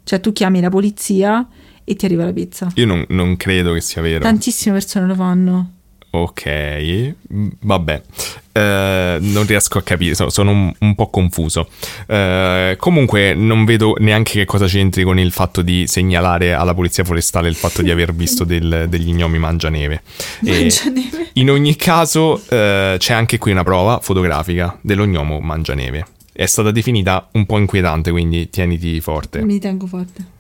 Cioè 0.03 0.20
tu 0.20 0.32
chiami 0.32 0.61
la 0.61 0.70
polizia 0.70 1.47
e 1.84 1.95
ti 1.95 2.05
arriva 2.05 2.24
la 2.24 2.32
pizza. 2.32 2.70
Io 2.74 2.86
non, 2.86 3.05
non 3.09 3.36
credo 3.36 3.72
che 3.72 3.80
sia 3.80 4.03
vero. 4.03 4.20
Tantissime 4.20 4.74
persone 4.74 5.07
lo 5.07 5.14
fanno. 5.14 5.72
Ok, 6.13 7.15
vabbè, 7.61 8.03
eh, 8.51 9.19
non 9.21 9.47
riesco 9.47 9.79
a 9.79 9.83
capire, 9.83 10.17
sono, 10.17 10.29
sono 10.29 10.51
un, 10.51 10.73
un, 10.77 10.95
po' 10.97 11.09
confuso. 11.09 11.69
Eh, 12.07 12.75
comunque 12.81 13.33
non 13.35 13.65
vedo 13.65 13.95
neanche 13.99 14.33
che 14.33 14.45
cosa 14.45 14.67
c'entri 14.67 15.05
con 15.05 15.21
il 15.21 15.31
fatto 15.31 15.63
di 15.63 15.87
segnalare 15.87 16.53
alla 16.53 16.75
polizia 16.75 17.05
forestale 17.05 17.49
il 17.49 17.55
fatto 17.55 17.83
di 17.83 17.93
aver 17.93 18.13
visto 18.13 18.43
del, 18.43 18.87
degli 18.89 19.13
gnomi 19.13 19.39
mangianeve. 19.39 20.03
Mangianeve. 20.41 21.31
in 21.35 21.49
ogni 21.49 21.77
caso 21.77 22.43
eh, 22.49 22.97
c'è 22.99 23.13
anche 23.13 23.39
qui 23.39 23.53
una 23.53 23.63
prova 23.63 24.01
fotografica 24.01 24.77
dello 24.81 25.07
gnomo 25.07 25.39
mangianeve. 25.39 26.07
È 26.33 26.47
stata 26.47 26.73
definita 26.73 27.29
un 27.33 27.47
po' 27.47 27.59
inquietante, 27.59 28.11
quindi 28.11 28.51
tieniti 28.51 29.01
forte. 29.01 29.43
Mi 29.45 29.61
tengo 29.61 29.87
forte. 29.87 30.39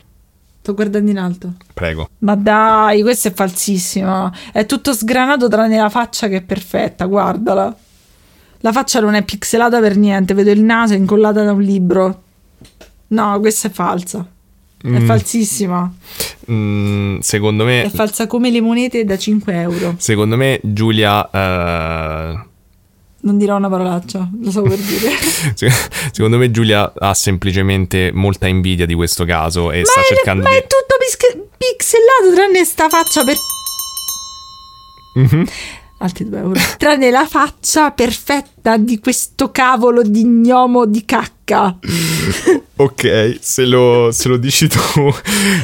Sto 0.60 0.74
guardando 0.74 1.10
in 1.10 1.18
alto. 1.18 1.54
Prego. 1.72 2.10
Ma 2.18 2.34
dai, 2.34 3.00
questo 3.00 3.28
è 3.28 3.32
falsissimo. 3.32 4.30
È 4.52 4.66
tutto 4.66 4.92
sgranato 4.92 5.48
tranne 5.48 5.78
la 5.78 5.88
faccia 5.88 6.28
che 6.28 6.36
è 6.36 6.42
perfetta, 6.42 7.06
guardala. 7.06 7.74
La 8.58 8.72
faccia 8.72 9.00
non 9.00 9.14
è 9.14 9.24
pixelata 9.24 9.80
per 9.80 9.96
niente, 9.96 10.34
vedo 10.34 10.50
il 10.50 10.62
naso 10.62 10.92
incollata 10.92 11.42
da 11.42 11.52
un 11.52 11.62
libro. 11.62 12.22
No, 13.08 13.40
questa 13.40 13.68
è 13.68 13.70
falsa. 13.70 14.26
È 14.82 14.86
mm. 14.86 15.06
falsissima. 15.06 15.90
Mm, 16.50 17.18
secondo 17.20 17.64
me... 17.64 17.84
È 17.84 17.88
falsa 17.88 18.26
come 18.26 18.50
le 18.50 18.60
monete 18.60 19.04
da 19.04 19.16
5 19.16 19.54
euro. 19.54 19.94
Secondo 19.96 20.36
me 20.36 20.60
Giulia... 20.62 21.28
Uh 21.32 22.48
non 23.22 23.38
dirò 23.38 23.56
una 23.56 23.68
parolaccia, 23.68 24.28
lo 24.40 24.50
so 24.50 24.62
per 24.62 24.78
dire. 24.78 25.10
Secondo 26.12 26.38
me 26.38 26.50
Giulia 26.50 26.92
ha 26.96 27.14
semplicemente 27.14 28.10
molta 28.12 28.46
invidia 28.46 28.86
di 28.86 28.94
questo 28.94 29.24
caso 29.24 29.70
e 29.72 29.80
ma 29.80 29.84
sta 29.84 30.02
cercando 30.02 30.42
ma 30.42 30.48
di... 30.48 30.54
Ma 30.54 30.60
è 30.60 30.66
tutto 30.66 30.96
pix- 30.98 31.38
pixelato 31.56 32.34
tranne 32.34 32.64
sta 32.64 32.88
faccia 32.88 33.24
per... 33.24 33.36
Mm-hmm 35.18 35.44
altri 36.00 36.28
2 36.28 36.38
euro. 36.38 36.60
Tranne 36.78 37.10
la 37.10 37.26
faccia 37.26 37.90
perfetta 37.92 38.76
di 38.76 38.98
questo 38.98 39.50
cavolo 39.50 40.02
di 40.02 40.24
gnomo 40.24 40.86
di 40.86 41.04
cacca. 41.04 41.78
ok, 42.76 43.38
se 43.40 43.64
lo, 43.64 44.10
se 44.12 44.28
lo 44.28 44.36
dici 44.36 44.68
tu, 44.68 44.78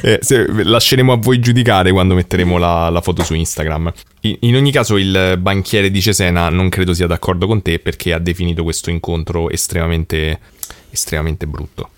eh, 0.03 0.18
se, 0.20 0.47
lasceremo 0.64 1.12
a 1.12 1.16
voi 1.16 1.39
giudicare 1.39 1.93
quando 1.93 2.14
metteremo 2.14 2.59
la, 2.59 2.89
la 2.91 3.01
foto 3.01 3.22
su 3.22 3.34
Instagram. 3.34 3.93
In, 4.20 4.37
in, 4.41 4.57
ogni 4.57 4.72
caso, 4.72 4.97
il 4.97 5.37
banchiere 5.39 5.91
di 5.91 6.01
Cesena 6.01 6.49
non 6.49 6.68
credo 6.68 6.93
sia 6.93 7.07
d'accordo 7.07 7.47
con 7.47 7.62
te 7.62 7.78
perché 7.78 8.12
ha 8.12 8.18
definito 8.18 8.62
questo 8.62 8.91
incontro 8.91 9.51
estremamente, 9.51 10.41
estremamente 10.91 11.47
brutto. 11.47 11.91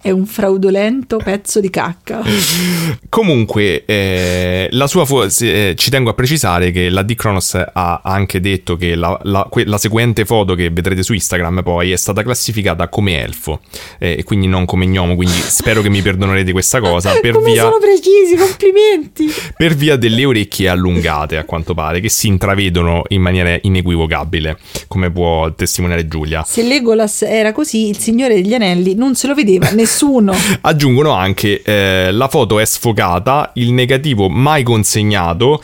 È 0.00 0.10
un 0.10 0.26
fraudolento 0.26 1.16
pezzo 1.16 1.60
di 1.60 1.70
cacca. 1.70 2.22
Comunque, 3.08 3.84
eh, 3.84 4.70
fo- 4.86 5.28
se, 5.28 5.70
eh, 5.70 5.74
ci 5.74 5.90
tengo 5.90 6.10
a 6.10 6.14
precisare 6.14 6.70
che 6.70 6.88
la 6.88 7.02
D-Kronos 7.02 7.60
ha 7.72 8.00
anche 8.04 8.40
detto 8.40 8.76
che 8.76 8.94
la, 8.94 9.18
la, 9.24 9.46
que- 9.50 9.64
la, 9.66 9.76
seguente 9.76 10.24
foto 10.24 10.54
che 10.54 10.70
vedrete 10.70 11.02
su 11.02 11.14
Instagram 11.14 11.62
poi 11.62 11.90
è 11.90 11.96
stata 11.96 12.22
classificata 12.22 12.88
come 12.88 13.20
elfo 13.22 13.60
eh, 13.98 14.16
e 14.18 14.22
quindi 14.22 14.46
non 14.46 14.66
come 14.66 14.86
gnomo, 14.86 15.16
quindi 15.16 15.34
spero 15.34 15.82
che 15.82 15.88
mi 15.88 16.00
perdonerete 16.00 16.52
questa 16.52 16.80
cosa. 16.80 17.18
Per 17.18 17.32
come 17.32 17.50
via, 17.52 17.62
sono 17.62 17.78
precisi, 17.78 18.36
complimenti! 18.36 19.26
Per 19.56 19.74
via 19.74 19.96
delle 19.96 20.24
orecchie 20.24 20.68
allungate, 20.68 21.36
a 21.36 21.44
quanto 21.44 21.74
pare, 21.74 21.98
che 22.00 22.08
si 22.08 22.28
intravedono 22.28 23.02
in 23.08 23.20
maniera 23.20 23.58
inequivocabile, 23.60 24.58
come 24.86 25.10
può 25.10 25.52
testimoniare 25.54 26.06
Giulia. 26.06 26.44
Se 26.46 26.62
Legolas 26.62 27.22
era 27.22 27.50
così, 27.52 27.88
il 27.88 27.98
Signore 27.98 28.34
degli 28.34 28.54
Anelli 28.54 28.94
non 28.94 29.16
se 29.16 29.26
lo 29.26 29.34
vedeva 29.34 29.70
nessuno 29.74 29.87
nessuno. 29.88 30.34
Aggiungono 30.60 31.12
anche 31.12 31.62
eh, 31.62 32.12
la 32.12 32.28
foto 32.28 32.58
è 32.58 32.64
sfocata, 32.64 33.52
il 33.54 33.72
negativo 33.72 34.28
mai 34.28 34.62
consegnato, 34.62 35.62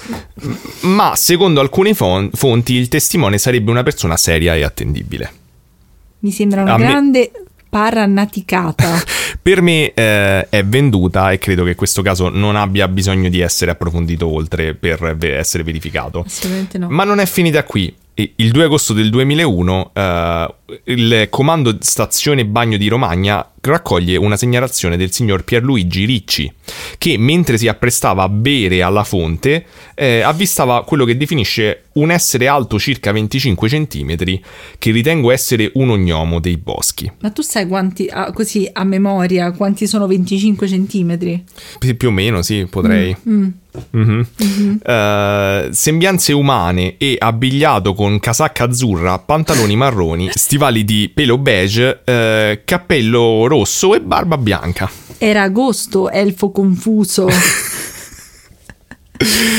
ma 0.82 1.14
secondo 1.14 1.60
alcune 1.60 1.94
fonti 1.94 2.74
il 2.74 2.88
testimone 2.88 3.38
sarebbe 3.38 3.70
una 3.70 3.82
persona 3.82 4.16
seria 4.16 4.54
e 4.54 4.62
attendibile. 4.62 5.32
Mi 6.20 6.30
sembra 6.30 6.62
una 6.62 6.74
A 6.74 6.78
grande 6.78 7.30
me... 7.32 7.42
paranaticata. 7.68 9.02
per 9.42 9.60
me 9.60 9.92
eh, 9.92 10.48
è 10.48 10.64
venduta 10.64 11.30
e 11.30 11.38
credo 11.38 11.64
che 11.64 11.74
questo 11.74 12.00
caso 12.00 12.30
non 12.30 12.56
abbia 12.56 12.88
bisogno 12.88 13.28
di 13.28 13.40
essere 13.40 13.72
approfondito 13.72 14.26
oltre 14.26 14.74
per 14.74 15.16
essere 15.20 15.62
verificato. 15.62 16.24
Assolutamente 16.26 16.78
no. 16.78 16.88
Ma 16.88 17.04
non 17.04 17.18
è 17.20 17.26
finita 17.26 17.62
qui 17.64 17.94
il 18.14 18.50
2 18.52 18.64
agosto 18.64 18.92
del 18.92 19.10
2001 19.10 19.90
uh, 19.92 20.72
il 20.84 21.26
comando 21.30 21.76
stazione 21.80 22.44
bagno 22.44 22.76
di 22.76 22.86
Romagna 22.86 23.50
raccoglie 23.60 24.16
una 24.16 24.36
segnalazione 24.36 24.96
del 24.96 25.10
signor 25.10 25.42
Pierluigi 25.42 26.04
Ricci 26.04 26.52
che 26.96 27.18
mentre 27.18 27.58
si 27.58 27.66
apprestava 27.66 28.22
a 28.22 28.28
bere 28.28 28.82
alla 28.82 29.02
fonte 29.02 29.66
eh, 29.94 30.20
avvistava 30.20 30.84
quello 30.84 31.04
che 31.04 31.16
definisce 31.16 31.84
un 31.94 32.10
essere 32.10 32.46
alto 32.46 32.78
circa 32.78 33.10
25 33.10 33.68
cm 33.68 34.16
che 34.78 34.90
ritengo 34.90 35.30
essere 35.30 35.70
un 35.74 35.90
ognomo 35.90 36.40
dei 36.40 36.56
boschi. 36.56 37.10
Ma 37.20 37.30
tu 37.30 37.42
sai 37.42 37.66
quanti, 37.66 38.10
così 38.32 38.68
a 38.72 38.84
memoria, 38.84 39.52
quanti 39.52 39.86
sono 39.86 40.06
25 40.06 40.66
cm? 40.66 41.18
Pi- 41.78 41.94
più 41.94 42.08
o 42.08 42.10
meno 42.10 42.42
sì, 42.42 42.66
potrei. 42.68 43.16
Mm, 43.28 43.42
mm. 43.42 43.48
Mm-hmm. 43.96 44.20
Mm-hmm. 44.42 44.76
Uh, 44.84 45.72
sembianze 45.72 46.32
umane 46.32 46.96
e 46.96 47.16
abbigliato 47.18 47.92
con 47.94 48.20
casacca 48.20 48.64
azzurra, 48.64 49.18
pantaloni 49.18 49.76
marroni, 49.76 50.30
stivali 50.32 50.84
di 50.84 51.10
pelo 51.12 51.38
beige, 51.38 52.02
uh, 52.04 52.60
cappello 52.64 53.46
rosso 53.46 53.94
e 53.94 54.00
barba 54.00 54.38
bianca. 54.38 54.90
Era 55.18 55.42
agosto, 55.42 56.10
elfo 56.10 56.50
confuso. 56.50 57.28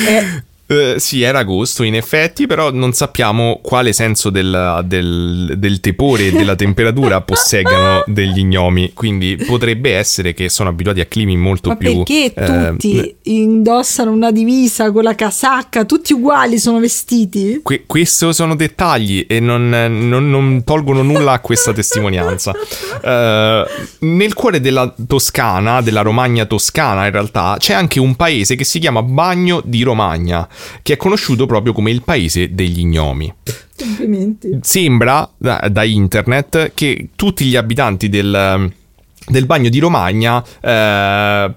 eh. 0.07 0.43
Eh, 0.75 0.99
sì, 0.99 1.21
era 1.21 1.39
agosto 1.39 1.83
in 1.83 1.95
effetti, 1.95 2.47
però 2.47 2.71
non 2.71 2.93
sappiamo 2.93 3.59
quale 3.61 3.93
senso 3.93 4.29
del, 4.29 4.83
del, 4.85 5.53
del 5.57 5.79
tepore 5.79 6.27
e 6.27 6.31
della 6.31 6.55
temperatura 6.55 7.21
posseggano 7.21 8.03
degli 8.05 8.43
gnomi, 8.43 8.93
quindi 8.93 9.35
potrebbe 9.35 9.95
essere 9.95 10.33
che 10.33 10.49
sono 10.49 10.69
abituati 10.69 10.99
a 10.99 11.05
climi 11.05 11.37
molto 11.37 11.69
Ma 11.69 11.75
più... 11.75 12.03
perché 12.03 12.33
eh, 12.33 12.69
tutti 12.71 13.15
indossano 13.23 14.11
una 14.11 14.31
divisa 14.31 14.91
con 14.91 15.03
la 15.03 15.15
casacca, 15.15 15.85
tutti 15.85 16.13
uguali 16.13 16.57
sono 16.59 16.79
vestiti? 16.79 17.59
Que- 17.63 17.83
questo 17.85 18.33
sono 18.33 18.55
dettagli 18.55 19.25
e 19.27 19.39
non, 19.39 19.69
non- 19.69 20.29
non 20.29 20.63
tolgono 20.63 21.01
nulla 21.01 21.33
a 21.33 21.39
questa 21.39 21.73
testimonianza. 21.73 22.53
Eh, 23.05 23.65
nel 23.99 24.33
cuore 24.33 24.59
della 24.59 24.93
Toscana, 25.07 25.81
della 25.81 26.01
Romagna 26.01 26.45
toscana 26.45 27.05
in 27.05 27.11
realtà, 27.11 27.55
c'è 27.59 27.73
anche 27.73 27.99
un 27.99 28.15
paese 28.15 28.55
che 28.55 28.63
si 28.63 28.79
chiama 28.79 29.03
Bagno 29.03 29.61
di 29.63 29.83
Romagna, 29.83 30.47
che 30.81 30.93
è 30.93 30.97
conosciuto 30.97 31.45
proprio 31.45 31.73
come 31.73 31.91
il 31.91 32.01
paese 32.01 32.53
degli 32.53 32.85
gnomi. 32.85 33.33
Complimenti. 33.77 34.59
Sembra 34.61 35.29
da, 35.37 35.67
da 35.71 35.83
internet 35.83 36.71
che 36.73 37.09
tutti 37.15 37.45
gli 37.45 37.55
abitanti 37.55 38.09
del, 38.09 38.71
del 39.27 39.45
Bagno 39.45 39.69
di 39.69 39.79
Romagna 39.79 40.43
eh, 40.61 41.53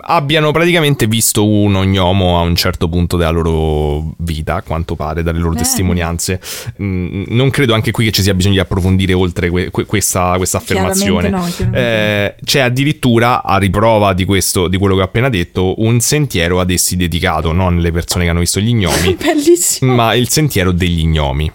abbiano 0.00 0.50
praticamente 0.52 1.06
visto 1.06 1.46
uno 1.46 1.82
gnomo 1.84 2.38
a 2.38 2.42
un 2.42 2.54
certo 2.54 2.88
punto 2.88 3.16
della 3.16 3.30
loro 3.30 4.14
vita, 4.18 4.56
a 4.56 4.62
quanto 4.62 4.94
pare, 4.94 5.22
dalle 5.22 5.38
loro 5.38 5.54
Eh. 5.54 5.58
testimonianze. 5.58 6.40
Mm, 6.82 7.24
non 7.28 7.50
credo 7.50 7.74
anche 7.74 7.90
qui 7.90 8.04
che 8.06 8.10
ci 8.12 8.22
sia 8.22 8.34
bisogno 8.34 8.54
di 8.54 8.60
approfondire 8.60 9.12
oltre 9.12 9.50
que- 9.50 9.70
que- 9.70 9.84
questa, 9.86 10.34
questa 10.36 10.58
affermazione. 10.58 11.28
No, 11.28 11.46
Eh, 11.72 12.34
c'è 12.44 12.60
addirittura, 12.60 13.42
a 13.42 13.58
riprova 13.58 14.12
di, 14.12 14.24
questo, 14.24 14.68
di 14.68 14.76
quello 14.78 14.94
che 14.94 15.00
ho 15.02 15.04
appena 15.04 15.28
detto, 15.28 15.80
un 15.82 16.00
sentiero 16.00 16.60
ad 16.60 16.70
essi 16.70 16.96
dedicato, 16.96 17.52
non 17.52 17.78
le 17.78 17.92
persone 17.92 18.24
che 18.24 18.30
hanno 18.30 18.40
visto 18.40 18.60
gli 18.60 18.74
gnomi, 18.74 19.16
ma 19.94 20.14
il 20.14 20.28
sentiero 20.28 20.72
degli 20.72 21.06
gnomi. 21.06 21.50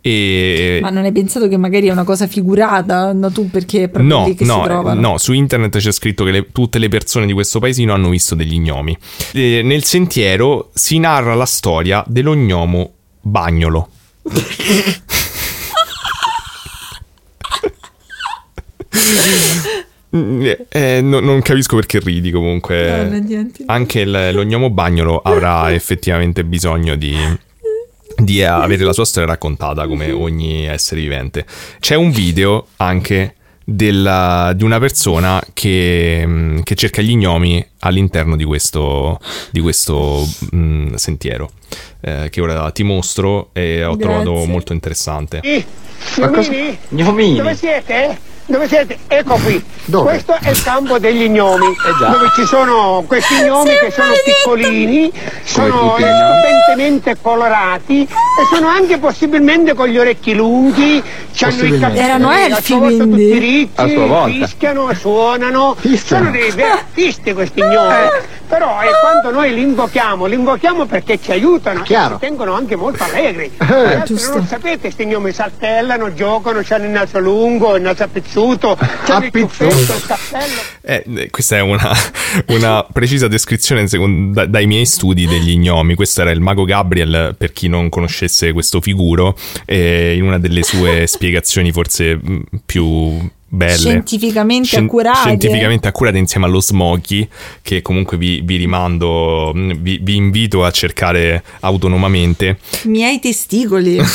E 0.00 0.78
Ma 0.82 0.90
non 0.90 1.04
hai 1.04 1.12
pensato 1.12 1.46
che 1.48 1.56
magari 1.56 1.86
è 1.88 1.92
una 1.92 2.04
cosa 2.04 2.26
figurata? 2.26 3.12
No, 3.12 3.30
tu 3.30 3.48
perché 3.50 3.84
è 3.84 3.88
proprio 3.88 4.34
No, 4.44 4.66
no, 4.66 4.94
no, 4.94 5.18
su 5.18 5.32
internet 5.32 5.76
c'è 5.78 5.92
scritto 5.92 6.24
che 6.24 6.30
le- 6.30 6.46
tutte 6.52 6.78
le 6.78 6.88
persone 6.88 7.26
di 7.26 7.32
questo 7.32 7.58
paesino 7.60 7.92
hanno 7.92 8.08
visto 8.08 8.34
degli 8.34 8.58
gnomi. 8.58 8.96
E 9.32 9.60
nel 9.62 9.84
sentiero 9.84 10.70
si 10.74 10.98
narra 10.98 11.34
la 11.34 11.46
storia 11.46 12.02
dello 12.06 12.34
gnomo 12.34 12.92
Bagnolo. 13.20 13.88
Eh, 20.10 21.00
no- 21.02 21.20
non 21.20 21.42
capisco 21.42 21.76
perché 21.76 22.00
ridi 22.00 22.30
No, 22.30 22.38
comunque. 22.38 23.02
non 23.04 23.14
è 23.14 23.20
niente. 23.20 23.62
Anche 23.66 24.00
il- 24.00 24.30
lo 24.32 24.42
gnomo 24.44 24.70
Bagnolo 24.70 25.18
avrà 25.20 25.72
effettivamente 25.74 26.44
bisogno 26.44 26.94
di, 26.96 27.14
di 28.18 28.42
avere 28.42 28.84
la 28.84 28.92
sua 28.92 29.04
storia 29.04 29.28
raccontata 29.28 29.86
come 29.86 30.10
ogni 30.10 30.66
essere 30.66 31.00
vivente. 31.00 31.46
C'è 31.78 31.94
un 31.94 32.10
video 32.10 32.66
anche 32.76 33.34
della- 33.64 34.52
di 34.56 34.64
una 34.64 34.78
persona 34.78 35.42
che, 35.52 36.22
mm, 36.26 36.60
che 36.62 36.74
cerca 36.74 37.02
gli 37.02 37.14
gnomi 37.16 37.64
all'interno 37.80 38.34
di 38.34 38.44
questo, 38.44 39.20
di 39.50 39.60
questo 39.60 40.26
mm, 40.54 40.94
sentiero, 40.94 41.50
eh, 42.00 42.28
che 42.30 42.40
ora 42.40 42.70
ti 42.70 42.82
mostro 42.82 43.50
e 43.52 43.84
ho 43.84 43.94
Grazie. 43.96 44.22
trovato 44.24 44.44
molto 44.46 44.72
interessante. 44.72 45.40
Gnomini? 46.16 46.78
Gnomini? 46.88 47.36
Dove 47.36 47.54
siete? 47.54 48.18
Dove 48.50 48.66
siete? 48.66 48.96
Ecco 49.08 49.34
qui. 49.34 49.62
Dove? 49.84 50.08
Questo 50.10 50.34
è 50.40 50.48
il 50.48 50.62
campo 50.62 50.98
degli 50.98 51.28
gnomi. 51.28 51.66
già. 52.00 52.08
Dove 52.08 52.30
ci 52.34 52.46
sono 52.46 53.04
questi 53.06 53.34
gnomi 53.44 53.68
che 53.78 53.90
sono 53.90 54.12
piccolini, 54.24 55.12
sono 55.44 55.96
eh, 55.98 56.00
stupentemente 56.00 57.18
colorati 57.20 58.02
e 58.04 58.08
sono 58.54 58.68
anche 58.68 58.96
possibilmente 58.96 59.74
con 59.74 59.88
gli 59.88 59.98
orecchi 59.98 60.32
lunghi, 60.34 61.02
hanno 61.40 61.62
i 61.64 61.78
capelli 61.78 61.98
Erano 61.98 62.28
a 62.30 62.38
elfi, 62.40 62.62
sua 62.62 62.78
volta 62.78 62.96
quindi? 63.04 63.26
tutti 63.28 63.38
ricci, 63.38 63.70
A 63.74 63.88
sua 63.88 64.06
volta. 64.06 64.46
fischiano, 64.46 64.94
suonano, 64.94 65.76
Fischiano. 65.78 66.24
sono 66.24 66.36
dei 66.38 66.50
veri 66.50 66.70
artisti 66.70 67.32
questi 67.34 67.60
gnomi. 67.60 67.94
Però 68.48 68.80
eh, 68.82 68.86
quando 69.02 69.30
noi 69.30 69.52
li 69.54 69.60
invochiamo, 69.60 70.24
li 70.26 70.34
invochiamo 70.34 70.86
perché 70.86 71.20
ci 71.20 71.32
aiutano 71.32 71.82
Chiaro. 71.82 72.14
e 72.16 72.18
ci 72.18 72.26
tengono 72.26 72.54
anche 72.54 72.76
molto 72.76 73.04
allegri. 73.04 73.52
Giusto. 74.06 74.30
non 74.30 74.38
lo 74.40 74.46
sapete, 74.46 74.78
questi 74.78 75.04
gnomi 75.06 75.32
saltellano, 75.32 76.14
giocano, 76.14 76.62
hanno 76.68 76.84
il 76.84 76.90
naso 76.90 77.18
lungo, 77.18 77.76
il 77.76 77.82
naso 77.82 78.04
appizzuto, 78.04 78.76
hanno 79.06 79.24
il 79.26 79.30
ciuffetto, 79.32 79.92
il 79.94 80.04
cappello. 80.06 80.60
Eh, 80.80 81.04
eh, 81.16 81.30
questa 81.30 81.56
è 81.56 81.60
una, 81.60 81.90
una 82.48 82.86
precisa 82.90 83.28
descrizione 83.28 83.86
secondo- 83.86 84.32
da- 84.40 84.46
dai 84.46 84.66
miei 84.66 84.86
studi 84.86 85.26
degli 85.26 85.56
gnomi. 85.58 85.94
Questo 85.94 86.22
era 86.22 86.30
il 86.30 86.40
mago 86.40 86.64
Gabriel, 86.64 87.34
per 87.36 87.52
chi 87.52 87.68
non 87.68 87.88
conoscesse 87.90 88.52
questo 88.52 88.80
figuro, 88.80 89.36
eh, 89.66 90.14
in 90.16 90.22
una 90.24 90.38
delle 90.38 90.62
sue 90.62 91.06
spiegazioni 91.06 91.70
forse 91.70 92.16
mh, 92.16 92.42
più 92.64 93.28
belle. 93.48 93.76
Scientificamente 93.76 94.66
Scien- 94.66 94.84
accurate. 94.84 95.18
Scientificamente 95.18 95.88
accurate 95.88 96.18
insieme 96.18 96.46
allo 96.46 96.60
Smokey, 96.60 97.28
che 97.62 97.82
comunque 97.82 98.16
vi, 98.16 98.40
vi 98.42 98.56
rimando, 98.56 99.52
mh, 99.54 99.74
vi, 99.80 99.98
vi 100.02 100.16
invito 100.16 100.64
a 100.64 100.70
cercare 100.70 101.42
autonomamente. 101.60 102.58
Miei 102.84 103.18
testicoli. 103.20 103.98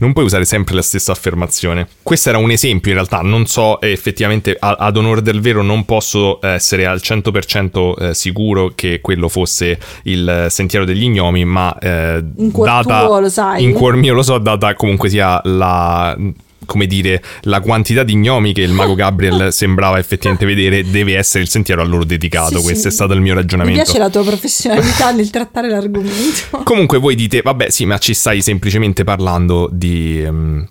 non 0.00 0.12
puoi 0.12 0.24
usare 0.24 0.44
sempre 0.44 0.74
la 0.74 0.82
stessa 0.82 1.12
affermazione. 1.12 1.86
Questo 2.02 2.28
era 2.28 2.38
un 2.38 2.50
esempio 2.50 2.90
in 2.90 2.96
realtà, 2.96 3.20
non 3.20 3.46
so 3.46 3.80
eh, 3.80 3.90
effettivamente 3.92 4.56
a- 4.58 4.76
ad 4.78 4.96
onore 4.96 5.22
del 5.22 5.40
vero 5.40 5.62
non 5.62 5.84
posso 5.84 6.38
essere 6.44 6.86
al 6.86 7.00
100% 7.02 7.94
eh, 8.10 8.14
sicuro 8.14 8.72
che 8.74 9.00
quello 9.00 9.28
fosse 9.28 9.78
il 10.04 10.28
eh, 10.28 10.50
sentiero 10.50 10.84
degli 10.84 11.08
gnomi, 11.08 11.44
ma 11.44 11.76
eh, 11.78 12.22
In 12.38 12.50
cuor 12.50 12.66
data 12.66 13.06
tuo 13.06 13.20
lo 13.20 13.28
sai? 13.28 13.62
in 13.62 13.72
cuor 13.72 13.96
mio 13.96 14.14
lo 14.14 14.22
so, 14.22 14.38
data 14.38 14.74
comunque 14.74 15.08
sia 15.08 15.40
la 15.44 16.16
come 16.64 16.86
dire, 16.86 17.22
la 17.42 17.60
quantità 17.60 18.02
di 18.02 18.16
gnomi 18.16 18.52
che 18.52 18.62
il 18.62 18.72
mago 18.72 18.94
Gabriel 18.96 19.52
sembrava 19.52 19.98
effettivamente 19.98 20.46
vedere 20.46 20.88
deve 20.88 21.16
essere 21.16 21.42
il 21.42 21.48
sentiero 21.48 21.82
a 21.82 21.84
loro 21.84 22.04
dedicato. 22.04 22.58
Sì, 22.58 22.62
Questo 22.62 22.82
sì. 22.82 22.88
è 22.88 22.90
stato 22.90 23.12
il 23.12 23.20
mio 23.20 23.34
Mi 23.34 23.40
ragionamento. 23.40 23.82
piace 23.82 23.98
la 23.98 24.10
tua 24.10 24.24
professionalità 24.24 25.10
nel 25.12 25.30
trattare 25.30 25.68
l'argomento. 25.68 26.62
Comunque 26.64 26.98
voi 26.98 27.14
dite, 27.14 27.42
vabbè 27.42 27.70
sì, 27.70 27.84
ma 27.84 27.98
ci 27.98 28.14
stai 28.14 28.42
semplicemente 28.42 29.04
parlando 29.04 29.68
di 29.70 30.22
ehm, 30.22 30.66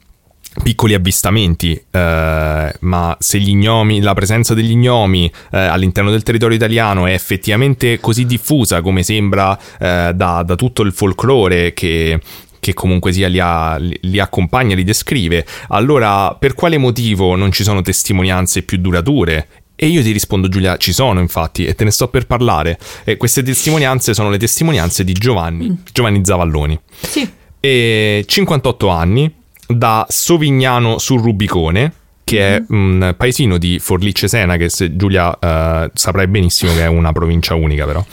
piccoli 0.63 0.93
avvistamenti, 0.93 1.73
eh, 1.91 2.73
ma 2.79 3.17
se 3.19 3.39
gli 3.39 3.55
gnomi, 3.55 4.01
la 4.01 4.13
presenza 4.13 4.53
degli 4.53 4.75
gnomi 4.75 5.31
eh, 5.51 5.59
all'interno 5.59 6.11
del 6.11 6.23
territorio 6.23 6.55
italiano 6.55 7.05
è 7.05 7.13
effettivamente 7.13 7.99
così 7.99 8.25
diffusa 8.25 8.81
come 8.81 9.03
sembra 9.03 9.57
eh, 9.79 10.11
da, 10.15 10.43
da 10.43 10.55
tutto 10.55 10.81
il 10.81 10.93
folklore 10.93 11.73
che 11.73 12.19
che 12.65 12.73
comunque 12.73 13.13
sia 13.13 13.27
li, 13.27 13.37
ha- 13.39 13.77
li- 13.77 14.19
accompagna, 14.19 14.73
li 14.73 14.83
descrive, 14.83 15.45
allora 15.67 16.33
per 16.33 16.55
quale 16.55 16.79
motivo 16.79 17.35
non 17.35 17.51
ci 17.51 17.61
sono 17.61 17.83
testimonianze 17.83 18.63
più 18.63 18.79
durature? 18.79 19.47
E 19.75 19.85
io 19.85 20.01
ti 20.01 20.11
rispondo 20.11 20.49
Giulia, 20.49 20.75
ci 20.77 20.91
sono 20.91 21.19
infatti 21.19 21.63
e 21.65 21.75
te 21.75 21.83
ne 21.83 21.91
sto 21.91 22.07
per 22.07 22.25
parlare. 22.25 22.79
E 23.03 23.17
queste 23.17 23.43
testimonianze 23.43 24.15
sono 24.15 24.31
le 24.31 24.39
testimonianze 24.39 25.03
di 25.03 25.13
Giovanni, 25.13 25.83
Giovanni 25.93 26.25
Zavalloni. 26.25 26.79
Sì. 27.01 27.29
E 27.59 28.25
58 28.25 28.87
anni, 28.87 29.31
da 29.67 30.07
Sovignano 30.09 30.97
sul 30.97 31.21
Rubicone, 31.21 31.93
che 32.23 32.55
è 32.55 32.63
un 32.69 33.13
paesino 33.15 33.59
di 33.59 33.77
Forlice 33.77 34.27
Sena, 34.27 34.57
che 34.57 34.69
se 34.69 34.95
Giulia 34.95 35.37
eh, 35.37 35.91
saprai 35.93 36.25
benissimo 36.25 36.73
che 36.73 36.81
è 36.81 36.87
una 36.87 37.11
provincia 37.11 37.53
unica 37.53 37.85
però, 37.85 38.03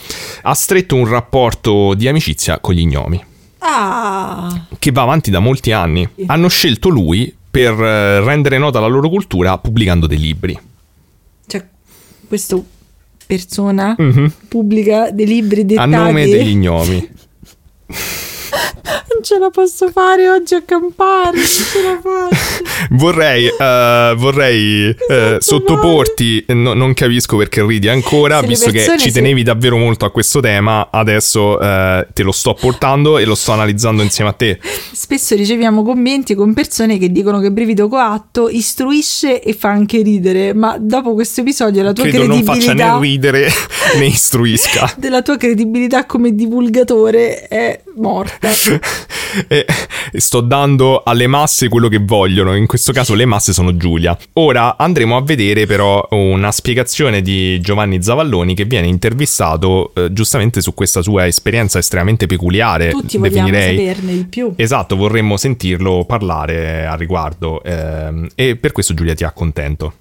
ha 0.43 0.53
stretto 0.53 0.95
un 0.95 1.07
rapporto 1.07 1.95
di 1.95 2.07
amicizia 2.07 2.59
con 2.59 2.75
gli 2.75 2.85
gnomi 2.85 3.31
Ah. 3.65 4.65
che 4.77 4.91
va 4.91 5.03
avanti 5.03 5.31
da 5.31 5.39
molti 5.39 5.71
anni. 5.71 6.07
Hanno 6.25 6.49
scelto 6.49 6.89
lui 6.89 7.33
per 7.49 7.71
eh, 7.73 8.19
rendere 8.23 8.57
nota 8.57 8.79
la 8.79 8.87
loro 8.87 9.09
cultura 9.09 9.57
pubblicando 9.57 10.05
dei 10.07 10.19
libri. 10.19 10.59
Cioè, 11.47 11.65
questa 12.27 12.59
persona 13.25 13.95
Mhm. 13.97 14.31
pubblica 14.49 15.11
dei 15.11 15.25
libri 15.25 15.61
A 15.61 15.63
dettati. 15.63 15.89
nome 15.89 16.25
degli 16.27 16.55
gnomi. 16.55 17.09
Non 19.23 19.31
ce 19.31 19.39
la 19.39 19.49
posso 19.51 19.89
fare 19.89 20.29
oggi 20.29 20.53
a 20.53 20.61
campare. 20.63 21.37
Non 21.37 21.45
ce 21.45 21.81
la 21.81 21.97
faccio. 22.01 22.71
Vorrei, 22.91 23.47
eh, 23.47 24.13
vorrei 24.17 24.89
Esatto, 25.07 25.39
sottoporti, 25.41 26.43
no- 26.49 26.73
non 26.73 26.93
capisco 26.93 27.37
perché 27.37 27.65
ridi 27.65 27.87
ancora, 27.87 28.41
Se 28.41 28.47
visto 28.47 28.71
che 28.71 28.85
ci 28.97 29.07
si- 29.07 29.11
tenevi 29.11 29.41
davvero 29.41 29.77
molto 29.77 30.03
a 30.03 30.11
questo 30.11 30.41
tema, 30.41 30.89
adesso 30.91 31.59
eh, 31.59 32.05
te 32.13 32.23
lo 32.23 32.33
sto 32.33 32.53
portando 32.53 33.17
e 33.17 33.23
lo 33.25 33.35
sto 33.35 33.53
analizzando 33.53 34.01
insieme 34.03 34.31
a 34.31 34.33
te. 34.33 34.59
Spesso 34.91 35.35
riceviamo 35.35 35.81
commenti 35.83 36.35
con 36.35 36.53
persone 36.53 36.97
che 36.97 37.09
dicono 37.09 37.39
che 37.39 37.51
Brivido 37.51 37.87
Coatto 37.87 38.49
istruisce 38.49 39.41
e 39.41 39.53
fa 39.53 39.69
anche 39.69 40.01
ridere, 40.01 40.53
ma 40.53 40.77
dopo 40.77 41.13
questo 41.13 41.41
episodio 41.41 41.81
la 41.83 41.93
tua 41.93 42.03
Credo 42.03 42.27
non 42.27 42.43
faccia 42.43 42.73
credibilità 42.73 42.95
né 42.95 43.01
ridere 43.01 43.47
né 43.97 44.05
istruisca. 44.05 44.93
della 44.99 45.21
tua 45.21 45.37
credibilità 45.37 46.05
come 46.05 46.35
divulgatore 46.35 47.47
è 47.47 47.79
morta. 47.95 48.49
E 49.47 49.65
sto 50.19 50.41
dando 50.41 51.01
alle 51.03 51.27
masse 51.27 51.69
quello 51.69 51.87
che 51.87 51.99
vogliono, 51.99 52.55
in 52.55 52.67
questo 52.67 52.91
caso 52.91 53.15
le 53.15 53.25
masse 53.25 53.53
sono 53.53 53.75
Giulia. 53.77 54.17
Ora 54.33 54.77
andremo 54.77 55.17
a 55.17 55.21
vedere 55.21 55.65
però 55.65 56.05
una 56.11 56.51
spiegazione 56.51 57.21
di 57.21 57.59
Giovanni 57.61 58.01
Zavalloni 58.01 58.53
che 58.53 58.65
viene 58.65 58.87
intervistato 58.87 59.91
eh, 59.95 60.11
giustamente 60.13 60.61
su 60.61 60.73
questa 60.73 61.01
sua 61.01 61.25
esperienza 61.27 61.79
estremamente 61.79 62.25
peculiare. 62.27 62.89
Tutti 62.89 63.17
vogliamo 63.17 63.49
definirei. 63.49 63.77
saperne 63.77 64.13
di 64.13 64.25
più. 64.25 64.53
Esatto, 64.55 64.95
vorremmo 64.95 65.37
sentirlo 65.37 66.05
parlare 66.05 66.85
a 66.85 66.95
riguardo 66.95 67.63
ehm, 67.63 68.29
e 68.35 68.55
per 68.55 68.71
questo 68.71 68.93
Giulia 68.93 69.13
ti 69.13 69.23
accontento. 69.23 69.93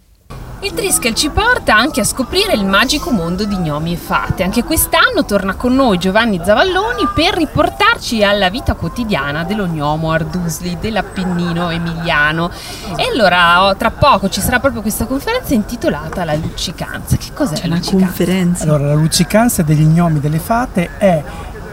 Il 0.64 0.74
Triskel 0.74 1.14
ci 1.14 1.28
porta 1.28 1.76
anche 1.76 2.00
a 2.00 2.04
scoprire 2.04 2.52
il 2.52 2.64
magico 2.64 3.10
mondo 3.10 3.44
di 3.44 3.56
gnomi 3.56 3.94
e 3.94 3.96
fate. 3.96 4.44
Anche 4.44 4.62
quest'anno 4.62 5.24
torna 5.26 5.54
con 5.54 5.74
noi 5.74 5.98
Giovanni 5.98 6.40
Zavalloni 6.40 7.08
per 7.12 7.34
riportarci 7.34 8.22
alla 8.22 8.48
vita 8.48 8.74
quotidiana 8.74 9.42
dello 9.42 9.66
gnomo 9.66 10.12
Ardusli 10.12 10.78
dell'Appennino 10.80 11.68
emiliano. 11.70 12.48
E 12.96 13.08
allora 13.12 13.64
oh, 13.64 13.76
tra 13.76 13.90
poco 13.90 14.28
ci 14.28 14.40
sarà 14.40 14.60
proprio 14.60 14.82
questa 14.82 15.04
conferenza 15.04 15.52
intitolata 15.52 16.24
La 16.24 16.34
luccicanza. 16.36 17.16
Che 17.16 17.32
cos'è 17.34 17.54
C'è 17.56 17.66
la 17.66 17.74
luccicanza? 17.74 18.06
conferenza. 18.06 18.62
Allora, 18.62 18.86
la 18.86 18.94
luccicanza 18.94 19.62
degli 19.62 19.82
gnomi 19.84 20.20
delle 20.20 20.38
fate 20.38 20.90
è 20.96 21.22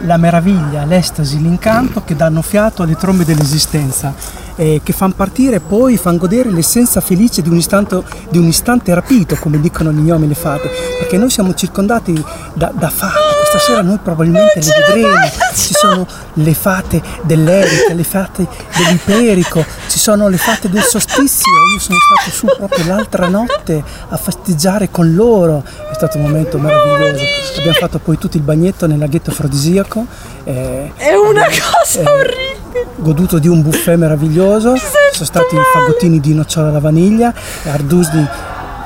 la 0.00 0.16
meraviglia, 0.16 0.84
l'estasi, 0.84 1.40
l'incanto 1.40 2.02
che 2.02 2.16
danno 2.16 2.42
fiato 2.42 2.82
alle 2.82 2.96
trombe 2.96 3.24
dell'esistenza 3.24 4.12
e 4.60 4.82
che 4.84 4.92
fanno 4.92 5.14
partire 5.16 5.58
poi, 5.58 5.96
fanno 5.96 6.18
godere 6.18 6.50
l'essenza 6.50 7.00
felice 7.00 7.40
di 7.40 7.48
un, 7.48 7.56
istante, 7.56 8.02
di 8.28 8.36
un 8.36 8.46
istante 8.46 8.92
rapito, 8.92 9.34
come 9.36 9.58
dicono 9.58 9.90
gli 9.90 10.00
gnomi 10.00 10.26
e 10.26 10.28
le 10.28 10.34
fate, 10.34 10.70
perché 10.98 11.16
noi 11.16 11.30
siamo 11.30 11.54
circondati 11.54 12.12
da, 12.52 12.70
da 12.74 12.90
fate, 12.90 13.38
questa 13.38 13.58
sera 13.58 13.80
noi 13.80 13.96
probabilmente 14.02 14.60
le 14.60 14.84
vedremo, 14.86 15.30
ci 15.54 15.72
sono 15.72 16.06
le 16.34 16.52
fate 16.52 17.00
dell'Erica, 17.22 17.94
le 17.94 18.04
fate 18.04 18.46
dell'Iperico, 18.76 19.64
ci 19.88 19.98
sono 19.98 20.28
le 20.28 20.36
fate 20.36 20.68
del 20.68 20.82
solstizio, 20.82 21.50
io 21.72 21.80
sono 21.80 21.98
stato 21.98 22.30
su 22.30 22.44
proprio 22.54 22.84
l'altra 22.84 23.28
notte 23.28 23.82
a 24.10 24.16
festeggiare 24.18 24.90
con 24.90 25.14
loro, 25.14 25.64
è 25.90 25.94
stato 25.94 26.18
un 26.18 26.24
momento 26.24 26.58
meraviglioso, 26.58 27.24
abbiamo 27.56 27.78
fatto 27.78 27.98
poi 27.98 28.18
tutto 28.18 28.36
il 28.36 28.42
bagnetto 28.42 28.86
nel 28.86 28.98
laghetto 28.98 29.30
afrodisiaco, 29.30 30.04
eh, 30.44 30.92
È 30.96 31.14
una 31.14 31.46
cosa 31.46 32.00
eh, 32.00 32.10
orribile. 32.10 32.49
Goduto 32.96 33.38
di 33.38 33.48
un 33.48 33.62
buffet 33.62 33.96
meraviglioso, 33.96 34.74
sono 35.12 35.24
stati 35.26 35.54
i 35.54 35.58
fagottini 35.72 36.20
di 36.20 36.34
nocciola 36.34 36.68
alla 36.68 36.80
vaniglia, 36.80 37.32
Ardusni 37.64 38.26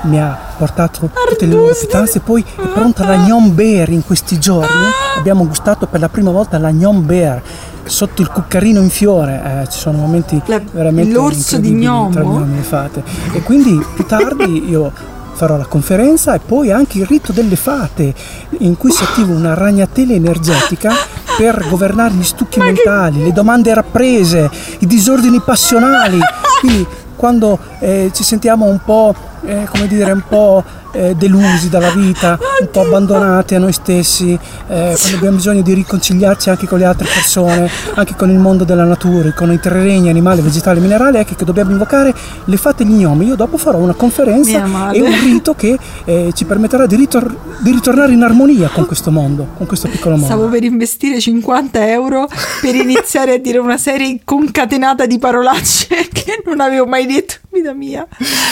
mi 0.02 0.20
ha 0.20 0.38
portato 0.58 1.10
tutte 1.28 1.46
le 1.46 1.54
loro 1.54 1.72
pietanze, 1.74 2.20
poi 2.20 2.42
è 2.42 2.66
pronta 2.68 3.06
la 3.06 3.16
Gnon 3.16 3.54
Bear 3.54 3.88
in 3.90 4.04
questi 4.04 4.38
giorni, 4.38 4.68
abbiamo 5.16 5.46
gustato 5.46 5.86
per 5.86 6.00
la 6.00 6.08
prima 6.08 6.30
volta 6.30 6.58
la 6.58 6.70
Gnon 6.70 7.04
Bear 7.06 7.42
sotto 7.84 8.22
il 8.22 8.28
cuccarino 8.28 8.80
in 8.80 8.90
fiore, 8.90 9.62
eh, 9.62 9.68
ci 9.70 9.78
sono 9.78 9.98
momenti 9.98 10.40
La- 10.46 10.60
veramente 10.72 11.12
l'orso 11.12 11.58
di 11.58 11.72
gnomo? 11.72 12.10
tra 12.10 12.22
gli 12.22 12.26
gnomi 12.26 12.56
le 12.56 12.62
fate. 12.62 13.02
E 13.32 13.42
quindi 13.42 13.82
più 13.94 14.04
tardi 14.06 14.68
io 14.68 14.92
farò 15.32 15.56
la 15.56 15.66
conferenza 15.66 16.34
e 16.34 16.38
poi 16.38 16.70
anche 16.70 16.98
il 16.98 17.06
rito 17.06 17.32
delle 17.32 17.56
fate 17.56 18.14
in 18.58 18.76
cui 18.76 18.90
si 18.92 19.02
attiva 19.02 19.34
una 19.34 19.52
ragnatela 19.54 20.12
energetica 20.12 20.92
per 21.36 21.66
governare 21.68 22.14
gli 22.14 22.22
stucchi 22.22 22.58
mentali, 22.60 23.22
le 23.22 23.32
domande 23.32 23.74
rapprese, 23.74 24.50
i 24.78 24.86
disordini 24.86 25.40
passionali. 25.40 26.18
Quindi 26.60 26.86
quando 27.16 27.58
eh, 27.80 28.10
ci 28.12 28.22
sentiamo 28.22 28.66
un 28.66 28.78
po', 28.84 29.14
eh, 29.46 29.66
come 29.70 29.86
dire, 29.86 30.12
un 30.12 30.22
po' 30.26 30.64
eh, 30.94 31.14
delusi 31.16 31.68
dalla 31.68 31.90
vita, 31.90 32.38
un 32.60 32.70
po' 32.70 32.82
abbandonati 32.82 33.54
a 33.54 33.58
noi 33.58 33.72
stessi, 33.72 34.32
eh, 34.32 34.96
quando 34.98 35.16
abbiamo 35.16 35.36
bisogno 35.36 35.62
di 35.62 35.74
riconciliarci 35.74 36.50
anche 36.50 36.66
con 36.66 36.78
le 36.78 36.84
altre 36.84 37.06
persone, 37.12 37.68
anche 37.94 38.14
con 38.14 38.30
il 38.30 38.38
mondo 38.38 38.64
della 38.64 38.84
natura, 38.84 39.32
con 39.32 39.52
i 39.52 39.58
tre 39.58 39.82
regni, 39.82 40.08
animale, 40.08 40.40
vegetale, 40.40 40.80
minerale, 40.80 41.20
ecco 41.20 41.34
che 41.34 41.44
dobbiamo 41.44 41.72
invocare 41.72 42.14
le 42.44 42.56
fate 42.56 42.84
e 42.84 42.86
gli 42.86 42.94
gnomi. 42.94 43.26
Io 43.26 43.36
dopo 43.36 43.56
farò 43.56 43.78
una 43.78 43.94
conferenza 43.94 44.90
e 44.92 45.00
un 45.00 45.20
rito 45.20 45.54
che 45.54 45.78
eh, 46.04 46.30
ci 46.34 46.44
permetterà 46.44 46.86
di, 46.86 46.96
ritor- 46.96 47.34
di 47.58 47.70
ritornare 47.70 48.12
in 48.12 48.22
armonia 48.22 48.68
con 48.68 48.86
questo 48.86 49.10
mondo, 49.10 49.48
con 49.56 49.66
questo 49.66 49.88
piccolo 49.88 50.16
mondo. 50.16 50.26
Stavo 50.26 50.48
per 50.48 50.62
investire 50.62 51.20
50 51.20 51.90
euro 51.90 52.28
per 52.60 52.74
iniziare 52.74 53.34
a 53.34 53.38
dire 53.38 53.58
una 53.58 53.78
serie 53.78 54.20
concatenata 54.24 55.06
di 55.06 55.18
parolacce 55.18 56.08
che 56.12 56.42
non 56.44 56.60
avevo 56.60 56.86
mai 56.86 57.06
detto 57.06 57.42
vita 57.54 57.72
mia, 57.72 58.06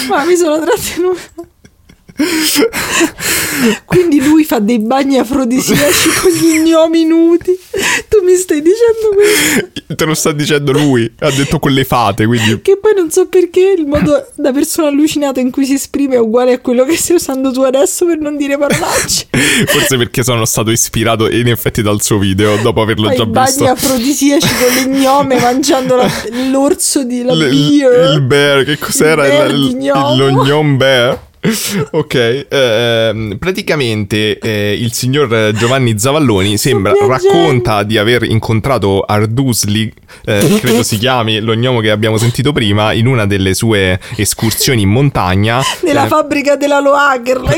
ma 0.09 0.25
mi 0.25 0.37
sono 0.37 0.65
아, 0.83 0.85
지노 0.85 1.15
Quindi 3.85 4.21
lui 4.23 4.45
fa 4.45 4.59
dei 4.59 4.79
bagni 4.79 5.19
afrodisiaci 5.19 6.09
con 6.21 6.31
gli 6.33 6.59
gnomi 6.61 7.05
nudi. 7.05 7.59
Tu 8.09 8.23
mi 8.25 8.35
stai 8.37 8.61
dicendo 8.63 9.15
questo? 9.15 9.95
Te 9.95 10.05
lo 10.05 10.15
sta 10.15 10.33
dicendo 10.33 10.73
lui, 10.73 11.11
ha 11.21 11.31
detto 11.31 11.59
quelle 11.59 11.85
fate, 11.85 12.27
quindi 12.27 12.61
Che 12.63 12.79
poi 12.79 12.95
non 12.95 13.11
so 13.11 13.27
perché 13.27 13.75
il 13.77 13.87
modo 13.87 14.27
da 14.37 14.53
persona 14.53 14.89
allucinata 14.89 15.41
in 15.41 15.51
cui 15.51 15.65
si 15.67 15.75
esprime 15.75 16.15
è 16.15 16.19
uguale 16.19 16.53
a 16.55 16.59
quello 16.61 16.85
che 16.85 16.97
stai 16.97 17.17
usando 17.17 17.53
tu 17.53 17.61
adesso 17.63 18.07
per 18.07 18.19
non 18.19 18.37
dire 18.37 18.57
parolacce. 18.59 19.27
forse 19.67 19.97
perché 19.97 20.23
sono 20.23 20.45
stato 20.45 20.71
ispirato 20.71 21.29
in 21.31 21.49
effetti 21.49 21.83
dal 21.83 22.03
suo 22.03 22.19
video 22.19 22.57
dopo 22.63 22.81
averlo 22.83 23.09
Fai 23.09 23.17
già 23.17 23.27
bagni 23.27 23.47
visto. 23.47 23.65
afrodisiaci 23.67 24.49
con 24.49 24.75
le 24.75 24.99
gnome 24.99 25.39
mangiando 25.41 25.97
la- 25.97 26.11
l'orso 26.51 27.05
di 27.05 27.23
la 27.23 27.35
L- 27.35 27.49
beer. 27.49 28.13
il 28.15 28.21
bear, 28.23 28.65
che 28.65 28.79
cos'era? 28.79 29.27
Il 29.27 29.31
bear 29.33 29.51
Il- 29.51 29.77
gnomo. 29.77 30.17
lo 30.17 30.43
gnom 30.45 30.77
bear. 30.77 31.31
Ok, 31.91 32.47
ehm, 32.49 33.37
praticamente 33.39 34.39
eh, 34.39 34.77
il 34.79 34.93
signor 34.93 35.51
Giovanni 35.55 35.99
Zavalloni 35.99 36.57
sembra 36.57 36.93
racconta 37.07 37.83
di 37.83 37.99
aver 37.99 38.23
incontrato 38.23 39.01
Ardusli, 39.01 39.93
eh, 40.25 40.59
credo 40.63 40.83
si 40.85 40.99
chiami 40.99 41.41
lo 41.41 41.55
gnomo 41.55 41.81
che 41.81 41.91
abbiamo 41.91 42.17
sentito 42.17 42.53
prima, 42.53 42.93
in 42.93 43.07
una 43.07 43.27
delle 43.27 43.55
sue 43.55 43.99
escursioni 44.17 44.83
in 44.83 44.91
montagna. 44.91 45.61
Nella 45.83 46.05
Eh, 46.05 46.09
fabbrica 46.09 46.55
della 46.57 46.79
Loager. 46.81 47.41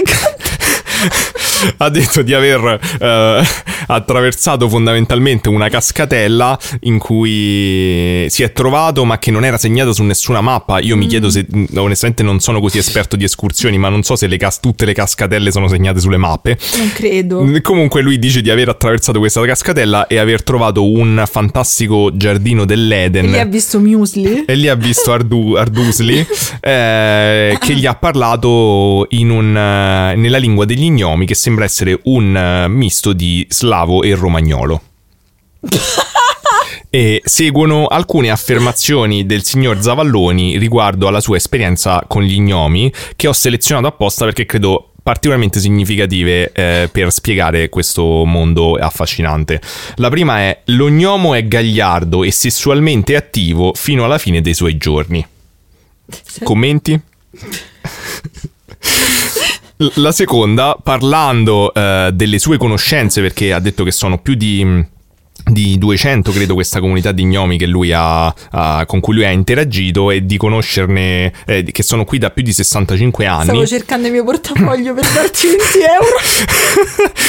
ha 1.79 1.89
detto 1.89 2.23
di 2.23 2.35
aver 2.35 2.81
eh, 3.01 3.43
attraversato 3.87 4.69
fondamentalmente 4.69 5.49
una 5.49 5.69
cascatella 5.69 6.59
in 6.81 6.99
cui 6.99 8.27
si 8.29 8.43
è 8.43 8.53
trovato 8.53 9.05
ma 9.05 9.19
che 9.19 9.31
non 9.31 9.45
era 9.45 9.59
segnata 9.59 9.93
su 9.93 10.03
nessuna 10.03 10.41
mappa. 10.41 10.81
Io 10.81 10.97
mi 10.97 11.07
chiedo 11.07 11.31
se, 11.31 11.47
onestamente 11.77 12.23
non 12.23 12.41
sono 12.41 12.61
così 12.61 12.79
esperto 12.79 13.17
di 13.17 13.25
escursioni, 13.25 13.79
ma 13.79 13.89
non 13.89 14.03
so 14.03 14.17
se 14.17 14.27
le 14.27 14.37
cas- 14.37 14.61
tutte 14.61 14.85
le 14.85 14.93
cascatelle 14.95 15.51
sono 15.51 15.69
segnate 15.69 16.01
sulle 16.01 16.17
mappe. 16.17 16.59
Non 16.79 16.93
credo. 16.93 17.43
Mm, 17.43 17.57
Comunque 17.63 18.03
lui 18.03 18.19
dice 18.19 18.41
di 18.43 18.51
aver 18.51 18.69
attraversato 18.69 19.19
questa 19.19 19.43
cascatella 19.45 20.07
e 20.07 20.19
aver 20.19 20.43
trovato 20.43 20.89
un 20.91 21.23
fantastico 21.31 22.11
giardino 22.15 22.65
dell'Eden. 22.65 23.27
E 23.27 23.29
lì 23.29 23.39
ha 23.39 23.45
visto 23.45 23.81
Muesli. 23.81 24.45
E 24.47 24.55
lì 24.55 24.69
ha 24.69 24.75
visto 24.75 25.13
Ardu- 25.13 25.57
Ardusli 25.57 26.27
eh, 26.61 27.57
che 27.61 27.75
gli 27.75 27.87
ha 27.87 27.95
parlato 27.95 29.07
in 29.11 29.31
un, 29.31 29.57
eh, 29.57 30.15
nella 30.17 30.39
lingua 30.39 30.65
degli 30.65 30.83
gnomi 30.95 31.27
che 31.27 31.35
sembra 31.35 31.65
essere 31.65 31.99
un 32.05 32.37
eh, 32.37 32.69
misto 32.69 33.13
di 33.13 33.47
slavo 33.49 34.03
e 34.03 34.15
romagnolo. 34.15 34.83
E 36.95 37.21
seguono 37.25 37.89
alcune 37.89 38.31
affermazioni 38.31 39.27
del 39.27 39.43
signor 39.43 39.83
Zavalloni 39.83 40.59
riguardo 40.59 41.09
alla 41.09 41.19
sua 41.19 41.35
esperienza 41.35 42.05
con 42.07 42.23
gli 42.23 42.41
gnomi 42.41 42.93
che 43.17 43.27
ho 43.27 43.33
selezionato 43.33 43.89
apposta 43.89 44.25
perché 44.25 44.47
credo 44.47 44.93
particolarmente 45.03 45.59
significative 45.59 46.53
eh, 46.53 46.89
per 46.93 47.11
spiegare 47.11 47.69
questo 47.69 48.25
mondo 48.25 48.77
affascinante. 48.77 49.61
La 49.97 50.09
prima 50.09 50.39
è 50.39 50.61
lo 50.67 50.89
gnomo 50.89 51.35
è 51.35 51.45
gagliardo 51.49 52.23
e 52.23 52.31
sessualmente 52.31 53.17
attivo 53.17 53.73
fino 53.75 54.05
alla 54.05 54.19
fine 54.19 54.41
dei 54.41 54.55
suoi 54.55 54.77
giorni. 54.77 55.27
Commenti? 56.45 57.01
La 59.77 60.13
seconda, 60.13 60.77
parlando 60.81 61.75
eh, 61.75 62.11
delle 62.13 62.39
sue 62.39 62.59
conoscenze, 62.59 63.21
perché 63.21 63.53
ha 63.53 63.59
detto 63.59 63.83
che 63.83 63.91
sono 63.91 64.19
più 64.19 64.35
di, 64.35 64.65
di 65.45 65.77
200, 65.79 66.31
credo, 66.31 66.55
questa 66.55 66.79
comunità 66.79 67.11
di 67.11 67.25
gnomi 67.25 67.59
che 67.59 67.67
lui 67.67 67.91
ha, 67.93 68.27
ha- 68.51 68.85
con 68.87 69.01
cui 69.01 69.15
lui 69.15 69.25
ha 69.25 69.31
interagito 69.31 70.13
e 70.13 70.25
di 70.25 70.37
conoscerne, 70.37 71.33
eh, 71.45 71.65
che 71.65 71.83
sono 71.83 72.05
qui 72.05 72.19
da 72.19 72.31
più 72.31 72.45
di 72.45 72.53
65 72.53 73.27
anni. 73.27 73.45
Stavo 73.47 73.67
cercando 73.67 74.07
il 74.07 74.13
mio 74.13 74.23
portafoglio 74.25 74.95
per 74.95 75.07
darti 75.13 75.47
20 75.49 75.63
euro. 75.99 76.17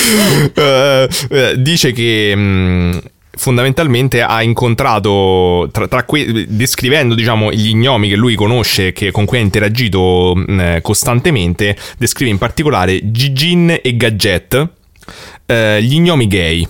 Eh, 0.56 1.56
dice 1.58 1.92
che 1.92 2.36
mh, 2.36 3.02
fondamentalmente 3.36 4.22
ha 4.22 4.42
incontrato 4.42 5.68
tra, 5.72 5.88
tra 5.88 6.04
que- 6.04 6.46
descrivendo 6.48 7.16
diciamo 7.16 7.52
gli 7.52 7.74
gnomi 7.76 8.10
che 8.10 8.16
lui 8.16 8.36
conosce 8.36 8.92
che 8.92 9.12
con 9.12 9.26
cui 9.26 9.38
ha 9.38 9.42
interagito 9.42 10.34
mh, 10.36 10.60
eh, 10.60 10.82
costantemente 10.82 11.76
descrive 11.98 12.32
in 12.32 12.38
particolare 12.38 13.12
Gigin 13.12 13.80
e 13.82 13.98
Gadget 13.98 14.70
eh, 15.46 15.82
gli 15.82 16.00
gnomi 16.00 16.28
gay. 16.28 16.68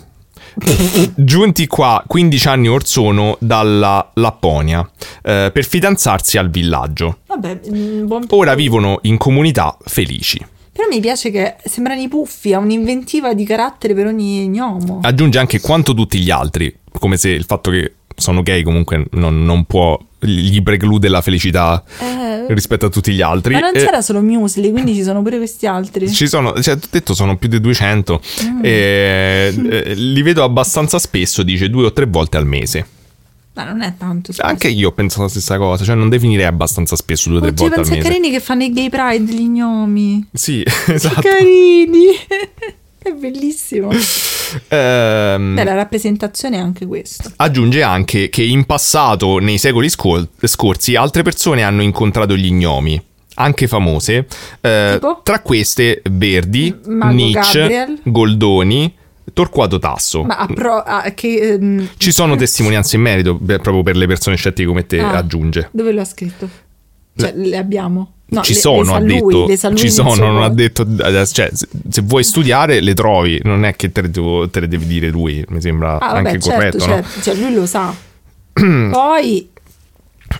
Giunti 1.16 1.68
qua 1.68 2.02
15 2.08 2.48
anni 2.48 2.70
or 2.70 2.86
sono 2.86 3.36
dalla 3.42 4.12
Lapponia 4.14 4.90
eh, 5.22 5.50
per 5.54 5.66
fidanzarsi 5.66 6.38
al 6.38 6.50
villaggio. 6.50 7.20
Vabbè, 7.28 7.60
buon 8.04 8.26
ora 8.30 8.56
vivono 8.56 9.00
in 9.02 9.18
comunità 9.18 9.78
felici 9.84 10.54
Però 10.76 10.90
mi 10.90 11.00
piace 11.00 11.32
che 11.32 11.56
sembrano 11.64 12.02
i 12.02 12.10
puffi, 12.10 12.52
ha 12.54 12.60
un'inventiva 12.60 13.34
di 13.34 13.46
carattere 13.46 13.94
per 13.94 14.08
ogni 14.08 14.46
gnomo. 14.50 15.00
aggiunge 15.04 15.40
anche 15.40 15.62
quanto 15.62 15.94
tutti 15.94 16.20
gli 16.20 16.30
altri, 16.30 16.76
come 17.00 17.16
se 17.16 17.30
il 17.30 17.46
fatto 17.46 17.72
che 17.72 17.94
sono 18.14 18.42
gay 18.44 18.62
comunque 18.62 19.06
non, 19.12 19.46
non 19.46 19.64
può, 19.66 19.98
gli 20.20 20.62
preclude 20.62 21.08
la 21.08 21.22
felicità 21.22 21.82
Eh, 22.00 22.54
rispetto 22.54 22.88
a 22.88 22.90
tutti 22.90 23.14
gli 23.14 23.22
altri. 23.22 23.54
ma 23.54 23.62
non 23.62 23.72
Eh, 23.74 23.80
c'era 23.80 24.02
solo 24.02 24.22
Muesli, 24.22 24.70
quindi 24.72 24.94
ci 24.94 25.04
sono 25.04 25.22
pure 25.22 25.38
questi 25.38 25.66
altri. 25.66 26.10
Ci 26.10 26.28
sono, 26.28 26.62
cioè, 26.62 26.76
ho 26.76 26.80
detto 26.90 27.14
sono 27.14 27.38
più 27.38 27.48
di 27.48 27.62
200. 27.62 28.22
Mm. 28.44 28.60
E, 28.62 29.54
eh, 29.70 29.94
li 29.96 30.22
vedo 30.24 30.44
abbastanza 30.44 31.00
spesso, 31.00 31.42
dice 31.44 31.70
due 31.70 31.86
o 31.86 31.94
tre 31.94 32.06
volte 32.06 32.36
al 32.36 32.46
mese. 32.46 32.86
Ma 33.56 33.64
non 33.64 33.82
è 33.82 33.94
tanto. 33.98 34.32
spesso. 34.34 34.48
Anche 34.48 34.68
io 34.68 34.90
ho 34.90 34.92
pensato 34.92 35.24
la 35.24 35.30
stessa 35.30 35.58
cosa, 35.58 35.84
cioè 35.84 35.96
non 35.96 36.10
definirei 36.10 36.46
abbastanza 36.46 36.96
spesso 36.96 37.30
due 37.30 37.38
o 37.38 37.42
tre 37.42 37.50
Oggi 37.52 37.62
volte 37.64 37.76
al 37.80 37.82
pensa 37.82 37.94
a 37.94 37.98
mese. 38.04 38.10
carini 38.10 38.32
che 38.32 38.40
fanno 38.42 38.64
i 38.64 38.72
gay 38.74 38.90
pride, 38.90 39.34
gli 39.34 39.48
gnomi. 39.48 40.28
Sì, 40.34 40.64
esatto. 40.88 41.22
Carini. 41.22 42.06
è 43.02 43.12
bellissimo. 43.14 43.90
Ehm, 44.70 45.56
Beh, 45.56 45.64
la 45.64 45.74
rappresentazione 45.74 46.58
è 46.58 46.60
anche 46.60 46.86
questo. 46.86 47.32
Aggiunge 47.38 47.82
anche 47.82 48.30
che 48.30 48.44
in 48.44 48.66
passato, 48.66 49.38
nei 49.40 49.58
secoli 49.58 49.90
scol- 49.90 50.28
scorsi, 50.44 50.96
altre 50.96 51.22
persone 51.24 51.64
hanno 51.64 51.82
incontrato 51.82 52.36
gli 52.36 52.52
gnomi, 52.52 53.02
anche 53.36 53.68
famose. 53.68 54.28
eh, 54.62 55.00
tra 55.24 55.40
queste 55.42 56.02
Verdi, 56.10 56.76
Mago 56.88 57.14
Nietzsche, 57.14 57.60
Gabriel. 57.60 58.00
Goldoni, 58.04 58.94
Torquato 59.34 59.80
Tasso. 59.80 60.24
Ma 60.24 60.48
pro- 60.54 60.84
a- 60.86 61.12
che, 61.14 61.54
ehm, 61.54 61.90
Ci 61.98 62.12
sono 62.12 62.36
testimonianze 62.36 62.96
in 62.96 63.02
merito, 63.02 63.38
proprio 63.38 63.84
per 63.84 63.96
le 63.96 64.08
persone 64.08 64.36
scettiche 64.36 64.68
come 64.68 64.86
te, 64.86 65.00
Ah. 65.00 65.12
aggiunge. 65.18 65.70
Dove 65.72 65.92
lo 65.92 66.02
ha 66.02 66.06
scritto? 66.06 66.48
Cioè, 67.18 67.34
le 67.36 67.58
abbiamo? 67.58 68.12
No, 68.28 68.42
ci 68.42 68.54
le- 68.54 68.60
sono, 68.60 68.80
le 68.80 68.86
sa 68.86 68.96
ha 68.96 69.00
lui, 69.00 69.14
detto. 69.14 69.46
le 69.48 69.60
lui 69.70 69.78
ci 69.78 69.92
sono, 69.92 70.14
suo- 70.14 70.26
non 70.26 70.44
ha 70.44 70.50
detto. 70.50 70.86
Cioè, 70.98 71.50
se, 71.54 71.68
se 71.90 72.02
vuoi 72.02 72.24
studiare, 72.24 72.82
le 72.82 72.94
trovi. 72.94 73.40
Non 73.44 73.66
è 73.66 73.76
che 73.76 73.92
te 73.92 74.02
le, 74.02 74.10
devo- 74.10 74.50
te 74.50 74.60
le 74.62 74.68
devi 74.68 74.86
dire 74.86 75.10
lui. 75.10 75.44
Mi 75.50 75.62
sembra 75.62 75.98
Ah, 76.00 76.14
vabbè, 76.14 76.18
anche 76.18 76.40
certo, 76.40 76.50
corretto, 76.50 76.78
no? 76.78 76.84
certo. 76.94 77.22
Cioè, 77.22 77.36
lui 77.36 77.54
lo 77.54 77.66
sa. 77.66 77.94
Poi, 78.54 79.50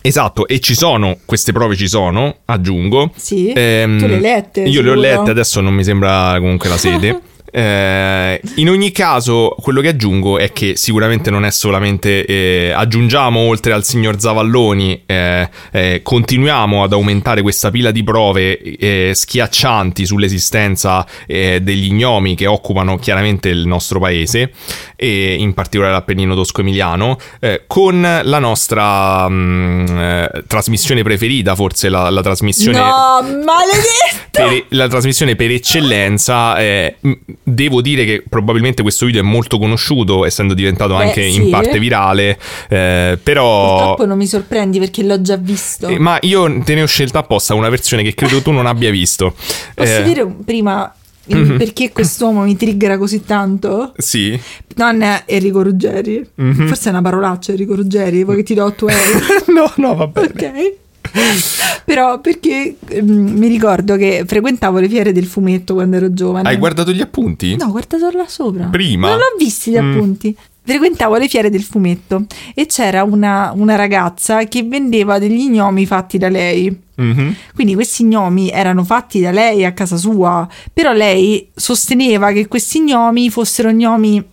Esatto, 0.02 0.48
e 0.48 0.60
ci 0.60 0.76
sono, 0.76 1.18
queste 1.26 1.52
prove 1.52 1.76
ci 1.76 1.88
sono, 1.88 2.38
aggiungo. 2.46 3.12
Sì? 3.16 3.52
Ehm, 3.56 3.98
Tu 4.00 4.08
le 4.08 4.16
hai 4.16 4.20
lette, 4.22 4.62
Io 4.62 4.82
le 4.82 4.90
ho 4.90 4.96
sicuro? 4.96 5.18
lette, 5.18 5.30
adesso 5.32 5.62
non 5.62 5.74
mi 5.74 5.84
sembra 5.84 6.36
comunque 6.40 6.70
la 6.70 6.78
sede. 6.78 7.22
Eh, 7.58 8.42
in 8.56 8.68
ogni 8.68 8.92
caso, 8.92 9.56
quello 9.62 9.80
che 9.80 9.88
aggiungo 9.88 10.38
è 10.38 10.52
che 10.52 10.76
sicuramente 10.76 11.30
non 11.30 11.46
è 11.46 11.52
solamente 11.52 12.26
eh, 12.26 12.72
aggiungiamo 12.76 13.40
oltre 13.40 13.72
al 13.72 13.86
signor 13.86 14.20
Zavalloni, 14.20 15.04
eh, 15.06 15.50
eh, 15.72 16.02
continuiamo 16.04 16.84
ad 16.84 16.92
aumentare 16.92 17.42
questa 17.42 17.72
pila 17.72 17.92
di 17.92 18.04
prove 18.04 18.60
eh, 18.60 19.12
schiaccianti 19.14 20.06
sull'esistenza 20.06 21.06
degli 21.26 21.94
gnomi 21.94 22.36
che 22.36 22.46
occupano 22.46 22.98
chiaramente 22.98 23.48
il 23.48 23.66
nostro 23.66 24.02
paese, 24.02 24.52
e 24.98 25.36
in 25.36 25.54
particolare 25.54 25.94
l'Appennino 25.94 26.36
Tosco-Emiliano, 26.36 27.18
con 27.68 28.02
la 28.02 28.40
nostra 28.40 29.30
mh, 29.30 29.86
eh, 29.98 30.44
trasmissione 30.46 31.04
preferita, 31.04 31.56
forse 31.56 31.88
la, 31.88 32.10
la 32.10 32.22
trasmissione 32.22 32.80
no, 32.80 33.22
maledetto! 33.22 34.30
per- 34.32 34.66
la 34.70 34.88
trasmissione 34.90 35.38
per 35.38 35.52
eccellenza. 35.52 36.58
eh, 36.60 36.98
devo 37.48 37.80
dire 37.82 38.06
che 38.06 38.24
probabilmente 38.28 38.82
questo 38.82 39.06
video 39.06 39.22
è 39.22 39.24
molto 39.24 39.60
conosciuto, 39.60 40.26
essendo 40.26 40.54
diventato 40.56 40.96
Beh, 40.98 41.04
anche 41.04 41.30
sì. 41.30 41.44
in 41.44 41.50
parte 41.52 41.78
virale. 41.80 42.38
eh, 42.70 43.20
però. 43.22 43.76
Purtroppo 43.78 44.06
non 44.08 44.18
mi 44.18 44.26
sorprendi 44.28 44.80
perché 44.80 45.04
l'ho 45.04 45.22
già 45.22 45.38
visto. 45.38 45.88
Eh, 45.88 46.00
ma 46.00 46.18
io 46.22 46.62
te 46.64 46.74
ne 46.76 46.82
ho 46.82 46.88
scelta 46.88 47.20
apposta 47.20 47.54
una 47.54 47.70
versione 47.70 48.02
che 48.04 48.14
credo 48.16 48.42
tu 48.42 48.52
non 48.52 48.66
abbia 48.66 48.90
visto. 48.90 49.36
Posso 49.76 50.00
Eh, 50.00 50.04
dire 50.04 50.26
prima 50.44 50.92
Mhm. 51.28 51.58
perché 51.58 51.92
quest'uomo 51.92 52.42
mi 52.44 52.56
triggera 52.56 52.98
così 53.00 53.24
tanto? 53.26 53.94
Sì. 53.98 54.40
Non 54.76 55.02
è 55.02 55.24
Enrico 55.26 55.64
Ruggeri. 55.64 56.28
Mhm. 56.36 56.68
Forse 56.68 56.90
è 56.90 56.92
una 56.92 57.02
parolaccia 57.02 57.52
Enrico 57.52 57.76
Ruggeri, 57.76 58.24
vuoi 58.24 58.38
che 58.38 58.44
ti 58.44 58.54
do 58.54 58.66
8 58.66 58.88
euro? 58.88 59.20
no, 59.54 59.72
no, 59.78 59.96
va 59.96 60.08
bene. 60.08 60.28
ok. 60.28 60.74
Però 61.86 62.20
perché 62.20 62.76
ehm, 62.88 63.08
mi 63.38 63.48
ricordo 63.48 63.96
che 63.96 64.24
frequentavo 64.28 64.80
le 64.80 64.90
fiere 64.90 65.12
del 65.12 65.26
fumetto 65.26 65.74
quando 65.76 65.96
ero 65.98 66.14
giovane. 66.14 66.50
Hai 66.50 66.58
guardato 66.58 66.92
gli 66.92 67.02
appunti? 67.02 67.56
No, 67.56 67.70
guardato 67.72 68.10
là 68.12 68.26
sopra. 68.28 68.66
Prima? 68.66 69.10
Non 69.10 69.18
l'ho 69.18 69.36
visti 69.38 69.72
gli 69.72 69.78
Mm. 69.80 69.92
appunti. 69.94 70.36
Frequentavo 70.68 71.18
le 71.18 71.28
fiere 71.28 71.52
del 71.52 71.62
fumetto 71.62 72.26
e 72.56 72.66
c'era 72.66 73.04
una, 73.04 73.52
una 73.56 73.76
ragazza 73.76 74.46
che 74.46 74.64
vendeva 74.64 75.20
degli 75.20 75.48
gnomi 75.50 75.86
fatti 75.86 76.18
da 76.18 76.28
lei. 76.28 76.76
Mhm. 76.96 77.36
Quindi 77.54 77.76
questi 77.76 78.04
gnomi 78.04 78.50
erano 78.50 78.84
fatti 78.84 79.20
da 79.22 79.30
lei 79.30 79.64
a 79.64 79.74
casa 79.74 79.96
sua, 79.96 80.48
però 80.74 80.92
lei 80.92 81.50
sosteneva 81.54 82.32
che 82.32 82.48
questi 82.48 82.80
gnomi 82.82 83.30
fossero 83.30 83.70
gnomi 83.70 84.24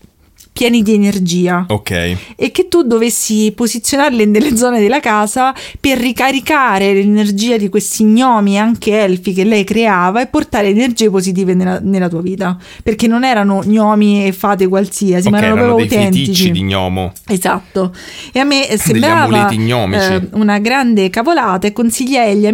pieni 0.52 0.82
di 0.82 0.92
energia 0.94 1.64
Ok. 1.68 1.90
e 2.36 2.50
che 2.50 2.68
tu 2.68 2.82
dovessi 2.82 3.52
posizionarli 3.56 4.26
nelle 4.26 4.54
zone 4.56 4.80
della 4.80 5.00
casa 5.00 5.54
per 5.80 5.98
ricaricare 5.98 6.92
l'energia 6.92 7.56
di 7.56 7.68
questi 7.68 8.04
gnomi 8.04 8.58
anche 8.58 9.00
elfi 9.00 9.32
che 9.32 9.44
lei 9.44 9.64
creava 9.64 10.20
e 10.20 10.26
portare 10.26 10.68
energie 10.68 11.08
positive 11.10 11.54
nella, 11.54 11.78
nella 11.82 12.08
tua 12.08 12.20
vita 12.20 12.56
perché 12.82 13.06
non 13.06 13.24
erano 13.24 13.62
gnomi 13.64 14.26
e 14.26 14.32
fate 14.32 14.68
qualsiasi 14.68 15.26
Ok, 15.28 15.32
ma 15.32 15.38
erano 15.38 15.54
erano 15.60 15.74
proprio 15.76 15.98
autentici 15.98 16.50
di 16.50 16.62
gnomo. 16.62 17.12
Esatto, 17.28 17.92
e 18.32 18.38
a 18.38 18.44
me 18.44 18.66
sembrava 18.76 19.22
amuleti 19.22 19.56
gnomici. 19.56 20.12
eh, 20.12 20.28
una 20.32 20.58
grande 20.58 21.08
cavolata 21.10 21.66
e 21.66 21.72
consigliai 21.72 22.36
gli 22.36 22.46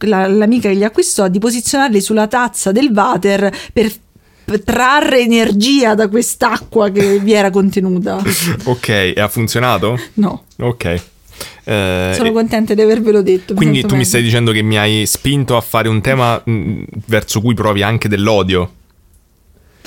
la- 0.00 0.26
l'amica 0.26 0.68
che 0.68 0.74
li 0.74 0.84
acquistò 0.84 1.28
di 1.28 1.38
posizionarli 1.38 2.00
sulla 2.00 2.26
tazza 2.26 2.72
del 2.72 2.90
water 2.94 3.50
per 3.72 3.90
trarre 4.58 5.20
energia 5.20 5.94
da 5.94 6.08
quest'acqua 6.08 6.90
che 6.90 7.18
vi 7.20 7.32
era 7.32 7.50
contenuta. 7.50 8.22
Ok, 8.64 8.88
e 8.88 9.14
ha 9.16 9.28
funzionato? 9.28 9.98
No, 10.14 10.44
Ok. 10.58 11.02
Eh, 11.64 12.12
sono 12.14 12.32
contenta 12.32 12.74
di 12.74 12.80
avervelo 12.82 13.22
detto. 13.22 13.54
Quindi 13.54 13.82
tu 13.82 13.94
mi 13.94 14.04
stai 14.04 14.22
dicendo 14.22 14.50
che 14.52 14.60
mi 14.62 14.76
hai 14.76 15.06
spinto 15.06 15.56
a 15.56 15.60
fare 15.60 15.88
un 15.88 16.00
tema 16.00 16.40
mh, 16.44 16.82
verso 17.06 17.40
cui 17.40 17.54
provi 17.54 17.82
anche 17.82 18.08
dell'odio. 18.08 18.72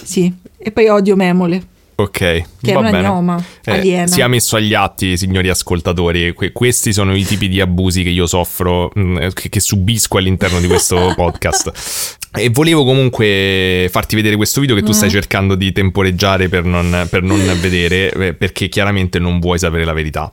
Sì, 0.02 0.32
e 0.58 0.72
poi 0.72 0.88
odio 0.88 1.16
Memole, 1.16 1.64
Ok, 1.96 2.12
che 2.18 2.46
è 2.62 2.74
va 2.74 2.80
una 2.80 2.90
bene. 2.92 3.08
gnoma 3.08 3.44
Eh, 3.64 3.72
aliena. 3.72 4.08
sia 4.08 4.28
messo 4.28 4.56
agli 4.56 4.74
atti, 4.74 5.16
signori 5.18 5.50
ascoltatori. 5.50 6.34
Que- 6.34 6.52
questi 6.52 6.92
sono 6.94 7.16
i 7.16 7.24
tipi 7.24 7.48
di 7.48 7.62
abusi 7.62 8.02
che 8.04 8.10
io 8.10 8.26
soffro, 8.28 8.90
mh, 8.94 9.28
che, 9.34 9.50
che 9.50 9.60
subisco 9.60 10.18
all'interno 10.18 10.60
di 10.60 10.68
questo 10.68 11.14
podcast. 11.16 12.18
E 12.36 12.50
volevo 12.50 12.84
comunque 12.84 13.88
farti 13.92 14.16
vedere 14.16 14.36
questo 14.36 14.60
video 14.60 14.76
che 14.76 14.82
tu 14.82 14.90
Mm. 14.90 14.96
stai 14.96 15.10
cercando 15.12 15.54
di 15.54 15.72
temporeggiare 15.72 16.50
per 16.50 16.64
non, 16.64 17.06
per 17.10 17.22
non 17.22 17.40
vedere, 17.62 18.12
eh, 18.12 18.34
perché 18.34 18.70
chiaramente 18.70 19.20
non 19.20 19.40
vuoi 19.40 19.60
sapere 19.60 19.86
la 19.86 19.94
verità. 19.94 20.32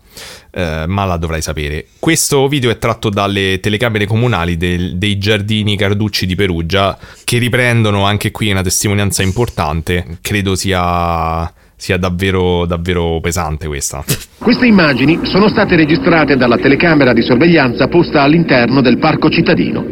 Eh, 0.51 0.85
ma 0.87 1.05
la 1.05 1.19
dovrai 1.19 1.43
sapere. 1.43 1.87
Questo 1.99 2.49
video 2.49 2.71
è 2.71 2.79
tratto 2.79 3.11
dalle 3.11 3.61
telecamere 3.61 4.07
comunali 4.07 4.57
del- 4.57 4.97
dei 4.97 5.19
giardini 5.19 5.77
Carducci 5.77 6.25
di 6.25 6.35
Perugia, 6.35 6.97
che 7.23 7.37
riprendono 7.37 8.05
anche 8.05 8.31
qui 8.31 8.51
una 8.51 8.63
testimonianza 8.63 9.23
importante. 9.23 10.19
Credo 10.23 10.55
sia, 10.55 11.53
sia 11.77 11.99
davvero, 11.99 12.65
davvero 12.65 13.21
pesante 13.21 13.67
questa. 13.67 14.03
Queste 14.39 14.67
immagini 14.67 15.21
sono 15.25 15.49
state 15.49 15.77
registrate 15.77 16.37
dalla 16.39 16.57
telecamera 16.57 17.13
di 17.13 17.21
sorveglianza 17.23 17.89
posta 17.89 18.23
all'interno 18.23 18.81
del 18.81 18.99
parco 18.99 19.29
cittadino. 19.29 19.85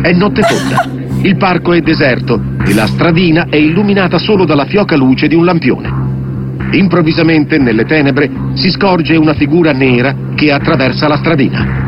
È 0.00 0.12
notte 0.12 0.42
fonda. 0.42 1.05
Il 1.22 1.36
parco 1.36 1.72
è 1.72 1.80
deserto 1.80 2.40
e 2.64 2.74
la 2.74 2.86
stradina 2.86 3.46
è 3.48 3.56
illuminata 3.56 4.18
solo 4.18 4.44
dalla 4.44 4.64
fioca 4.66 4.96
luce 4.96 5.26
di 5.26 5.34
un 5.34 5.44
lampione. 5.44 6.14
Improvvisamente, 6.72 7.58
nelle 7.58 7.84
tenebre, 7.84 8.30
si 8.54 8.70
scorge 8.70 9.16
una 9.16 9.34
figura 9.34 9.72
nera 9.72 10.14
che 10.34 10.52
attraversa 10.52 11.08
la 11.08 11.16
stradina. 11.16 11.84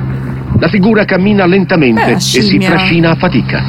La 0.58 0.68
figura 0.68 1.04
cammina 1.04 1.46
lentamente 1.46 2.10
Eh, 2.10 2.14
e 2.14 2.20
si 2.20 2.58
trascina 2.58 3.10
a 3.10 3.14
fatica. 3.14 3.62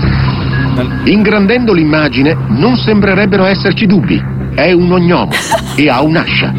Ingrandendo 1.03 1.73
l'immagine, 1.73 2.35
non 2.49 2.75
sembrerebbero 2.77 3.45
esserci 3.45 3.85
dubbi. 3.85 4.21
È 4.55 4.71
un 4.71 4.91
ognomo 4.91 5.31
e 5.75 5.89
ha 5.89 6.01
un'ascia. 6.01 6.51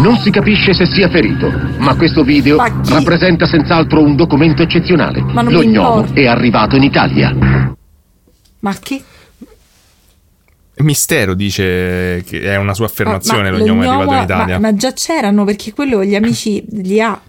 Non 0.00 0.16
si 0.18 0.30
capisce 0.30 0.72
se 0.72 0.86
sia 0.86 1.08
ferito, 1.08 1.50
ma 1.78 1.94
questo 1.94 2.22
video 2.22 2.56
Ma 2.56 2.70
rappresenta 2.90 3.46
senz'altro 3.46 4.02
un 4.02 4.14
documento 4.14 4.62
eccezionale. 4.62 5.24
L'ognomo 5.48 6.06
è 6.12 6.26
arrivato 6.26 6.76
in 6.76 6.84
Italia. 6.84 7.57
Ma 8.60 8.74
che? 8.78 9.02
Mistero 10.80 11.34
dice 11.34 12.22
che 12.24 12.40
è 12.42 12.56
una 12.56 12.72
sua 12.72 12.86
affermazione, 12.86 13.50
Ma- 13.50 13.58
ma 13.58 13.58
lo 13.58 13.64
gnomo 13.64 13.82
è 13.82 13.86
arrivato 13.86 14.02
in 14.02 14.06
l'ognomo- 14.10 14.22
Italia. 14.24 14.58
Ma, 14.60 14.70
ma 14.70 14.74
già 14.76 14.92
c'erano 14.92 15.44
perché 15.44 15.72
quello 15.72 16.04
gli 16.04 16.14
amici 16.14 16.64
li 16.70 17.00
ha. 17.00 17.20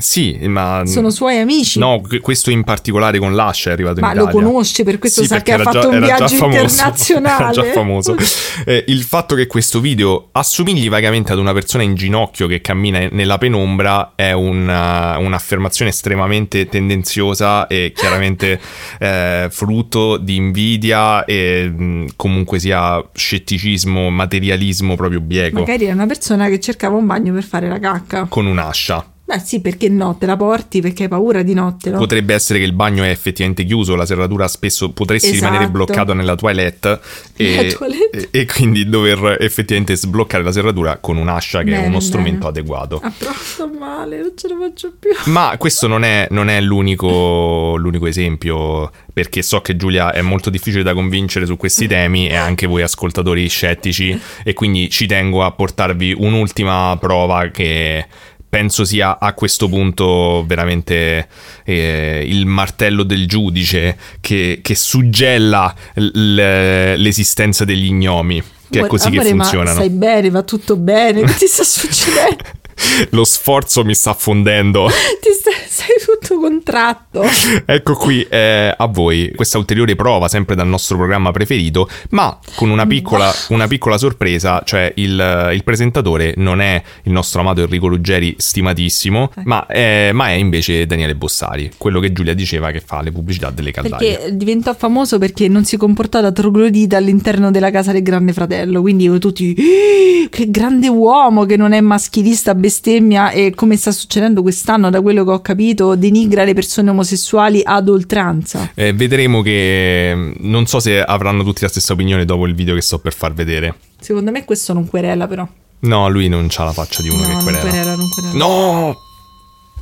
Sì, 0.00 0.38
ma... 0.46 0.82
Sono 0.86 1.10
suoi 1.10 1.38
amici. 1.38 1.80
No, 1.80 2.00
que- 2.00 2.20
questo 2.20 2.50
in 2.52 2.62
particolare 2.62 3.18
con 3.18 3.34
l'Ascia 3.34 3.70
è 3.70 3.72
arrivato 3.72 3.98
Ma 4.00 4.10
in 4.12 4.18
lo 4.18 4.22
Italia. 4.28 4.40
conosce, 4.46 4.84
per 4.84 5.00
questo 5.00 5.22
Sì, 5.22 5.26
sa 5.26 5.42
che 5.42 5.52
ha 5.54 5.58
fatto 5.58 5.80
già- 5.80 5.88
un 5.88 5.98
viaggio 6.00 6.28
famoso. 6.36 6.58
internazionale. 6.60 7.42
Era 7.42 7.50
già 7.50 7.64
famoso. 7.72 8.16
Eh, 8.64 8.84
il 8.88 9.02
fatto 9.04 9.34
che 9.36 9.46
questo 9.46 9.80
video 9.80 10.28
assomigli 10.32 10.88
vagamente 10.88 11.32
ad 11.32 11.38
una 11.38 11.52
persona 11.52 11.84
in 11.84 11.94
ginocchio 11.94 12.46
che 12.48 12.60
cammina 12.60 13.06
nella 13.10 13.38
penombra 13.38 14.12
è 14.16 14.32
una- 14.32 15.16
un'affermazione 15.18 15.90
estremamente 15.92 16.66
tendenziosa 16.68 17.66
e 17.68 17.92
chiaramente 17.94 18.60
eh, 18.98 19.46
frutto 19.50 20.16
di 20.16 20.34
invidia 20.36 21.24
e 21.24 21.68
mh, 21.68 22.06
comunque 22.16 22.58
sia 22.58 23.02
scetticismo, 23.14 24.10
materialismo 24.10 24.96
proprio 24.96 25.20
bieco. 25.20 25.60
Magari 25.60 25.84
era 25.84 25.94
una 25.94 26.06
persona 26.06 26.48
che 26.48 26.58
cercava 26.60 26.96
un 26.96 27.06
bagno 27.06 27.32
per 27.32 27.44
fare 27.44 27.68
la 27.68 27.78
cacca. 27.78 28.26
Con 28.28 28.46
un'ascia. 28.46 29.04
Beh 29.28 29.40
sì, 29.40 29.60
perché 29.60 29.90
no? 29.90 30.16
Te 30.16 30.24
la 30.24 30.38
porti 30.38 30.80
perché 30.80 31.02
hai 31.02 31.08
paura 31.10 31.42
di 31.42 31.52
notte, 31.52 31.90
no? 31.90 31.98
Potrebbe 31.98 32.32
essere 32.32 32.58
che 32.60 32.64
il 32.64 32.72
bagno 32.72 33.04
è 33.04 33.10
effettivamente 33.10 33.64
chiuso, 33.64 33.94
la 33.94 34.06
serratura 34.06 34.48
spesso 34.48 34.90
potresti 34.90 35.28
Esatto. 35.28 35.44
rimanere 35.44 35.70
bloccato 35.70 36.14
nella 36.14 36.34
toilette 36.34 36.98
e, 37.36 37.76
toilette. 37.78 38.28
e- 38.30 38.40
e 38.40 38.46
quindi 38.46 38.88
dover 38.88 39.36
effettivamente 39.40 39.96
sbloccare 39.96 40.42
la 40.42 40.50
serratura 40.50 40.96
con 40.96 41.18
un'ascia 41.18 41.58
che 41.58 41.64
è 41.68 41.72
Bene, 41.72 41.80
uno 41.82 41.88
bene. 41.98 42.00
strumento 42.00 42.46
adeguato. 42.48 43.00
Ah, 43.04 43.12
però 43.18 43.30
sto 43.34 43.68
male, 43.68 44.18
non 44.18 44.32
ce 44.34 44.48
la 44.48 44.56
faccio 44.58 44.94
più. 44.98 45.10
Ma 45.30 45.54
questo 45.58 45.86
non 45.86 46.04
è, 46.04 46.26
non 46.30 46.48
è 46.48 46.58
l'unico, 46.62 47.76
l'unico 47.76 48.06
esempio, 48.06 48.90
perché 49.12 49.42
so 49.42 49.60
che 49.60 49.76
Giulia 49.76 50.10
è 50.10 50.22
molto 50.22 50.48
difficile 50.48 50.82
da 50.82 50.94
convincere 50.94 51.44
su 51.44 51.58
questi 51.58 51.86
temi 51.86 52.28
e 52.28 52.34
anche 52.36 52.66
voi 52.66 52.80
ascoltatori 52.80 53.46
scettici 53.46 54.18
e 54.42 54.54
quindi 54.54 54.88
ci 54.88 55.04
tengo 55.06 55.44
a 55.44 55.50
portarvi 55.52 56.14
un'ultima 56.16 56.96
prova 56.98 57.48
che 57.48 58.06
penso 58.48 58.84
sia 58.84 59.18
a 59.18 59.32
questo 59.34 59.68
punto 59.68 60.44
veramente 60.46 61.28
eh, 61.64 62.24
il 62.26 62.46
martello 62.46 63.02
del 63.02 63.26
giudice 63.26 63.96
che, 64.20 64.60
che 64.62 64.74
suggella 64.74 65.74
l- 65.94 66.94
l'esistenza 66.96 67.64
degli 67.64 67.92
gnomi, 67.92 68.40
che 68.40 68.46
è 68.70 68.82
Amore- 68.82 68.88
così 68.88 69.10
che 69.10 69.18
amore, 69.18 69.34
Ma 69.34 69.42
funzionano. 69.44 69.76
stai 69.76 69.90
bene, 69.90 70.30
va 70.30 70.42
tutto 70.42 70.76
bene, 70.76 71.22
che 71.26 71.34
ti 71.34 71.46
sta 71.46 71.62
succedendo? 71.62 72.44
Lo 73.10 73.24
sforzo 73.24 73.84
mi 73.84 73.94
sta 73.94 74.14
fondendo. 74.14 74.88
ti 75.20 75.30
stai, 75.32 75.54
sei 75.66 75.96
tutto 76.04 76.38
contratto. 76.40 77.22
Ecco 77.64 77.94
qui 77.94 78.26
eh, 78.28 78.74
a 78.76 78.86
voi 78.86 79.32
questa 79.34 79.58
ulteriore 79.58 79.96
prova, 79.96 80.28
sempre 80.28 80.54
dal 80.54 80.66
nostro 80.66 80.96
programma 80.96 81.30
preferito, 81.30 81.88
ma 82.10 82.38
con 82.54 82.70
una 82.70 82.86
piccola, 82.86 83.32
una 83.48 83.66
piccola 83.66 83.98
sorpresa, 83.98 84.62
cioè 84.64 84.92
il, 84.96 85.50
il 85.52 85.64
presentatore 85.64 86.34
non 86.36 86.60
è 86.60 86.82
il 87.04 87.12
nostro 87.12 87.40
amato 87.40 87.62
Enrico 87.62 87.88
Ruggeri, 87.88 88.34
stimatissimo, 88.38 89.32
ma 89.44 89.66
è, 89.66 90.10
ma 90.12 90.28
è 90.28 90.32
invece 90.32 90.86
Daniele 90.86 91.14
Bossari, 91.14 91.70
quello 91.76 92.00
che 92.00 92.12
Giulia 92.12 92.34
diceva 92.34 92.70
che 92.70 92.80
fa 92.80 93.02
le 93.02 93.12
pubblicità 93.12 93.50
delle 93.50 93.70
caldaie. 93.70 94.16
Perché 94.16 94.36
diventò 94.36 94.74
famoso 94.74 95.18
perché 95.18 95.48
non 95.48 95.64
si 95.64 95.76
comportò 95.76 96.20
da 96.20 96.32
troglodita 96.32 96.96
all'interno 96.96 97.50
della 97.50 97.70
casa 97.70 97.92
del 97.92 98.02
grande 98.02 98.32
fratello. 98.32 98.80
Quindi 98.80 99.18
tutti, 99.18 99.54
"Eh, 99.54 100.28
che 100.28 100.50
grande 100.50 100.88
uomo 100.88 101.44
che 101.44 101.56
non 101.56 101.72
è 101.72 101.80
maschilista, 101.80 102.54
bestemmia 102.68 103.30
e 103.30 103.52
come 103.54 103.76
sta 103.76 103.90
succedendo 103.90 104.42
quest'anno, 104.42 104.90
da 104.90 105.00
quello 105.00 105.24
che 105.24 105.30
ho 105.30 105.40
capito, 105.40 105.94
denigra 105.96 106.44
le 106.44 106.52
persone 106.52 106.90
omosessuali 106.90 107.62
ad 107.64 107.88
oltranza. 107.88 108.70
Eh, 108.74 108.92
vedremo 108.92 109.40
che 109.40 110.12
mm, 110.14 110.32
non 110.40 110.66
so 110.66 110.78
se 110.78 111.02
avranno 111.02 111.42
tutti 111.42 111.62
la 111.62 111.68
stessa 111.68 111.94
opinione 111.94 112.26
dopo 112.26 112.46
il 112.46 112.54
video 112.54 112.74
che 112.74 112.82
sto 112.82 112.98
per 112.98 113.14
far 113.14 113.32
vedere. 113.32 113.74
Secondo 113.98 114.30
me 114.30 114.44
questo 114.44 114.72
non 114.74 114.86
querela 114.86 115.26
però. 115.26 115.48
No, 115.80 116.08
lui 116.08 116.28
non 116.28 116.46
c'ha 116.50 116.64
la 116.64 116.72
faccia 116.72 117.00
di 117.02 117.08
uno 117.08 117.22
no, 117.22 117.26
che 117.26 117.32
non 117.32 117.42
querela. 117.44 117.62
querela, 117.70 117.94
non 117.96 118.08
querela. 118.10 118.44
No, 118.46 118.96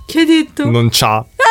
Che 0.07 0.19
hai 0.21 0.27
detto? 0.27 0.71
non 0.71 0.89
c'ha. 0.91 1.25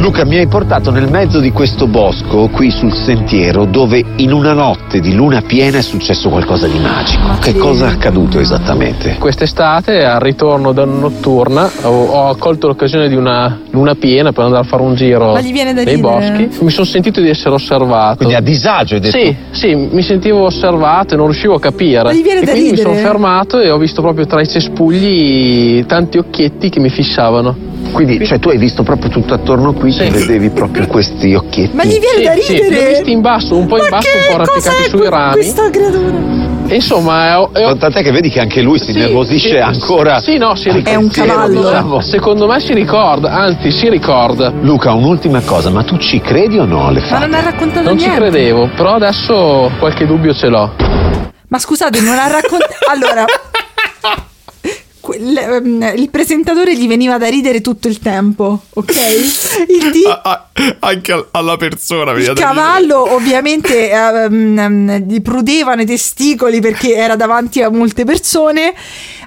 Luca 0.00 0.24
mi 0.24 0.38
hai 0.38 0.46
portato 0.46 0.90
nel 0.90 1.10
mezzo 1.10 1.40
di 1.40 1.50
questo 1.52 1.86
bosco, 1.86 2.48
qui 2.48 2.70
sul 2.70 2.90
sentiero, 2.94 3.66
dove 3.66 4.02
in 4.16 4.32
una 4.32 4.54
notte 4.54 4.98
di 4.98 5.14
luna 5.14 5.42
piena 5.42 5.76
è 5.76 5.82
successo 5.82 6.30
qualcosa 6.30 6.66
di 6.66 6.78
magico. 6.78 7.26
Ma 7.26 7.36
Che 7.38 7.54
cosa 7.54 7.86
è 7.86 7.90
accaduto 7.90 8.40
esattamente? 8.40 9.16
Quest'estate, 9.18 10.02
al 10.02 10.20
ritorno 10.20 10.72
da 10.72 10.86
notturna, 10.86 11.70
ho, 11.82 12.04
ho 12.06 12.36
colto 12.36 12.66
l'occasione 12.68 13.08
di 13.08 13.14
una 13.14 13.60
luna 13.72 13.94
piena 13.94 14.32
per 14.32 14.44
andare 14.44 14.62
a 14.64 14.66
fare 14.66 14.82
un 14.82 14.94
giro 14.94 15.34
nei 15.34 15.52
ridere? 15.52 15.98
boschi. 15.98 16.64
Mi 16.64 16.70
sono 16.70 16.86
sentito 16.86 17.20
di 17.20 17.28
essere 17.28 17.54
osservato. 17.54 18.16
Quindi 18.16 18.34
a 18.34 18.40
disagio 18.40 18.94
hai 18.94 19.00
detto? 19.00 19.18
Sì, 19.18 19.36
sì, 19.50 19.74
mi 19.74 20.02
sentivo 20.02 20.44
osservato 20.44 21.12
e 21.12 21.18
non 21.18 21.26
riuscivo 21.26 21.56
a 21.56 21.60
capire. 21.60 22.04
Ma 22.04 22.12
gli 22.12 22.22
viene 22.22 22.40
e 22.40 22.44
da 22.44 22.52
quindi 22.52 22.70
ridere? 22.70 22.88
mi 22.88 22.96
sono 22.96 23.06
fermato 23.06 23.60
e 23.60 23.70
ho 23.70 23.76
visto 23.76 24.00
proprio 24.00 24.24
tra 24.24 24.40
i 24.40 24.48
cespugli 24.48 25.84
tanti 25.84 26.16
occhietti 26.16 26.70
che 26.70 26.80
mi 26.80 26.88
fissavano. 26.88 27.68
Quindi 27.90 28.24
cioè, 28.26 28.38
tu 28.38 28.48
hai 28.48 28.58
visto 28.58 28.82
proprio 28.82 29.10
tutto 29.10 29.34
attorno 29.34 29.72
qui, 29.72 29.92
Sì. 29.92 30.08
vedevi 30.08 30.50
proprio 30.50 30.86
questi 30.86 31.34
occhietti. 31.34 31.74
Ma 31.76 31.84
gli 31.84 31.98
viene 31.98 32.18
Sì, 32.18 32.22
da 32.22 32.32
sì, 32.42 32.52
li 32.52 32.58
ho 32.60 32.62
ridere? 32.68 32.88
visti 32.90 33.10
in 33.12 33.20
basso, 33.20 33.56
un 33.56 33.66
po' 33.66 33.76
in 33.76 33.82
Ma 33.84 33.96
basso, 33.98 34.08
un 34.16 34.22
po' 34.26 34.42
arrampicati 34.42 34.88
sui 34.88 35.08
rami. 35.08 35.32
Questa 35.32 35.70
creatura. 35.70 36.38
E 36.68 36.74
insomma, 36.76 37.40
ho- 37.40 37.50
ho- 37.52 37.76
Tant'è 37.76 38.02
che 38.02 38.12
vedi 38.12 38.28
che 38.30 38.38
anche 38.40 38.62
lui 38.62 38.78
si 38.78 38.92
Sì, 38.92 38.98
nervosisce 38.98 39.48
sì, 39.50 39.56
ancora. 39.56 40.20
Sì, 40.20 40.36
no, 40.38 40.54
si 40.54 40.64
ricorda. 40.70 40.90
È 40.90 40.94
un 40.94 41.08
cavallo. 41.10 41.62
diciamo. 41.62 42.00
Secondo 42.00 42.46
me 42.46 42.60
si 42.60 42.72
ricorda, 42.74 43.30
anzi 43.32 43.70
si 43.72 43.88
ricorda. 43.88 44.52
Luca, 44.60 44.92
un'ultima 44.92 45.40
cosa, 45.40 45.70
ma 45.70 45.82
tu 45.82 45.96
ci 45.98 46.20
credi 46.20 46.58
o 46.58 46.64
no 46.64 46.86
alle 46.86 47.00
Ma 47.00 47.06
fate? 47.06 47.26
non 47.26 47.34
ha 47.34 47.40
raccontato 47.42 47.82
Non 47.88 47.98
ci 47.98 48.06
niente. 48.06 48.20
credevo, 48.30 48.68
però 48.76 48.94
adesso 48.94 49.70
qualche 49.80 50.06
dubbio 50.06 50.32
ce 50.32 50.46
l'ho. 50.48 50.70
Ma 51.48 51.58
scusate, 51.58 52.00
non 52.02 52.16
ha 52.16 52.28
raccontato. 52.28 52.74
allora. 52.88 53.24
Ehm, 55.02 55.92
il 55.96 56.10
presentatore 56.10 56.76
gli 56.76 56.86
veniva 56.86 57.18
da 57.18 57.28
ridere 57.28 57.60
tutto 57.60 57.88
il 57.88 57.98
tempo, 57.98 58.62
ok? 58.74 58.94
Il, 59.68 59.90
di- 59.90 60.04
Ah, 60.06 60.20
ah, 60.22 60.48
anche 60.80 61.12
al- 61.12 61.28
alla 61.30 61.56
persona. 61.56 62.12
veniva 62.12 62.32
il 62.32 62.38
da 62.38 62.48
ridere. 62.50 62.62
cavallo 62.66 63.14
ovviamente 63.14 63.90
ehm, 63.90 64.58
ehm, 64.58 64.96
gli 65.08 65.20
prudevano 65.22 65.82
i 65.82 65.86
testicoli 65.86 66.60
perché 66.60 66.94
era 66.94 67.16
davanti 67.16 67.62
a 67.62 67.70
molte 67.70 68.04
persone. 68.04 68.74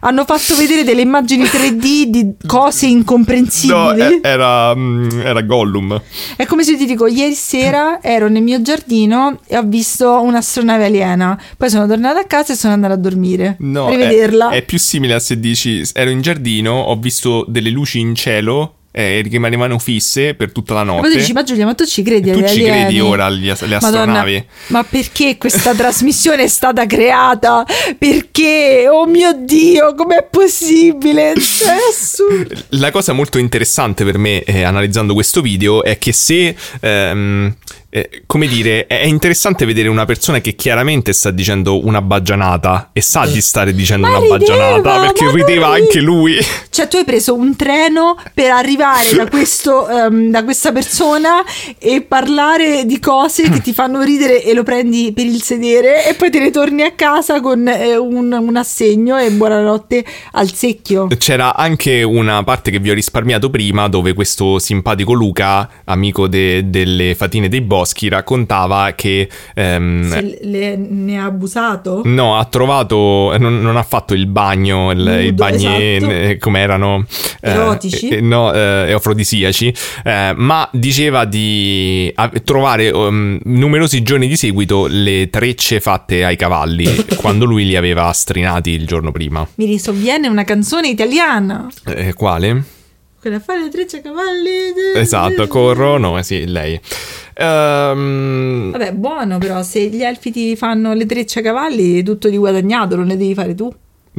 Hanno 0.05 0.25
fatto 0.25 0.55
vedere 0.55 0.83
delle 0.83 1.01
immagini 1.01 1.43
3D 1.45 2.03
di 2.03 2.33
cose 2.45 2.85
No, 2.87 2.91
incomprensibili. 2.91 4.01
eh, 4.01 4.19
era, 4.21 4.75
mm, 4.75 5.21
era 5.21 5.41
Gollum. 5.41 6.01
È 6.35 6.45
come 6.45 6.63
se 6.63 6.75
ti 6.77 6.85
dico, 6.85 7.07
ieri 7.07 7.33
sera 7.33 8.01
ero 8.01 8.27
nel 8.27 8.41
mio 8.43 8.61
giardino 8.61 9.39
e 9.47 9.57
ho 9.57 9.63
visto 9.63 10.21
un'astronave 10.21 10.85
aliena. 10.85 11.41
Poi 11.57 11.69
sono 11.69 11.87
tornata 11.87 12.19
a 12.19 12.25
casa 12.25 12.53
e 12.53 12.55
sono 12.55 12.73
andata 12.73 12.93
a 12.93 12.97
dormire. 12.97 13.55
No, 13.59 13.85
a 13.87 13.91
è, 13.91 13.95
rivederla. 13.95 14.49
è 14.49 14.61
più 14.63 14.77
simile 14.77 15.13
a 15.13 15.19
se 15.19 15.39
dici 15.39 15.81
ero 15.93 16.09
in 16.09 16.21
giardino, 16.21 16.73
ho 16.73 16.95
visto 16.97 17.45
delle 17.47 17.69
luci 17.69 17.99
in 17.99 18.13
cielo 18.15 18.75
eh, 18.95 19.21
che 19.23 19.29
rimanevano 19.29 19.79
fisse 19.79 20.35
per 20.35 20.51
tutta 20.51 20.75
la 20.75 20.81
E 20.81 20.83
notte. 20.85 21.01
poi 21.01 21.11
tu 21.11 21.17
dici, 21.17 21.33
ma 21.33 21.41
Giulia, 21.43 21.65
ma 21.65 21.73
tu 21.73 21.83
ci 21.85 22.03
credi 22.03 22.31
Tu 22.31 22.37
agli 22.37 22.47
ci 22.47 22.53
alieni? 22.59 22.81
credi 22.83 22.99
ora 22.99 23.25
agli 23.25 23.49
alle 23.49 23.77
Madonna, 23.81 23.99
astronavi? 24.01 24.45
ma 24.67 24.83
perché 24.83 25.37
questa 25.37 25.73
trasmissione 25.73 26.43
è 26.43 26.47
stata 26.47 26.85
creata? 26.85 27.65
Perché? 27.97 28.87
Oh 28.89 29.05
mio 29.07 29.33
Dio, 29.33 29.95
com'è 29.95 30.27
possibile? 30.29 31.31
È 31.33 31.37
assurdo. 31.91 32.53
La 32.69 32.91
cosa 32.91 33.13
molto 33.13 33.37
interessante 33.39 34.03
per 34.05 34.17
me, 34.19 34.43
eh, 34.43 34.61
analizzando 34.63 35.13
questo 35.13 35.41
video, 35.41 35.83
è 35.83 35.97
che 35.97 36.13
se, 36.13 36.55
ehm, 36.81 37.55
eh, 37.95 38.23
come 38.25 38.47
dire, 38.47 38.87
è 38.87 39.05
interessante 39.05 39.65
vedere 39.65 39.87
una 39.87 40.05
persona 40.05 40.41
che 40.41 40.55
chiaramente 40.55 41.13
sta 41.13 41.29
dicendo 41.29 41.85
una 41.85 42.01
baggianata 42.01 42.89
e 42.91 43.01
sa 43.01 43.27
di 43.27 43.39
stare 43.39 43.71
dicendo 43.71 44.07
Ma 44.07 44.17
una 44.17 44.37
rideva, 44.37 44.37
baggianata 44.39 44.99
perché 44.99 45.31
rideva 45.31 45.67
lui- 45.67 45.79
anche 45.79 45.99
lui. 45.99 46.37
Cioè, 46.71 46.87
tu 46.87 46.97
hai 46.97 47.03
preso 47.03 47.35
un 47.35 47.55
treno 47.55 48.17
per 48.33 48.49
arrivare 48.49 49.13
da, 49.15 49.27
questo, 49.27 49.87
ehm, 49.87 50.31
da 50.31 50.43
questa 50.43 50.71
persona 50.71 51.43
e 51.77 52.01
parlare 52.01 52.87
di 52.87 52.99
cose 52.99 53.47
che 53.47 53.61
ti 53.61 53.73
fanno 53.73 54.01
ridere 54.01 54.43
e 54.43 54.55
lo 54.55 54.63
prendi 54.63 55.11
per 55.13 55.27
il 55.27 55.43
sedere 55.43 56.07
e 56.07 56.15
poi 56.15 56.31
te 56.31 56.39
ne 56.39 56.49
torni 56.49 56.81
a 56.81 56.93
casa 56.93 57.41
con 57.41 57.67
eh, 57.67 57.95
un, 57.95 58.31
un 58.31 58.55
assegno 58.55 59.19
e 59.19 59.29
buonanotte 59.29 60.03
al 60.31 60.51
secchio. 60.51 61.09
C'era 61.19 61.55
anche 61.55 62.01
una 62.01 62.43
parte 62.43 62.71
che 62.71 62.79
vi 62.79 62.89
ho 62.89 62.95
risparmiato 62.95 63.51
prima 63.51 63.87
dove 63.87 64.13
questo 64.13 64.57
simpatico 64.57 65.13
Luca, 65.13 65.69
amico 65.85 66.27
de- 66.27 66.71
delle 66.71 67.13
fatine 67.13 67.49
dei 67.49 67.61
boschi, 67.83 68.07
raccontava 68.07 68.93
che... 68.95 69.29
ehm, 69.53 70.09
Se 70.09 70.39
le- 70.41 70.75
ne 70.77 71.19
ha 71.19 71.25
abusato? 71.25 72.01
No, 72.05 72.37
ha 72.37 72.45
trovato, 72.45 73.35
non, 73.37 73.61
non 73.61 73.75
ha 73.75 73.83
fatto 73.83 74.13
il 74.13 74.27
bagno, 74.27 74.91
il, 74.91 74.97
Nudo, 74.99 75.19
i 75.19 75.33
bagni 75.33 75.95
esatto. 75.95 76.11
eh, 76.11 76.37
come 76.39 76.59
erano 76.61 77.05
eh, 77.41 77.49
Erotici? 77.49 78.07
eh, 78.07 78.21
no, 78.21 78.53
eh, 78.53 78.93
afrodisiaci, 78.93 79.73
eh, 80.05 80.33
ma 80.35 80.67
diceva 80.71 81.25
di 81.25 82.13
trovare 82.43 82.89
um, 82.89 83.37
numerosi 83.43 84.01
giorni 84.01 84.27
di 84.27 84.35
seguito 84.37 84.87
le 84.89 85.29
trecce 85.29 85.79
fatte 85.79 86.23
ai 86.23 86.35
cavalli 86.37 86.87
quando 87.17 87.45
lui 87.45 87.65
li 87.65 87.75
aveva 87.75 88.11
strinati 88.13 88.71
il 88.71 88.85
giorno 88.87 89.11
prima. 89.11 89.45
Mi 89.55 89.65
risovviene 89.65 90.27
una 90.27 90.43
canzone 90.45 90.87
italiana. 90.87 91.67
Eh, 91.85 92.13
quale? 92.13 92.63
Quella 93.23 93.63
le 93.63 93.69
trecce 93.69 93.97
a 93.97 94.01
cavalli. 94.01 94.49
Esatto, 94.95 95.47
corrono, 95.47 96.17
eh 96.17 96.23
sì, 96.23 96.45
lei. 96.45 96.77
Ehm, 97.35 98.71
Vabbè, 98.71 98.91
buono 98.93 99.37
però, 99.37 99.63
se 99.63 99.87
gli 99.87 100.03
elfi 100.03 100.29
ti 100.31 100.55
fanno 100.57 100.93
le 100.93 101.05
trecce 101.05 101.39
a 101.39 101.41
cavalli, 101.41 101.99
è 101.99 102.03
tutto 102.03 102.27
di 102.29 102.35
guadagnato, 102.37 102.95
non 102.97 103.05
le 103.07 103.15
devi 103.15 103.33
fare 103.33 103.55
tu. 103.55 103.73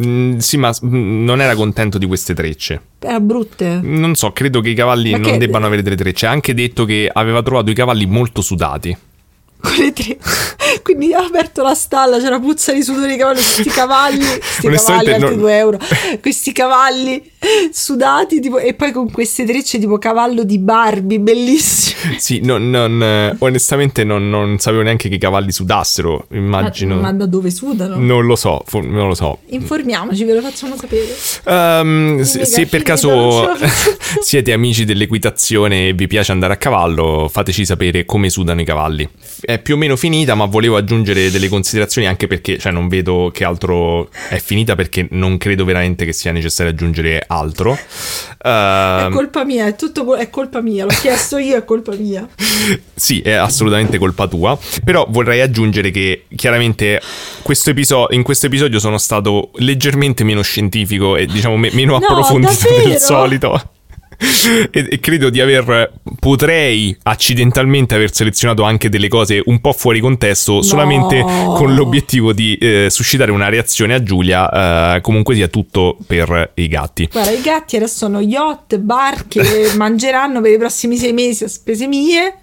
Mm, 0.05 0.39
sì, 0.39 0.57
ma 0.57 0.73
mm, 0.85 1.25
non 1.25 1.41
era 1.41 1.55
contento 1.55 1.99
di 1.99 2.07
queste 2.07 2.35
trecce. 2.35 2.81
Era 2.99 3.21
brutte. 3.21 3.79
Non 3.83 4.15
so, 4.15 4.33
credo 4.33 4.61
che 4.61 4.71
i 4.71 4.75
cavalli 4.75 5.11
Ma 5.13 5.19
non 5.19 5.33
che- 5.33 5.39
debbano 5.39 5.67
avere 5.67 5.83
delle 5.83 5.97
trecce. 5.97 6.27
Ha 6.27 6.31
anche 6.31 6.55
detto 6.55 6.85
che 6.85 7.09
aveva 7.13 7.43
trovato 7.43 7.71
i 7.71 7.75
cavalli 7.75 8.07
molto 8.07 8.41
sudati. 8.41 8.97
Quelle 9.61 9.93
tre. 9.93 10.17
Quindi 10.85 11.15
ha 11.15 11.25
aperto 11.25 11.63
la 11.63 11.75
stalla, 11.75 12.19
c'era 12.19 12.39
puzza 12.39 12.71
di 12.71 12.83
sudore 12.83 13.13
di 13.13 13.17
cavallo, 13.17 13.41
questi 13.41 13.71
cavalli, 13.71 14.19
questi 14.61 14.69
cavalli, 14.93 15.11
altri 15.13 15.29
non- 15.31 15.39
2 15.39 15.57
euro, 15.57 15.79
questi 16.21 16.53
cavalli 16.53 17.31
sudati 17.73 18.39
tipo, 18.39 18.59
e 18.59 18.75
poi 18.75 18.93
con 18.93 19.11
queste 19.11 19.45
trecce 19.45 19.79
tipo 19.79 19.97
cavallo 19.97 20.45
di 20.45 20.59
Barbie, 20.59 21.19
bellissimo. 21.21 21.93
Sì, 22.19 22.41
non- 22.41 22.69
non, 22.69 23.03
eh, 23.03 23.35
onestamente 23.39 24.05
non, 24.05 24.29
non 24.29 24.59
sapevo 24.59 24.83
neanche 24.83 25.09
che 25.09 25.15
i 25.15 25.19
cavalli 25.19 25.53
sudassero. 25.53 26.27
Immagino. 26.33 26.97
Ma, 26.97 27.01
ma 27.01 27.13
da 27.13 27.27
dove 27.27 27.51
sudano? 27.51 27.97
Non 27.97 28.27
lo 28.27 28.37
so, 28.37 28.63
non 28.83 29.09
lo 29.09 29.15
so. 29.15 29.39
Informiamoci, 29.47 30.23
ve 30.25 30.35
lo 30.35 30.43
facciamo 30.43 30.77
sapere. 30.77 31.15
Ehm, 31.45 32.21
se, 32.23 32.45
se 32.45 32.67
per 32.67 32.83
caso 32.83 33.49
siete 34.21 34.53
amici 34.53 34.85
dell'equitazione 34.85 35.89
e 35.89 35.93
vi 35.95 36.07
piace 36.07 36.33
andare 36.33 36.53
a 36.53 36.57
cavallo, 36.57 37.29
fateci 37.31 37.65
sapere 37.65 38.05
come 38.05 38.29
sudano 38.29 38.61
i 38.61 38.65
cavalli. 38.65 39.09
È 39.41 39.59
più 39.59 39.75
o 39.75 39.79
meno 39.79 39.97
finita, 39.97 40.35
ma 40.35 40.45
volevo 40.45 40.74
aggiungere 40.77 41.31
delle 41.31 41.49
considerazioni 41.49 42.07
anche 42.07 42.27
perché 42.27 42.59
cioè, 42.59 42.73
non 42.73 42.89
vedo 42.89 43.31
che 43.33 43.45
altro 43.45 44.09
è 44.29 44.39
finita 44.39 44.75
perché 44.75 45.07
non 45.11 45.37
credo 45.39 45.65
veramente 45.65 46.05
che 46.05 46.13
sia 46.13 46.33
necessario 46.33 46.73
aggiungere 46.73 47.23
altro. 47.27 47.75
È 47.75 48.47
Ehm, 48.47 49.11
colpa 49.13 49.45
mia, 49.45 49.67
è 49.67 49.75
tutto 49.75 50.15
è 50.17 50.29
colpa 50.29 50.61
mia, 50.61 50.85
l'ho 50.85 50.91
chiesto 51.01 51.39
io, 51.39 51.57
è 51.57 51.65
colpa 51.65 51.95
mia. 51.95 52.27
Sì, 52.97 53.21
è 53.21 53.33
assolutamente 53.33 53.99
colpa 53.99 54.27
tua. 54.29 54.57
Però 54.85 55.07
vorrei 55.11 55.41
aggiungere 55.41 55.91
che 55.91 56.27
chiaramente 56.37 57.01
questo 57.43 57.71
episo- 57.71 58.07
in 58.11 58.23
questo 58.23 58.47
episodio 58.47 58.79
sono 58.79 58.99
stato 58.99 59.51
leggermente 59.57 60.25
meno 60.25 60.43
scientifico 60.43 61.17
e 61.17 61.27
diciamo 61.27 61.57
me- 61.57 61.71
meno 61.73 61.99
No, 61.99 62.05
approfondito 62.05 62.53
davvero? 62.53 62.89
del 62.89 62.99
solito. 62.99 63.69
E, 64.71 64.87
e 64.91 65.01
credo 65.01 65.31
di 65.31 65.41
aver 65.41 65.93
potrei 66.21 66.97
accidentalmente 67.05 67.95
aver 67.95 68.15
selezionato 68.15 68.63
anche 68.63 68.89
delle 68.89 69.09
cose 69.09 69.43
un 69.47 69.61
po' 69.61 69.73
fuori 69.73 70.01
contesto 70.01 70.63
solamente 70.63 71.21
con 71.21 71.75
l'obiettivo 71.75 72.33
di 72.33 72.57
eh, 72.57 72.89
suscitare 72.91 73.31
una 73.31 73.49
reazione 73.49 73.95
a 73.95 74.03
Giulia 74.03 74.97
eh, 74.97 75.01
comunque 75.01 75.35
sia 75.35 75.49
tutto 75.49 75.97
per 76.07 76.53
i 76.55 76.69
gatti 76.69 77.09
Guarda, 77.11 77.31
i 77.31 77.41
gatti 77.41 77.77
adesso 77.77 77.97
sono 77.97 78.21
yacht, 78.21 78.77
barche, 78.79 79.73
mangeranno 79.77 80.41
per 80.41 80.53
i 80.53 80.59
prossimi 80.59 80.97
sei 80.97 81.13
mesi 81.13 81.45
a 81.45 81.49
spese 81.49 81.87
mie. 81.87 82.35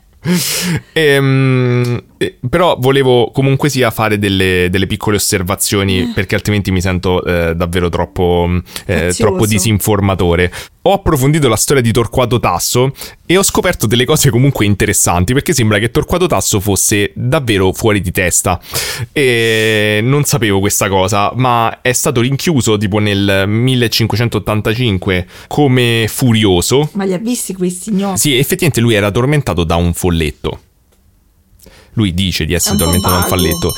Ehm, 0.94 2.02
eh, 2.22 2.38
però 2.48 2.78
volevo 2.80 3.32
comunque 3.34 3.68
sia 3.68 3.90
fare 3.90 4.20
delle, 4.20 4.68
delle 4.70 4.86
piccole 4.86 5.16
osservazioni 5.16 6.12
perché 6.14 6.36
altrimenti 6.36 6.70
mi 6.70 6.80
sento 6.80 7.24
eh, 7.24 7.56
davvero 7.56 7.90
troppo, 7.90 8.48
eh, 8.86 9.12
troppo 9.18 9.48
disinformatore. 9.48 10.54
Ho 10.84 10.94
approfondito 10.94 11.48
la 11.48 11.56
storia 11.56 11.82
di 11.82 11.92
Torquato 11.92 12.40
Tasso 12.40 12.94
e 13.26 13.38
ho 13.38 13.42
scoperto 13.42 13.88
delle 13.88 14.06
cose 14.06 14.30
comunque 14.30 14.66
interessanti 14.66 15.34
perché 15.34 15.54
sembra 15.54 15.80
che 15.80 15.90
Torquato 15.90 16.28
Tasso 16.28 16.60
fosse 16.60 17.12
davvero 17.16 17.74
fuori 17.74 18.02
di 18.02 18.12
testa. 18.12 18.60
E 19.12 20.00
non 20.04 20.24
sapevo 20.24 20.60
questa 20.60 20.90
cosa, 20.90 21.32
ma 21.34 21.80
è 21.82 21.92
stato 21.92 22.22
rinchiuso 22.22 22.78
tipo 22.78 23.00
nel 23.00 23.46
1585 23.48 25.26
come 25.48 26.06
furioso 26.08 26.88
Ma 26.94 27.04
li 27.04 27.14
ha 27.14 27.18
visti 27.18 27.56
questi 27.56 27.92
gnomi? 27.92 28.16
sì, 28.20 28.38
effettivamente 28.38 28.80
lui 28.80 28.94
era 28.94 29.10
tormentato 29.10 29.64
da 29.64 29.76
un 29.76 29.94
folletto. 29.96 30.60
Lui 31.94 32.14
dice 32.14 32.46
di 32.46 32.54
essere 32.54 32.78
vago. 32.78 33.28
folletto. 33.28 33.74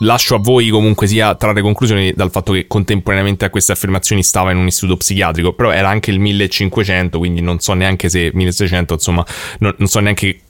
Lascio 0.00 0.36
a 0.36 0.38
voi 0.38 0.68
comunque 0.68 1.06
sia 1.06 1.34
trarre 1.34 1.62
conclusioni 1.62 2.12
dal 2.12 2.30
fatto 2.30 2.52
che 2.52 2.66
contemporaneamente 2.66 3.44
a 3.44 3.50
queste 3.50 3.72
affermazioni 3.72 4.22
stava 4.22 4.50
in 4.50 4.58
un 4.58 4.66
istituto 4.66 4.96
psichiatrico, 4.96 5.52
però 5.52 5.70
era 5.70 5.88
anche 5.88 6.10
il 6.10 6.18
1500, 6.18 7.18
quindi 7.18 7.40
non 7.40 7.60
so 7.60 7.72
neanche 7.74 8.08
se 8.08 8.30
1600, 8.32 8.94
insomma, 8.94 9.24
non, 9.58 9.74
non 9.76 9.88
so 9.88 10.00
neanche 10.00 10.40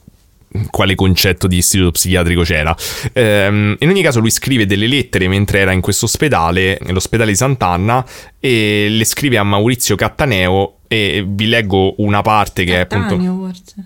quale 0.69 0.95
concetto 0.95 1.47
di 1.47 1.57
istituto 1.57 1.91
psichiatrico 1.91 2.41
c'era. 2.41 2.75
Ehm, 3.13 3.75
in 3.79 3.89
ogni 3.89 4.01
caso 4.01 4.19
lui 4.19 4.31
scrive 4.31 4.65
delle 4.65 4.87
lettere 4.87 5.27
mentre 5.27 5.59
era 5.59 5.71
in 5.71 5.81
questo 5.81 6.05
ospedale, 6.05 6.77
nell'ospedale 6.81 7.31
di 7.31 7.37
Sant'Anna, 7.37 8.05
e 8.39 8.87
le 8.89 9.05
scrive 9.05 9.37
a 9.37 9.43
Maurizio 9.43 9.95
Cattaneo 9.95 10.79
e 10.87 11.23
vi 11.25 11.47
leggo 11.47 11.95
una 12.01 12.21
parte 12.21 12.63
che 12.63 12.75
è 12.75 12.79
appunto... 12.79 13.15
Cattaneo, 13.15 13.37
forse. 13.37 13.85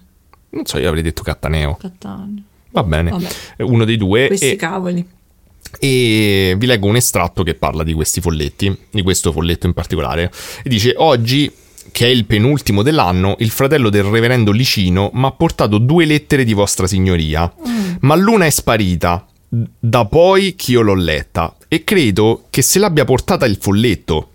Non 0.50 0.66
so, 0.66 0.80
io 0.80 0.88
avrei 0.88 1.04
detto 1.04 1.22
Cattaneo. 1.22 1.76
Cattaneo. 1.80 2.44
Va 2.76 2.84
bene. 2.84 3.10
Vabbè. 3.12 3.28
Uno 3.64 3.86
dei 3.86 3.98
due. 3.98 4.28
Questi 4.28 4.52
E, 4.52 4.56
cavoli. 4.58 5.06
e 5.80 6.56
vi 6.58 6.66
leggo 6.66 6.88
un 6.88 6.96
estratto 6.96 7.44
che 7.44 7.54
parla 7.56 7.84
di 7.84 7.94
questi 7.94 8.22
folletti, 8.22 8.76
di 8.92 9.02
questo 9.02 9.32
folletto 9.32 9.66
in 9.66 9.74
particolare. 9.74 10.32
E 10.64 10.70
dice: 10.70 10.94
Oggi, 10.98 11.52
che 11.92 12.06
è 12.06 12.10
il 12.10 12.26
penultimo 12.26 12.82
dell'anno, 12.84 13.36
il 13.40 13.50
fratello 13.50 13.90
del 13.90 14.04
reverendo 14.04 14.52
Licino 14.52 15.10
mi 15.14 15.26
ha 15.26 15.32
portato 15.32 15.78
due 15.78 16.06
lettere 16.06 16.44
di 16.44 16.54
vostra 16.54 16.86
signoria. 16.88 17.52
Ma 18.02 18.16
l'una 18.16 18.46
è 18.46 18.50
sparita. 18.50 19.26
Da 19.48 20.06
poi 20.06 20.56
che 20.56 20.72
io 20.72 20.82
l'ho 20.82 20.96
letta. 20.96 21.56
E 21.70 21.84
credo 21.86 22.48
che 22.50 22.62
se 22.62 22.78
l'abbia 22.80 23.06
portata 23.06 23.46
il 23.46 23.58
folletto. 23.60 24.32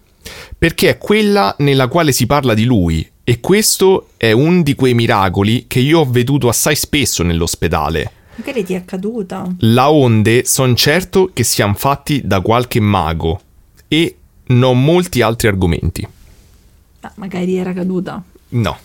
Perché 0.57 0.89
è 0.91 0.99
quella 0.99 1.55
nella 1.59 1.89
quale 1.89 2.13
si 2.13 2.25
parla 2.27 2.55
di 2.55 2.65
lui. 2.65 3.07
E 3.23 3.41
questo 3.41 4.09
è 4.17 4.33
un 4.33 4.63
di 4.63 4.75
quei 4.75 4.95
miracoli 4.95 5.65
che 5.69 5.79
io 5.79 6.01
ho 6.01 6.05
veduto 6.11 6.49
assai 6.49 6.75
spesso 6.75 7.23
nell'ospedale. 7.23 8.13
Magari 8.41 8.65
ti 8.65 8.73
è 8.73 8.87
caduta. 8.87 9.55
La 9.59 9.91
onde 9.91 10.47
son 10.47 10.75
certo 10.75 11.29
che 11.31 11.45
siano 11.45 11.75
fatti 11.75 12.23
da 12.25 12.41
qualche 12.41 12.81
mago 12.81 13.39
e 13.87 14.17
non 14.47 14.83
molti 14.83 15.21
altri 15.21 15.49
argomenti. 15.49 16.09
Ah, 17.01 17.13
magari 17.17 17.57
era 17.57 17.75
caduta. 17.75 18.23
No. 18.49 18.79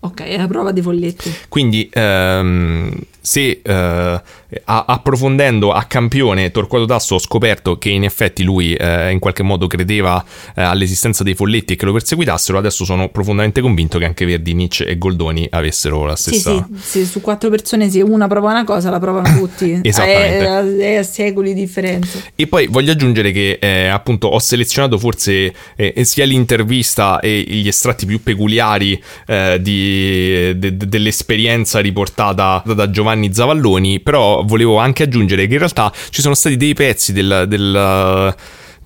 Ok, 0.00 0.20
è 0.24 0.36
la 0.36 0.46
prova 0.46 0.72
dei 0.72 0.82
folletti. 0.82 1.34
Quindi 1.48 1.88
ehm, 1.90 2.92
se 3.26 3.60
a- 3.64 4.84
approfondendo 4.86 5.72
a 5.72 5.82
campione 5.84 6.52
Torquato 6.52 6.84
Tasso 6.84 7.16
ho 7.16 7.18
scoperto 7.18 7.76
che 7.76 7.88
in 7.88 8.04
effetti 8.04 8.44
lui 8.44 8.72
eh, 8.74 9.10
in 9.10 9.18
qualche 9.18 9.42
modo 9.42 9.66
credeva 9.66 10.24
eh, 10.54 10.62
all'esistenza 10.62 11.24
dei 11.24 11.34
folletti 11.34 11.72
e 11.72 11.76
che 11.76 11.84
lo 11.86 11.92
perseguitassero, 11.92 12.56
adesso 12.56 12.84
sono 12.84 13.08
profondamente 13.08 13.60
convinto 13.60 13.98
che 13.98 14.04
anche 14.04 14.24
Verdi, 14.24 14.54
Nietzsche 14.54 14.86
e 14.86 14.96
Goldoni 14.96 15.44
avessero 15.50 16.04
la 16.04 16.14
Sì, 16.14 16.34
stessa... 16.34 16.68
sì, 16.76 17.00
sì, 17.00 17.04
su 17.06 17.20
quattro 17.20 17.50
persone 17.50 17.90
se 17.90 18.00
una 18.00 18.28
prova 18.28 18.50
una 18.52 18.62
cosa 18.64 18.90
la 18.90 19.00
provano 19.00 19.36
tutti. 19.36 19.80
Esattamente. 19.82 20.84
È, 20.86 20.92
è 20.92 20.96
a 20.98 21.02
secoli 21.02 21.52
di 21.52 21.60
differenza. 21.62 22.18
E 22.36 22.46
poi 22.46 22.68
voglio 22.68 22.92
aggiungere 22.92 23.32
che 23.32 23.58
eh, 23.60 23.88
appunto 23.88 24.28
ho 24.28 24.38
selezionato 24.38 24.98
forse 24.98 25.52
eh, 25.74 26.04
sia 26.04 26.24
l'intervista 26.24 27.18
e 27.18 27.44
gli 27.46 27.66
estratti 27.66 28.06
più 28.06 28.22
peculiari 28.22 29.02
eh, 29.26 29.58
di- 29.60 30.56
de- 30.56 30.76
dell'esperienza 30.76 31.80
riportata 31.80 32.62
da 32.64 32.88
Giovanni 32.88 33.14
Zavalloni, 33.32 34.00
però 34.00 34.42
volevo 34.44 34.78
anche 34.78 35.04
aggiungere 35.04 35.46
che 35.46 35.52
in 35.54 35.58
realtà 35.58 35.92
ci 36.10 36.20
sono 36.20 36.34
stati 36.34 36.56
dei 36.56 36.74
pezzi 36.74 37.12
del, 37.12 37.44
del- 37.48 38.34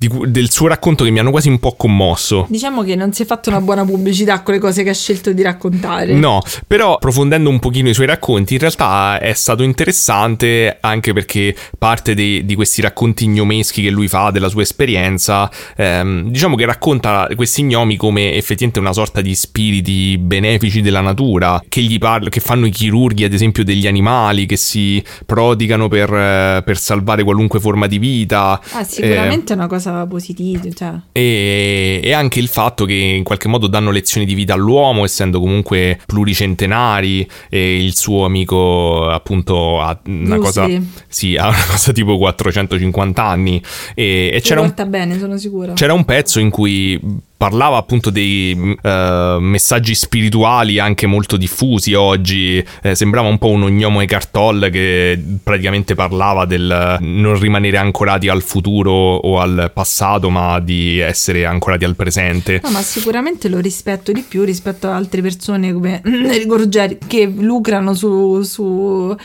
di 0.01 0.09
del 0.29 0.51
suo 0.51 0.67
racconto 0.67 1.05
che 1.05 1.11
mi 1.11 1.19
hanno 1.19 1.31
quasi 1.31 1.51
un 1.51 1.59
po' 1.59 1.75
commosso. 1.77 2.47
Diciamo 2.49 2.83
che 2.83 2.95
non 2.95 3.13
si 3.13 3.23
è 3.23 3.27
fatto 3.27 3.51
una 3.51 3.61
buona 3.61 3.85
pubblicità 3.85 4.41
con 4.41 4.55
le 4.55 4.61
cose 4.61 4.83
che 4.83 4.89
ha 4.89 4.95
scelto 4.95 5.31
di 5.35 5.43
raccontare. 5.43 6.15
No, 6.15 6.41
però 6.67 6.95
approfondendo 6.95 7.51
un 7.51 7.59
pochino 7.59 7.91
i 7.91 7.95
suoi 7.95 8.07
racconti, 8.07 8.55
in 8.55 8.61
realtà 8.61 9.19
è 9.21 9.35
stato 9.35 9.63
interessante 9.63 10.79
anche 10.81 11.13
perché 11.13 11.55
parte 11.79 12.15
dei- 12.15 12.47
di 12.47 12.55
questi 12.55 12.81
racconti 12.81 13.29
gnomeschi 13.29 13.83
che 13.83 13.91
lui 13.91 14.09
fa 14.09 14.31
della 14.31 14.49
sua 14.49 14.63
esperienza, 14.63 15.51
ehm, 15.77 16.31
diciamo 16.31 16.57
che 16.57 16.65
racconta 16.65 17.29
questi 17.37 17.63
gnomi 17.65 17.97
come 17.97 18.33
effettivamente 18.33 18.79
una 18.81 18.95
sorta 18.95 19.21
di 19.21 19.35
spiriti 19.35 20.17
benefici 20.17 20.81
della 20.81 21.03
natura, 21.03 21.63
che 21.69 21.83
gli 21.83 21.99
parla, 21.99 22.31
che 22.31 22.41
fanno 22.41 22.65
i 22.65 22.71
chirurghi 22.71 23.25
ad 23.25 23.35
esempio 23.35 23.65
degli 23.65 23.87
animali, 23.87 24.47
che 24.47 24.57
si 24.57 25.03
prodigano 25.27 25.89
per, 25.89 26.09
eh, 26.15 26.63
per 26.65 26.79
salvare 26.79 27.23
qualunque 27.23 27.61
forma 27.61 27.87
di 27.87 27.99
vita. 27.99 28.59
Ah, 28.73 28.81
Eh, 28.81 28.85
sicuramente 28.85 29.53
è 29.53 29.57
una 29.57 29.67
cosa 29.67 29.90
positiva. 30.09 30.61
Cioè. 30.75 30.95
e, 31.13 32.01
e 32.03 32.13
anche 32.13 32.39
il 32.39 32.49
fatto 32.49 32.85
che 32.85 32.95
in 32.95 33.25
qualche 33.25 33.49
modo 33.49 33.67
danno 33.67 33.91
lezioni 33.91 34.27
di 34.27 34.35
vita 34.35 34.55
all'uomo, 34.55 35.05
essendo 35.05 35.41
comunque 35.41 36.01
pluricentenari, 36.07 37.29
e 37.49 37.83
il 37.85 37.97
suo 37.97 38.25
amico 38.25 39.09
appunto 39.09 39.81
ha 39.81 39.99
una 40.07 40.39
cosa, 40.39 40.69
sì, 41.09 41.37
ha 41.37 41.49
una 41.49 41.65
cosa 41.69 41.93
tipo 41.93 42.17
450 42.19 43.23
anni 43.23 43.63
e, 43.95 44.31
e 44.33 44.41
c'era 44.41 44.61
un, 44.61 44.75
bene, 44.87 45.19
c'era 45.75 45.93
un 45.93 46.05
pezzo 46.05 46.41
in 46.41 46.51
cui 46.51 46.99
parlava 47.41 47.79
appunto 47.79 48.11
dei 48.11 48.53
uh, 48.55 49.39
messaggi 49.39 49.95
spirituali 49.95 50.79
anche 50.79 51.07
molto 51.07 51.39
diffusi 51.39 51.95
oggi, 51.95 52.63
eh, 52.83 52.95
sembrava 52.95 53.29
un 53.29 53.39
po' 53.39 53.49
un 53.49 53.63
ognomo 53.63 54.03
e 54.03 54.05
cartol 54.05 54.69
che 54.71 55.19
praticamente 55.43 55.95
parlava 55.95 56.45
del 56.45 56.99
non 57.01 57.41
rimanere 57.41 57.79
ancorati 57.79 58.29
al 58.29 58.43
futuro 58.43 58.93
o 58.93 59.41
al 59.41 59.71
passato, 59.73 60.29
ma 60.29 60.61
di 60.61 60.99
essere 60.99 61.47
ancorati 61.47 61.87
al 61.87 61.97
presente. 61.97 62.61
No, 62.63 62.69
ma 62.73 62.83
sicuramente 62.83 63.49
lo 63.49 63.59
rispetto 63.59 64.13
di 64.13 64.21
più 64.21 64.45
rispetto 64.45 64.89
ad 64.89 64.93
altre 64.93 65.23
persone 65.23 65.73
come 65.73 66.03
Enrico 66.05 66.59
Ruggeri 66.59 66.99
che 67.07 67.25
lucrano 67.25 67.95
sulle 67.95 68.45
su 68.45 69.17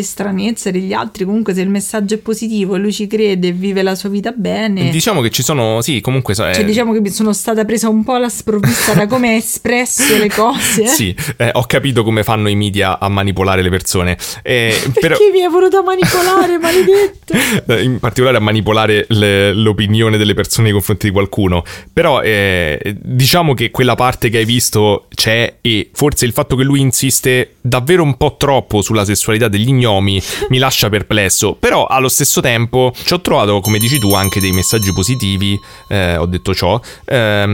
stranezze 0.00 0.70
degli 0.70 0.92
altri. 0.92 1.24
Comunque, 1.24 1.54
se 1.54 1.62
il 1.62 1.70
messaggio 1.70 2.14
è 2.14 2.18
positivo 2.18 2.76
e 2.76 2.78
lui 2.78 2.92
ci 2.92 3.08
crede 3.08 3.48
e 3.48 3.52
vive 3.52 3.82
la 3.82 3.96
sua 3.96 4.10
vita 4.10 4.30
bene. 4.30 4.90
Diciamo 4.90 5.20
che 5.20 5.30
ci 5.30 5.42
sono, 5.42 5.80
sì, 5.80 6.00
comunque. 6.00 6.34
Eh... 6.34 6.54
Cioè, 6.54 6.64
diciamo 6.64 6.92
che 6.92 7.00
mi 7.00 7.10
sono 7.10 7.32
stata 7.32 7.62
presa 7.64 7.88
un 7.88 8.04
po' 8.04 8.16
la 8.16 8.28
sprovvista 8.28 8.94
da 8.94 9.06
come 9.06 9.30
hai 9.30 9.36
espresso 9.38 10.16
le 10.16 10.28
cose. 10.28 10.86
sì, 10.88 11.14
eh, 11.36 11.50
ho 11.52 11.64
capito 11.66 12.04
come 12.04 12.22
fanno 12.22 12.48
i 12.48 12.54
media 12.54 12.98
a 12.98 13.08
manipolare 13.08 13.62
le 13.62 13.70
persone. 13.70 14.16
Eh, 14.42 14.74
Perché 14.92 15.00
però... 15.00 15.16
mi 15.32 15.40
è 15.40 15.48
voluto 15.48 15.82
manipolare, 15.82 16.58
maledetto? 16.58 17.78
In 17.80 17.98
particolare 17.98 18.36
a 18.36 18.40
manipolare 18.40 19.06
le, 19.08 19.52
l'opinione 19.52 20.16
delle 20.16 20.34
persone 20.34 20.64
nei 20.64 20.72
confronti 20.72 21.06
di 21.06 21.12
qualcuno. 21.12 21.64
Però 21.92 22.20
eh, 22.22 22.96
diciamo 23.00 23.54
che 23.54 23.70
quella 23.70 23.94
parte 23.94 24.28
che 24.28 24.38
hai 24.38 24.44
visto 24.44 25.06
c'è 25.14 25.56
e 25.60 25.90
forse 25.92 26.24
il 26.24 26.32
fatto 26.32 26.56
che 26.56 26.64
lui 26.64 26.80
insiste 26.80 27.56
davvero 27.60 28.02
un 28.02 28.16
po' 28.16 28.36
troppo 28.38 28.82
sulla 28.82 29.04
sessualità 29.04 29.48
degli 29.48 29.72
gnomi 29.72 30.20
mi 30.50 30.58
lascia 30.58 30.88
perplesso. 30.88 31.54
Però 31.54 31.86
allo 31.86 32.08
stesso 32.08 32.40
tempo 32.40 32.92
ci 33.04 33.12
ho 33.12 33.20
trovato, 33.20 33.60
come 33.60 33.78
dici 33.78 33.98
tu, 33.98 34.12
anche 34.14 34.40
dei 34.40 34.52
messaggi 34.52 34.92
positivi, 34.92 35.58
eh, 35.88 36.16
ho 36.16 36.26
detto 36.26 36.54
ciò, 36.54 36.80
ehm, 37.04 37.53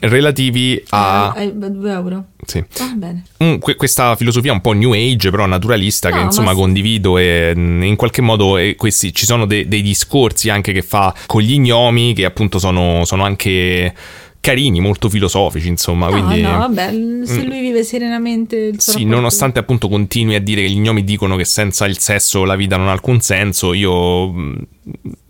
relativi 0.00 0.82
a... 0.90 1.34
Eh, 1.36 1.52
2 1.52 1.90
euro. 1.92 2.24
Sì. 2.44 2.58
Ah, 2.78 2.92
bene. 2.96 3.24
Mm, 3.42 3.56
que- 3.58 3.76
questa 3.76 4.16
filosofia 4.16 4.52
un 4.52 4.60
po' 4.60 4.72
new 4.72 4.92
age, 4.92 5.30
però 5.30 5.46
naturalista, 5.46 6.08
No, 6.08 6.14
che 6.14 6.20
ma 6.20 6.26
insomma 6.26 6.54
condivido 6.54 7.18
e 7.18 7.52
mm, 7.54 7.82
in 7.82 7.96
qualche 7.96 8.22
modo 8.22 8.56
eh, 8.56 8.74
questi, 8.76 9.12
ci 9.14 9.26
sono 9.26 9.46
de- 9.46 9.68
dei 9.68 9.82
discorsi 9.82 10.48
anche 10.50 10.72
che 10.72 10.82
fa 10.82 11.14
con 11.26 11.42
gli 11.42 11.58
gnomi 11.58 12.12
che 12.14 12.24
appunto 12.24 12.58
sono, 12.58 13.04
sono 13.04 13.24
anche 13.24 13.94
carini, 14.40 14.80
molto 14.80 15.10
filosofici, 15.10 15.68
insomma. 15.68 16.08
No, 16.08 16.12
quindi, 16.12 16.40
no, 16.40 16.56
vabbè, 16.58 16.88
se 17.24 17.42
Mm. 17.42 17.46
lui 17.46 17.60
vive 17.60 17.84
serenamente 17.84 18.56
il 18.56 18.80
suo 18.80 18.92
Sì, 18.92 18.98
rapporto- 19.00 19.16
nonostante 19.16 19.58
appunto 19.58 19.88
continui 19.88 20.34
a 20.34 20.40
dire 20.40 20.62
che 20.62 20.70
gli 20.70 20.78
gnomi 20.80 21.04
dicono 21.04 21.36
che 21.36 21.44
senza 21.44 21.84
il 21.84 21.98
sesso 21.98 22.44
la 22.44 22.56
vita 22.56 22.78
non 22.78 22.88
ha 22.88 22.92
alcun 22.92 23.20
senso, 23.20 23.74
io 23.74 24.32
mm, 24.32 24.54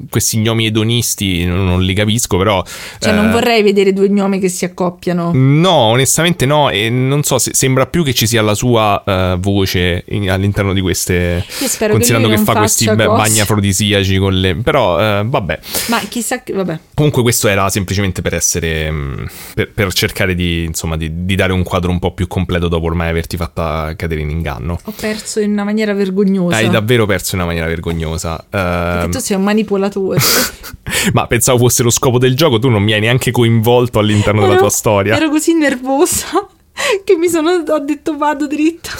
questi 0.08 0.38
gnomi 0.38 0.66
edonisti 0.66 1.44
non, 1.44 1.64
non 1.64 1.82
li 1.82 1.94
capisco, 1.94 2.36
però... 2.36 2.62
Cioè, 2.98 3.12
non 3.12 3.28
eh, 3.28 3.30
vorrei 3.32 3.62
vedere 3.62 3.92
due 3.92 4.08
gnomi 4.08 4.38
che 4.40 4.48
si 4.48 4.64
accoppiano. 4.64 5.30
No, 5.34 5.72
onestamente 5.72 6.46
no, 6.46 6.70
e 6.70 6.90
non 6.90 7.22
so, 7.22 7.38
se, 7.38 7.50
sembra 7.54 7.86
più 7.86 8.04
che 8.04 8.12
ci 8.14 8.26
sia 8.26 8.42
la 8.42 8.54
sua 8.54 9.02
eh, 9.04 9.36
voce 9.38 10.04
in- 10.08 10.30
all'interno 10.30 10.72
di 10.72 10.80
queste... 10.80 11.44
Io 11.60 11.68
spero 11.68 11.92
considerando 11.92 12.28
che, 12.28 12.36
che, 12.36 12.42
fa 12.42 12.52
non 12.52 12.62
questi 12.62 12.86
cose. 12.86 13.06
bagni 13.06 13.40
afrodisiaci 13.40 14.16
con 14.18 14.34
le... 14.34 14.56
Però, 14.56 15.00
eh, 15.00 15.22
vabbè. 15.24 15.58
Ma 15.88 15.98
chissà 16.08 16.42
che, 16.42 16.52
vabbè. 16.52 16.78
Comunque 16.94 17.22
questo 17.22 17.48
era 17.48 17.68
semplicemente 17.68 18.22
per 18.22 18.34
essere... 18.34 18.90
mh, 18.90 19.26
Per, 19.54 19.70
per 19.72 19.92
cercare 19.92 20.34
di, 20.34 20.64
insomma, 20.64 20.96
di, 20.96 21.24
di 21.24 21.34
dare 21.34 21.52
un 21.52 21.62
quadro 21.62 21.90
un 21.90 21.98
po' 21.98 22.12
più 22.12 22.26
completo 22.28 22.68
dopo 22.68 22.86
ormai 22.86 23.08
averti 23.08 23.36
fatta 23.36 23.94
cadere 23.96 24.20
in 24.20 24.30
inganno. 24.30 24.78
Ho 24.84 24.92
perso 24.98 25.40
in 25.40 25.50
una 25.52 25.64
maniera 25.64 25.92
vergognosa. 25.92 26.56
Hai 26.56 26.68
davvero 26.68 27.06
perso 27.06 27.34
in 27.34 27.40
una 27.40 27.48
maniera 27.48 27.68
vergognosa. 27.68 28.44
Perché 28.48 29.04
Ehm, 29.04 29.10
tu 29.10 29.18
sei 29.18 29.36
un 29.36 29.42
manipolatore. 29.50 30.18
ma 31.12 31.26
pensavo 31.26 31.58
fosse 31.58 31.82
lo 31.82 31.90
scopo 31.90 32.18
del 32.18 32.34
gioco, 32.34 32.58
tu 32.58 32.68
non 32.68 32.82
mi 32.82 32.92
hai 32.92 33.00
neanche 33.00 33.30
coinvolto 33.30 33.98
all'interno 33.98 34.40
della 34.40 34.52
Ero- 34.52 34.60
tua 34.62 34.70
storia. 34.70 35.16
Ero 35.16 35.28
così 35.30 35.54
nervosa 35.54 36.26
che 37.04 37.16
mi 37.16 37.28
sono 37.28 37.50
ho 37.66 37.78
detto 37.80 38.16
vado 38.16 38.46
dritto. 38.46 38.90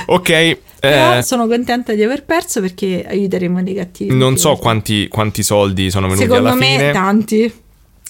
Ok, 0.06 0.58
Però 0.80 1.16
eh, 1.18 1.22
sono 1.22 1.46
contenta 1.46 1.94
di 1.94 2.02
aver 2.02 2.24
perso 2.24 2.60
perché 2.60 3.04
aiuteremo 3.08 3.62
dei 3.62 3.74
cattivi. 3.74 4.14
non 4.14 4.36
so 4.36 4.56
quanti, 4.56 5.08
quanti 5.08 5.42
soldi 5.42 5.90
sono 5.90 6.06
venuti 6.08 6.24
Secondo 6.26 6.48
alla 6.48 6.56
me 6.58 6.76
fine. 6.76 6.92
tanti. 6.92 7.52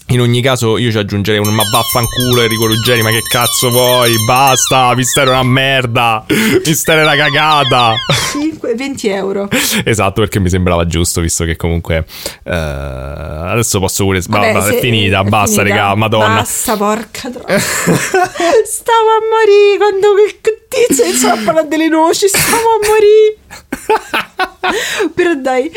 In 0.09 0.21
ogni 0.21 0.43
caso 0.43 0.77
io 0.77 0.91
ci 0.91 0.99
aggiungerei 0.99 1.41
un 1.41 1.53
ma 1.55 1.63
vaffanculo 1.71 2.43
Enrico 2.43 2.67
Ruggeri, 2.67 3.03
ma 3.03 3.11
che 3.11 3.23
cazzo 3.23 3.71
vuoi? 3.71 4.15
Basta, 4.27 4.95
Mistero 4.95 5.31
è 5.31 5.33
una 5.33 5.43
merda, 5.43 6.25
Mistero 6.65 7.01
è 7.01 7.03
una 7.05 7.17
cagata. 7.17 7.95
5, 8.33 8.75
20 8.75 9.09
euro. 9.09 9.49
esatto, 9.85 10.21
perché 10.21 10.39
mi 10.41 10.51
sembrava 10.51 10.87
giusto, 10.87 11.21
visto 11.23 11.45
che 11.45 11.57
comunque 11.57 12.05
eh, 12.45 12.53
adesso 12.55 13.81
posso 13.81 14.05
pure... 14.05 14.21
Vabbè, 14.27 14.61
se- 14.63 14.77
è 14.77 14.81
finita, 14.81 15.21
è 15.21 15.25
basta, 15.25 15.63
finita. 15.63 15.77
raga, 15.77 15.95
madonna. 15.95 16.35
Basta, 16.35 16.77
porca 16.77 17.31
troia. 17.31 17.59
Stavo 17.59 19.09
a 19.09 19.23
morire 19.31 19.79
quando 19.79 20.09
quel 20.41 20.59
tizio 20.69 21.05
iniziò 21.05 21.33
a 21.33 21.39
parlare 21.43 21.67
delle 21.67 21.89
noci. 21.89 22.29
Stavo 22.29 22.57
a 22.57 22.87
morire. 22.87 23.37
Però 25.15 25.35
dai, 25.35 25.71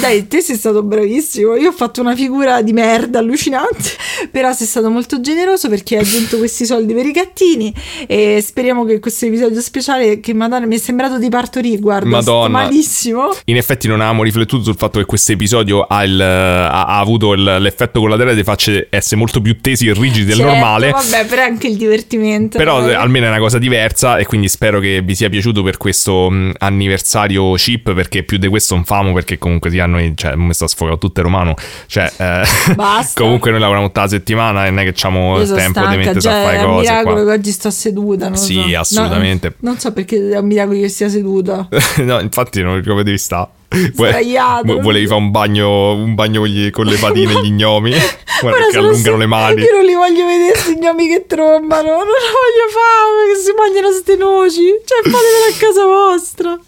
dai, 0.00 0.28
te 0.28 0.40
sei 0.42 0.56
stato 0.56 0.82
bravissimo. 0.82 1.56
Io 1.56 1.70
ho 1.70 1.72
fatto 1.72 2.00
una 2.02 2.14
figura 2.14 2.60
di 2.62 2.72
merda 2.72 3.18
allucinante. 3.20 3.90
Però 4.30 4.52
sei 4.52 4.66
stato 4.66 4.90
molto 4.90 5.20
generoso 5.20 5.68
perché 5.68 5.96
hai 5.96 6.02
aggiunto 6.02 6.36
questi 6.36 6.66
soldi 6.66 6.92
per 6.92 7.06
i 7.06 7.10
gattini. 7.10 7.74
E 8.06 8.42
speriamo 8.44 8.84
che 8.84 9.00
questo 9.00 9.24
episodio 9.26 9.60
speciale, 9.60 10.20
che 10.20 10.34
madonna, 10.34 10.66
mi 10.66 10.76
è 10.76 10.78
sembrato 10.78 11.18
di 11.18 11.28
partorire, 11.30 11.78
guarda. 11.78 12.06
Madonna. 12.08 12.48
malissimo. 12.48 13.30
In 13.46 13.56
effetti 13.56 13.88
non 13.88 14.00
avevamo 14.00 14.22
riflettuto 14.22 14.62
sul 14.64 14.76
fatto 14.76 14.98
che 14.98 15.06
questo 15.06 15.32
episodio 15.32 15.82
ha, 15.82 16.04
il- 16.04 16.20
ha- 16.20 16.84
ha 16.84 16.98
avuto 16.98 17.32
il- 17.32 17.56
l'effetto 17.60 17.98
collaterale 18.00 18.34
di 18.36 18.44
farci 18.44 18.86
essere 18.90 19.16
molto 19.16 19.40
più 19.40 19.58
tesi 19.60 19.86
e 19.88 19.94
rigidi 19.94 20.26
del 20.26 20.36
Certo, 20.36 20.52
normale. 20.52 20.90
Vabbè, 20.90 21.24
però 21.26 21.42
è 21.42 21.46
anche 21.46 21.66
il 21.66 21.76
divertimento. 21.76 22.58
Però 22.58 22.86
eh, 22.86 22.94
almeno 22.94 23.26
è 23.26 23.30
una 23.30 23.38
cosa 23.38 23.58
diversa 23.58 24.18
e 24.18 24.26
quindi 24.26 24.48
spero 24.48 24.78
che 24.80 25.00
vi 25.02 25.14
sia 25.14 25.28
piaciuto 25.30 25.62
per 25.62 25.76
questo 25.78 26.28
mh, 26.30 26.52
anniversario 27.08 27.52
chip 27.54 27.94
perché 27.94 28.22
più 28.22 28.36
di 28.38 28.48
questo 28.48 28.74
non 28.74 28.84
famo 28.84 29.12
perché 29.12 29.38
comunque 29.38 29.70
sì 29.70 29.78
a 29.78 29.86
noi, 29.86 30.12
cioè 30.14 30.34
mi 30.36 30.52
sto 30.52 30.66
sfogando 30.66 30.98
tutto 30.98 31.22
romano, 31.22 31.54
cioè 31.86 32.10
eh, 32.16 32.74
Basta. 32.74 33.20
comunque 33.22 33.50
noi 33.50 33.60
lavoriamo 33.60 33.86
tutta 33.88 34.02
la 34.02 34.08
settimana 34.08 34.66
e 34.66 34.70
non 34.70 34.80
è 34.80 34.92
che 34.92 35.06
abbiamo 35.06 35.42
tempo 35.42 35.86
di 35.86 35.96
mettersi 35.96 36.20
già 36.20 36.40
a 36.40 36.44
fare 36.44 36.58
è 36.58 36.62
un 36.62 36.74
cose 36.74 36.90
miracolo 36.90 37.24
che 37.24 37.30
oggi 37.32 37.50
sto 37.50 37.70
seduta. 37.70 38.28
Non 38.28 38.36
Sì, 38.36 38.54
so. 38.54 38.66
No, 38.68 38.78
assolutamente. 38.78 39.54
non 39.60 39.78
so 39.78 39.92
perché 39.92 40.28
è 40.30 40.38
un 40.38 40.46
miracolo 40.46 40.80
che 40.80 40.88
stia 40.88 41.08
seduta. 41.08 41.68
no, 42.04 42.20
infatti 42.20 42.62
non 42.62 42.82
come 42.86 43.02
devi 43.02 43.18
stare. 43.18 43.56
Sdraiato. 43.70 44.80
volevi 44.80 45.06
fare 45.06 45.20
un 45.20 45.30
bagno, 45.30 45.92
un 45.92 46.14
bagno 46.14 46.40
con, 46.40 46.48
gli- 46.48 46.70
con 46.70 46.86
le 46.86 46.96
patine 46.96 47.34
e 47.34 47.42
gli 47.44 47.50
gnomi 47.52 47.92
Guarda 48.40 48.66
che 48.70 48.78
allungano 48.78 49.16
se- 49.16 49.16
le 49.18 49.26
mani. 49.26 49.60
Io 49.60 49.72
non 49.74 49.84
li 49.84 49.92
voglio 49.94 50.24
vedere 50.24 50.52
questi 50.52 50.76
gnomi 50.78 51.06
che 51.06 51.24
trombano. 51.26 51.88
Non 51.88 51.98
lo 51.98 52.28
voglio 52.38 52.66
fare 52.72 53.32
che 53.34 53.40
si 53.40 53.52
mangiano 53.56 53.92
ste 53.92 54.16
noci. 54.16 54.62
Cioè, 54.84 55.02
fatevelo 55.02 55.44
a 55.50 55.56
casa 55.58 55.84
vostra. 55.84 56.58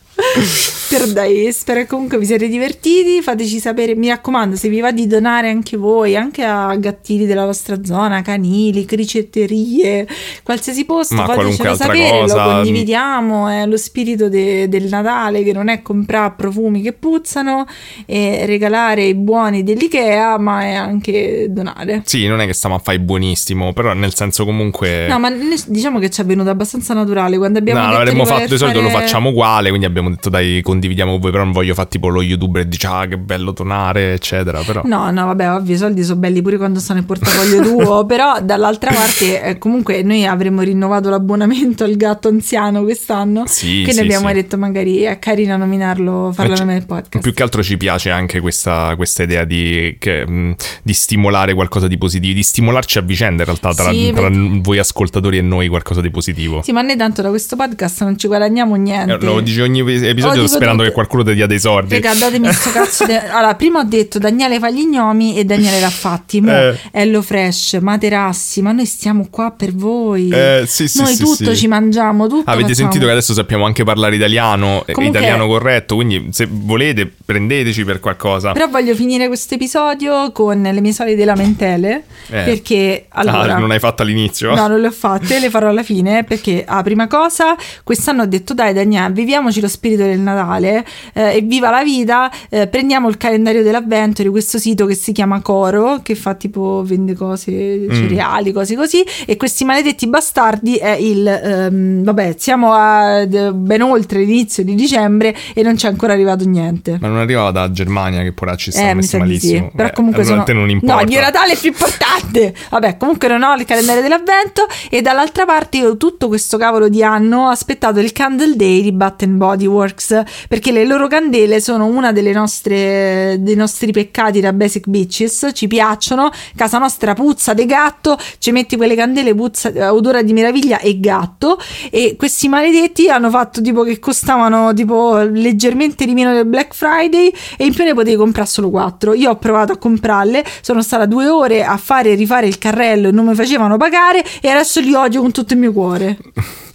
Per 0.89 1.13
dai, 1.13 1.53
spero 1.53 1.81
che 1.81 1.87
comunque 1.87 2.19
vi 2.19 2.27
siete 2.27 2.49
divertiti. 2.49 3.23
Fateci 3.23 3.59
sapere, 3.61 3.95
mi 3.95 4.09
raccomando, 4.09 4.57
se 4.57 4.69
vi 4.69 4.81
va 4.81 4.91
di 4.91 5.07
donare 5.07 5.49
anche 5.51 5.77
voi, 5.77 6.17
anche 6.17 6.43
a 6.45 6.75
gattini 6.77 7.27
della 7.27 7.45
vostra 7.45 7.85
zona, 7.85 8.23
canili, 8.23 8.85
cricetterie, 8.85 10.07
qualsiasi 10.43 10.85
posto, 10.85 11.15
Ma 11.15 11.27
fatecelo 11.27 11.75
sapere, 11.75 12.21
cosa. 12.21 12.45
lo 12.47 12.53
condividiamo. 12.55 13.49
È 13.49 13.67
lo 13.67 13.77
spirito 13.77 14.29
de- 14.29 14.69
del 14.69 14.89
Natale 14.89 15.43
che 15.45 15.53
non 15.53 15.69
è 15.69 15.83
comprare 15.83 16.35
profumi 16.37 16.83
che 16.83 16.93
puzzano 16.93 17.67
e 18.07 18.45
regalare 18.47 19.05
i 19.05 19.15
buoni 19.15 19.63
dell'Ikea, 19.63 20.39
ma 20.39 20.63
è 20.63 20.73
anche 20.73 21.47
donare. 21.51 22.03
Sì, 22.05 22.27
non 22.27 22.41
è 22.41 22.47
che 22.47 22.53
stiamo 22.53 22.75
a 22.75 22.79
fare 22.79 22.99
buonissimo, 23.01 23.73
però 23.73 23.93
nel 23.93 24.15
senso 24.15 24.45
comunque... 24.45 25.07
No, 25.09 25.19
ma 25.19 25.29
ne- 25.29 25.55
diciamo 25.67 25.99
che 25.99 26.11
ci 26.11 26.21
è 26.21 26.25
venuto 26.25 26.51
abbastanza 26.51 26.95
naturale 26.95 27.39
quando 27.39 27.59
abbiamo 27.59 27.81
No, 27.81 27.93
l'avremmo 27.93 28.25
fatto 28.25 28.49
di 28.53 28.59
solito 28.59 28.81
fare- 28.81 28.93
lo 28.93 28.99
facciamo 28.99 29.29
uguale, 29.31 29.69
quindi 29.69 29.87
abbiamo 29.87 30.10
detto 30.11 30.29
dai 30.29 30.61
condividiamo 30.63 31.13
con 31.13 31.21
voi, 31.21 31.31
però 31.31 31.45
non 31.45 31.53
voglio 31.53 31.75
fare 31.75 31.89
tipo 31.89 32.09
lo 32.09 32.23
youtuber 32.23 32.63
e 32.63 32.69
dice 32.69 32.87
ah 32.87 33.07
che 33.07 33.19
bello 33.19 33.53
donare, 33.53 34.13
eccetera, 34.15 34.63
però... 34.63 34.83
No, 34.85 35.11
no, 35.11 35.27
vabbè, 35.27 35.53
ovvio, 35.53 35.75
i 35.75 35.79
soldi 35.79 36.03
sono 36.03 36.19
belli 36.21 36.43
pure 36.43 36.57
quando 36.57 36.79
sono 36.81 36.99
nel 36.99 37.07
portafoglio 37.07 37.61
tuo, 37.63 38.07
però 38.07 38.41
dall'altra 38.43 38.93
parte 38.93 39.43
eh, 39.43 39.59
comunque 39.59 40.03
noi 40.03 40.27
avremmo 40.27 40.63
rinnovato 40.63 41.09
l'abbonamento 41.11 41.85
al 41.85 41.97
gatto 41.97 42.29
anziano 42.29 42.83
quest'anno, 42.83 43.45
Sì, 43.47 43.83
quindi 43.83 43.93
sì, 43.93 44.01
abbiamo 44.01 44.29
sì. 44.29 44.35
detto 44.35 44.57
magari 44.59 44.99
è 45.03 45.19
carino 45.19 45.57
nominarlo, 45.57 46.31
farlo 46.33 46.57
ci- 46.57 46.65
nel 46.65 46.85
podcast. 46.87 47.23
Più 47.23 47.33
che 47.33 47.43
altro 47.43 47.63
ci 47.63 47.77
piace 47.77 48.11
anche 48.11 48.41
questa, 48.41 48.95
questa 48.97 49.23
idea 49.23 49.45
di, 49.45 49.97
che, 49.99 50.55
di 50.83 50.93
stimolare 50.93 51.55
qualcosa 51.55 51.87
di 51.89 51.99
positivo, 51.99 52.35
di 52.35 52.43
stimolarci 52.43 52.99
a 52.99 53.03
vicenda 53.03 53.43
in 53.43 53.47
realtà 53.49 53.73
tra, 53.75 53.91
Sì, 53.91 54.11
tra 54.13 54.23
perché- 54.29 54.61
voi 54.63 54.79
ascoltatori 54.79 55.39
e 55.39 55.43
noi 55.43 55.69
qualcosa 55.69 56.01
di 56.01 56.11
positivo. 56.11 56.63
Sì, 56.63 56.73
ma 56.73 56.83
noi 56.83 56.97
tanto 56.97 57.23
da 57.23 57.29
questo 57.29 57.57
podcast 57.57 58.03
non 58.03 58.19
ci 58.19 58.27
guadagniamo 58.27 58.75
niente. 58.77 59.13
Eh, 59.13 59.19
Lo 59.21 59.41
dici 59.41 59.61
ogni 59.61 59.83
episodio 60.09 60.43
dico 60.43 60.55
sperando 60.55 60.83
che 60.83 60.93
qualcuno 60.93 61.23
ti 61.25 61.35
dia 61.35 61.47
dei 61.47 61.61
soldi. 61.61 61.95
Raga, 61.95 62.15
datemi 62.15 62.53
sto 62.53 62.71
cazzo 62.73 63.05
di... 63.07 63.13
Allora, 63.15 63.55
prima 63.55 63.81
ho 63.81 63.85
detto 63.85 64.19
Daniele 64.19 64.59
fa 64.59 64.71
gli 64.71 64.85
gnomi 64.85 65.37
e 65.37 65.45
Daniele 65.45 65.81
l'ha 65.81 65.91
fatti. 65.91 66.41
Mo, 66.41 66.53
Eh. 66.53 66.79
Hello 66.93 67.23
Fresh, 67.23 67.79
Materassi, 67.81 68.63
ma 68.63 68.73
noi 68.73 68.87
stiamo 68.87 69.27
qua 69.31 69.51
per 69.51 69.75
voi. 69.75 70.29
Eh, 70.31 70.65
sì, 70.67 70.89
sì, 70.89 71.01
noi 71.03 71.15
sì, 71.15 71.23
tutto 71.25 71.55
ci 71.55 71.67
mangiamo, 71.67 72.27
tutto 72.27 72.51
Avete 72.51 72.69
facciamo. 72.69 72.75
sentito 72.91 73.05
che 73.07 73.11
adesso 73.13 73.33
sappiamo 73.35 73.65
anche 73.65 73.85
parlare 73.85 74.17
italiano, 74.17 74.85
eh, 74.87 74.93
Comunque- 74.93 75.19
italiano 75.21 75.47
corretto, 75.47 75.95
quindi 75.95 76.29
se 76.33 76.47
volete 76.51 77.11
prendeteci 77.25 77.85
per 77.85 78.01
qualcosa. 78.01 78.53
Però 78.53 78.69
voglio 78.69 78.95
finire 78.95 79.27
questo 79.29 79.55
episodio 79.55 80.33
con 80.33 80.61
le 80.63 80.81
mie 80.81 80.93
solite 80.93 81.25
lamentele 81.25 82.05
Eh. 82.31 82.43
perché 82.45 83.07
allora 83.09 83.55
Ah, 83.57 83.59
non 83.59 83.71
hai 83.73 83.79
fatto 83.81 84.03
all'inizio? 84.03 84.55
No, 84.55 84.69
non 84.69 84.81
le 84.81 84.87
ho 84.87 84.93
fatte, 84.93 85.41
le 85.41 85.51
farò 85.51 85.69
alla 85.69 85.83
fine 85.83 86.23
perché, 86.25 86.65
ah, 86.67 86.83
prima 86.83 87.07
cosa, 87.09 87.57
quest'anno 87.83 88.23
ho 88.23 88.27
detto 88.27 88.55
dai 88.55 88.73
Daniele, 88.73 89.13
viviamoci 89.13 89.61
lo 89.61 89.67
spirito 89.81 90.03
del 90.03 90.19
Natale 90.19 90.85
eh, 91.15 91.37
e 91.37 91.41
viva 91.41 91.71
la 91.71 91.83
vita, 91.83 92.31
eh, 92.51 92.67
prendiamo 92.67 93.09
il 93.09 93.17
calendario 93.17 93.63
dell'avvento 93.63 94.23
di 94.23 94.29
questo 94.29 94.59
sito 94.59 94.85
che 94.85 94.95
si 94.95 95.13
chiama 95.13 95.41
Coro, 95.41 96.01
che 96.03 96.15
fa 96.15 96.35
tipo, 96.35 96.83
vende 96.85 97.15
cose, 97.15 97.49
Mm. 97.51 97.91
cereali, 97.91 98.53
cose 98.53 98.77
così, 98.77 99.03
e 99.27 99.37
questi 99.39 99.65
maledetti 99.65 100.07
bastardi 100.07 100.77
è 100.77 100.91
il, 100.91 101.27
ehm, 101.27 102.03
vabbè, 102.05 102.35
siamo 102.37 102.73
a, 102.75 103.25
ben 103.27 103.81
oltre 103.83 104.19
l'inizio 104.21 104.63
di 104.63 104.75
dicembre 104.75 105.35
e 105.55 105.63
non 105.63 105.77
c'è 105.77 105.89
ancora 105.89 106.13
arrivato 106.13 106.45
niente. 106.47 106.99
Ma 107.01 107.09
non 107.09 107.17
arrivava 107.19 107.51
da 107.51 107.71
Germania 107.71 108.23
che 108.23 108.33
poracci 108.33 108.71
Eh, 108.75 108.89
mi 108.89 108.95
messi 108.97 109.09
sa 109.09 109.17
di 109.17 109.23
malissimo. 109.23 109.69
sì. 109.71 109.77
Però 109.77 109.89
Eh, 109.89 109.93
comunque 109.93 110.23
allora 110.23 110.45
sono... 110.47 110.59
non 110.59 110.69
importa. 110.71 110.95
No, 111.05 111.11
il 111.11 111.19
Natale 111.19 111.53
è 111.53 111.57
più 111.57 111.71
importante. 111.71 112.55
Vabbè, 112.71 112.97
comunque 112.99 113.29
non 113.29 113.43
ho 113.43 113.55
il 113.55 113.65
calendario 113.65 114.03
dell'avvento 114.03 114.67
e 114.91 115.01
dall'altra 115.01 115.45
parte 115.47 115.79
io 115.79 115.97
tutto 115.97 116.29
questo 116.29 116.59
cavolo 116.59 116.89
di 116.89 117.03
anno 117.03 117.47
ho 117.47 117.49
aspettato 117.49 118.01
il 118.01 118.13
Candle 118.13 118.57
Day 118.57 118.83
di 118.83 118.93
Bath 118.93 119.25
Body 119.27 119.67
Works 119.71 120.23
perché 120.49 120.73
le 120.73 120.85
loro 120.85 121.07
candele 121.07 121.61
sono 121.61 121.87
una 121.87 122.13
delle 122.13 122.33
nostre 122.33 123.37
dei 123.39 123.55
nostri 123.55 123.93
peccati 123.93 124.41
da 124.41 124.53
Basic 124.53 124.87
Bitches, 124.89 125.51
ci 125.53 125.67
piacciono, 125.67 126.31
casa 126.57 126.79
nostra 126.79 127.15
puzza 127.15 127.55
di 127.55 127.67
gatto, 127.67 128.19
ci 128.39 128.53
metti 128.53 128.77
quelle 128.77 128.95
candele 128.95 129.35
puzza 129.35 129.71
eh, 129.73 129.89
odore 129.89 130.25
di 130.25 130.33
meraviglia 130.33 130.79
e 130.79 130.99
gatto 131.01 131.59
e 131.91 132.17
questi 132.17 132.49
maledetti 132.49 133.09
hanno 133.09 133.31
fatto 133.31 133.61
tipo 133.61 133.83
che 133.83 133.99
costavano 133.99 134.73
tipo 134.75 135.19
leggermente 135.19 136.05
di 136.05 136.15
meno 136.15 136.33
del 136.33 136.47
Black 136.47 136.75
Friday 136.75 137.33
e 137.57 137.67
in 137.67 137.75
più 137.75 137.85
ne 137.85 137.95
potevi 137.95 138.17
comprare 138.17 138.49
solo 138.49 138.71
4 138.71 139.15
io 139.15 139.31
ho 139.31 139.37
provato 139.37 139.73
a 139.73 139.77
comprarle 139.77 140.45
sono 140.61 140.83
stata 140.83 141.07
due 141.07 141.29
ore 141.29 141.65
a 141.65 141.77
fare 141.77 142.13
e 142.13 142.15
rifare 142.15 142.47
il 142.47 142.59
carrello 142.59 143.09
e 143.09 143.13
non 143.13 143.27
mi 143.27 143.35
facevano 143.35 143.77
pagare 143.77 144.25
e 144.41 144.49
adesso 144.49 144.81
li 144.81 144.95
odio 144.95 145.21
con 145.21 145.33
tutto 145.33 145.53
il 145.55 145.59
mio 145.59 145.73
cuore 145.73 146.19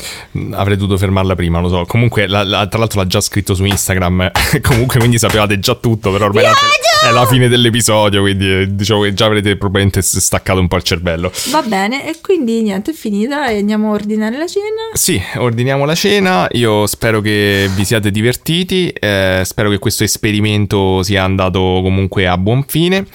Avrei 0.51 0.77
dovuto 0.77 0.97
fermarla 0.97 1.35
prima, 1.35 1.59
lo 1.59 1.69
so. 1.69 1.85
Comunque, 1.85 2.27
la- 2.27 2.43
la- 2.43 2.67
tra 2.67 2.79
l'altro 2.79 2.99
l'ha 3.01 3.07
già 3.07 3.21
scritto 3.21 3.53
su 3.53 3.63
Instagram. 3.65 4.31
Comunque, 4.61 4.99
quindi 4.99 5.17
sapevate 5.17 5.59
già 5.59 5.75
tutto, 5.75 6.11
però 6.11 6.25
ormai 6.25 6.43
è 6.43 7.11
la 7.11 7.25
fine 7.27 7.47
dell'episodio, 7.47 8.21
quindi 8.21 8.49
eh, 8.61 8.67
diciamo 8.75 9.01
che 9.03 9.13
già 9.13 9.25
avrete 9.25 9.55
probabilmente 9.57 10.01
staccato 10.01 10.59
un 10.59 10.67
po' 10.67 10.77
il 10.77 10.83
cervello. 10.83 11.31
va 11.51 11.61
bene 11.61 12.07
e 12.09 12.15
quindi 12.21 12.61
niente 12.63 12.91
è 12.91 12.93
finita 12.93 13.47
e 13.49 13.59
andiamo 13.59 13.89
a 13.89 13.93
ordinare 13.93 14.37
la 14.37 14.47
cena 14.47 14.65
Sì, 14.93 15.21
ordiniamo 15.37 15.85
la 15.85 15.95
cena. 15.95 16.47
Io 16.53 16.87
spero 16.87 17.21
che 17.21 17.69
vi 17.75 17.85
siate 17.85 18.09
divertiti. 18.11 18.89
eh, 18.89 19.41
spero 19.45 19.69
che 19.69 19.77
questo 19.79 20.03
esperimento 20.03 21.03
sia 21.03 21.23
andato 21.23 21.59
comunque 21.59 22.27
a 22.27 22.37
buon 22.37 22.63
fine. 22.67 23.05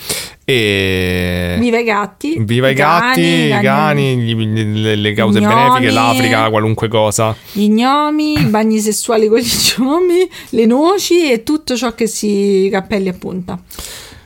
E. 0.51 1.56
viva 1.59 1.78
i 1.78 1.85
gatti 1.85 2.36
Viva 2.40 2.68
i 2.68 2.74
gatti, 2.74 3.20
i 3.20 3.59
cani, 3.62 4.16
gli- 4.16 4.81
le, 4.81 4.94
le 4.97 5.12
cause 5.12 5.39
Gnomi. 5.40 5.55
benefiche, 5.55 5.90
l'Africa, 5.90 6.51
qualunque 6.51 6.89
cosa. 6.89 7.35
gli 7.52 7.68
gnomi, 7.68 8.32
i 8.40 8.44
bagni 8.44 8.78
sessuali 8.81 9.28
con 9.28 9.39
gli 9.39 9.48
gnomi, 9.78 10.28
le 10.51 10.66
noci 10.66 11.31
e 11.31 11.43
tutto 11.43 11.77
ciò 11.77 11.94
che 11.94 12.06
si 12.06 12.68
cappelli 12.70 13.09
a 13.09 13.14
punta. 13.14 13.59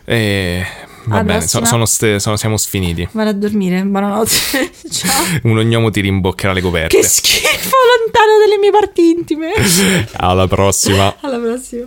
E. 0.05 0.67
Va 1.07 1.17
Alla 1.17 1.25
bene, 1.25 1.41
sono 1.47 1.85
ste- 1.85 2.19
sono- 2.19 2.37
siamo 2.37 2.57
sfiniti. 2.57 3.07
Vado 3.13 3.29
a 3.29 3.33
dormire, 3.35 3.83
buonanotte. 3.83 4.71
Ciao. 4.91 5.23
Un 5.43 5.59
ognomo 5.59 5.91
ti 5.91 6.01
rimboccherà 6.01 6.55
le 6.55 6.63
coperte. 6.63 6.97
Che 6.97 7.03
schifo 7.05 7.77
lontano 8.01 8.39
dalle 8.43 8.59
mie 8.59 8.71
parti 8.71 9.11
intime. 9.11 9.53
Alla 10.17 10.47
prossima. 10.49 11.15
Alla 11.21 11.37
prossima. 11.39 11.85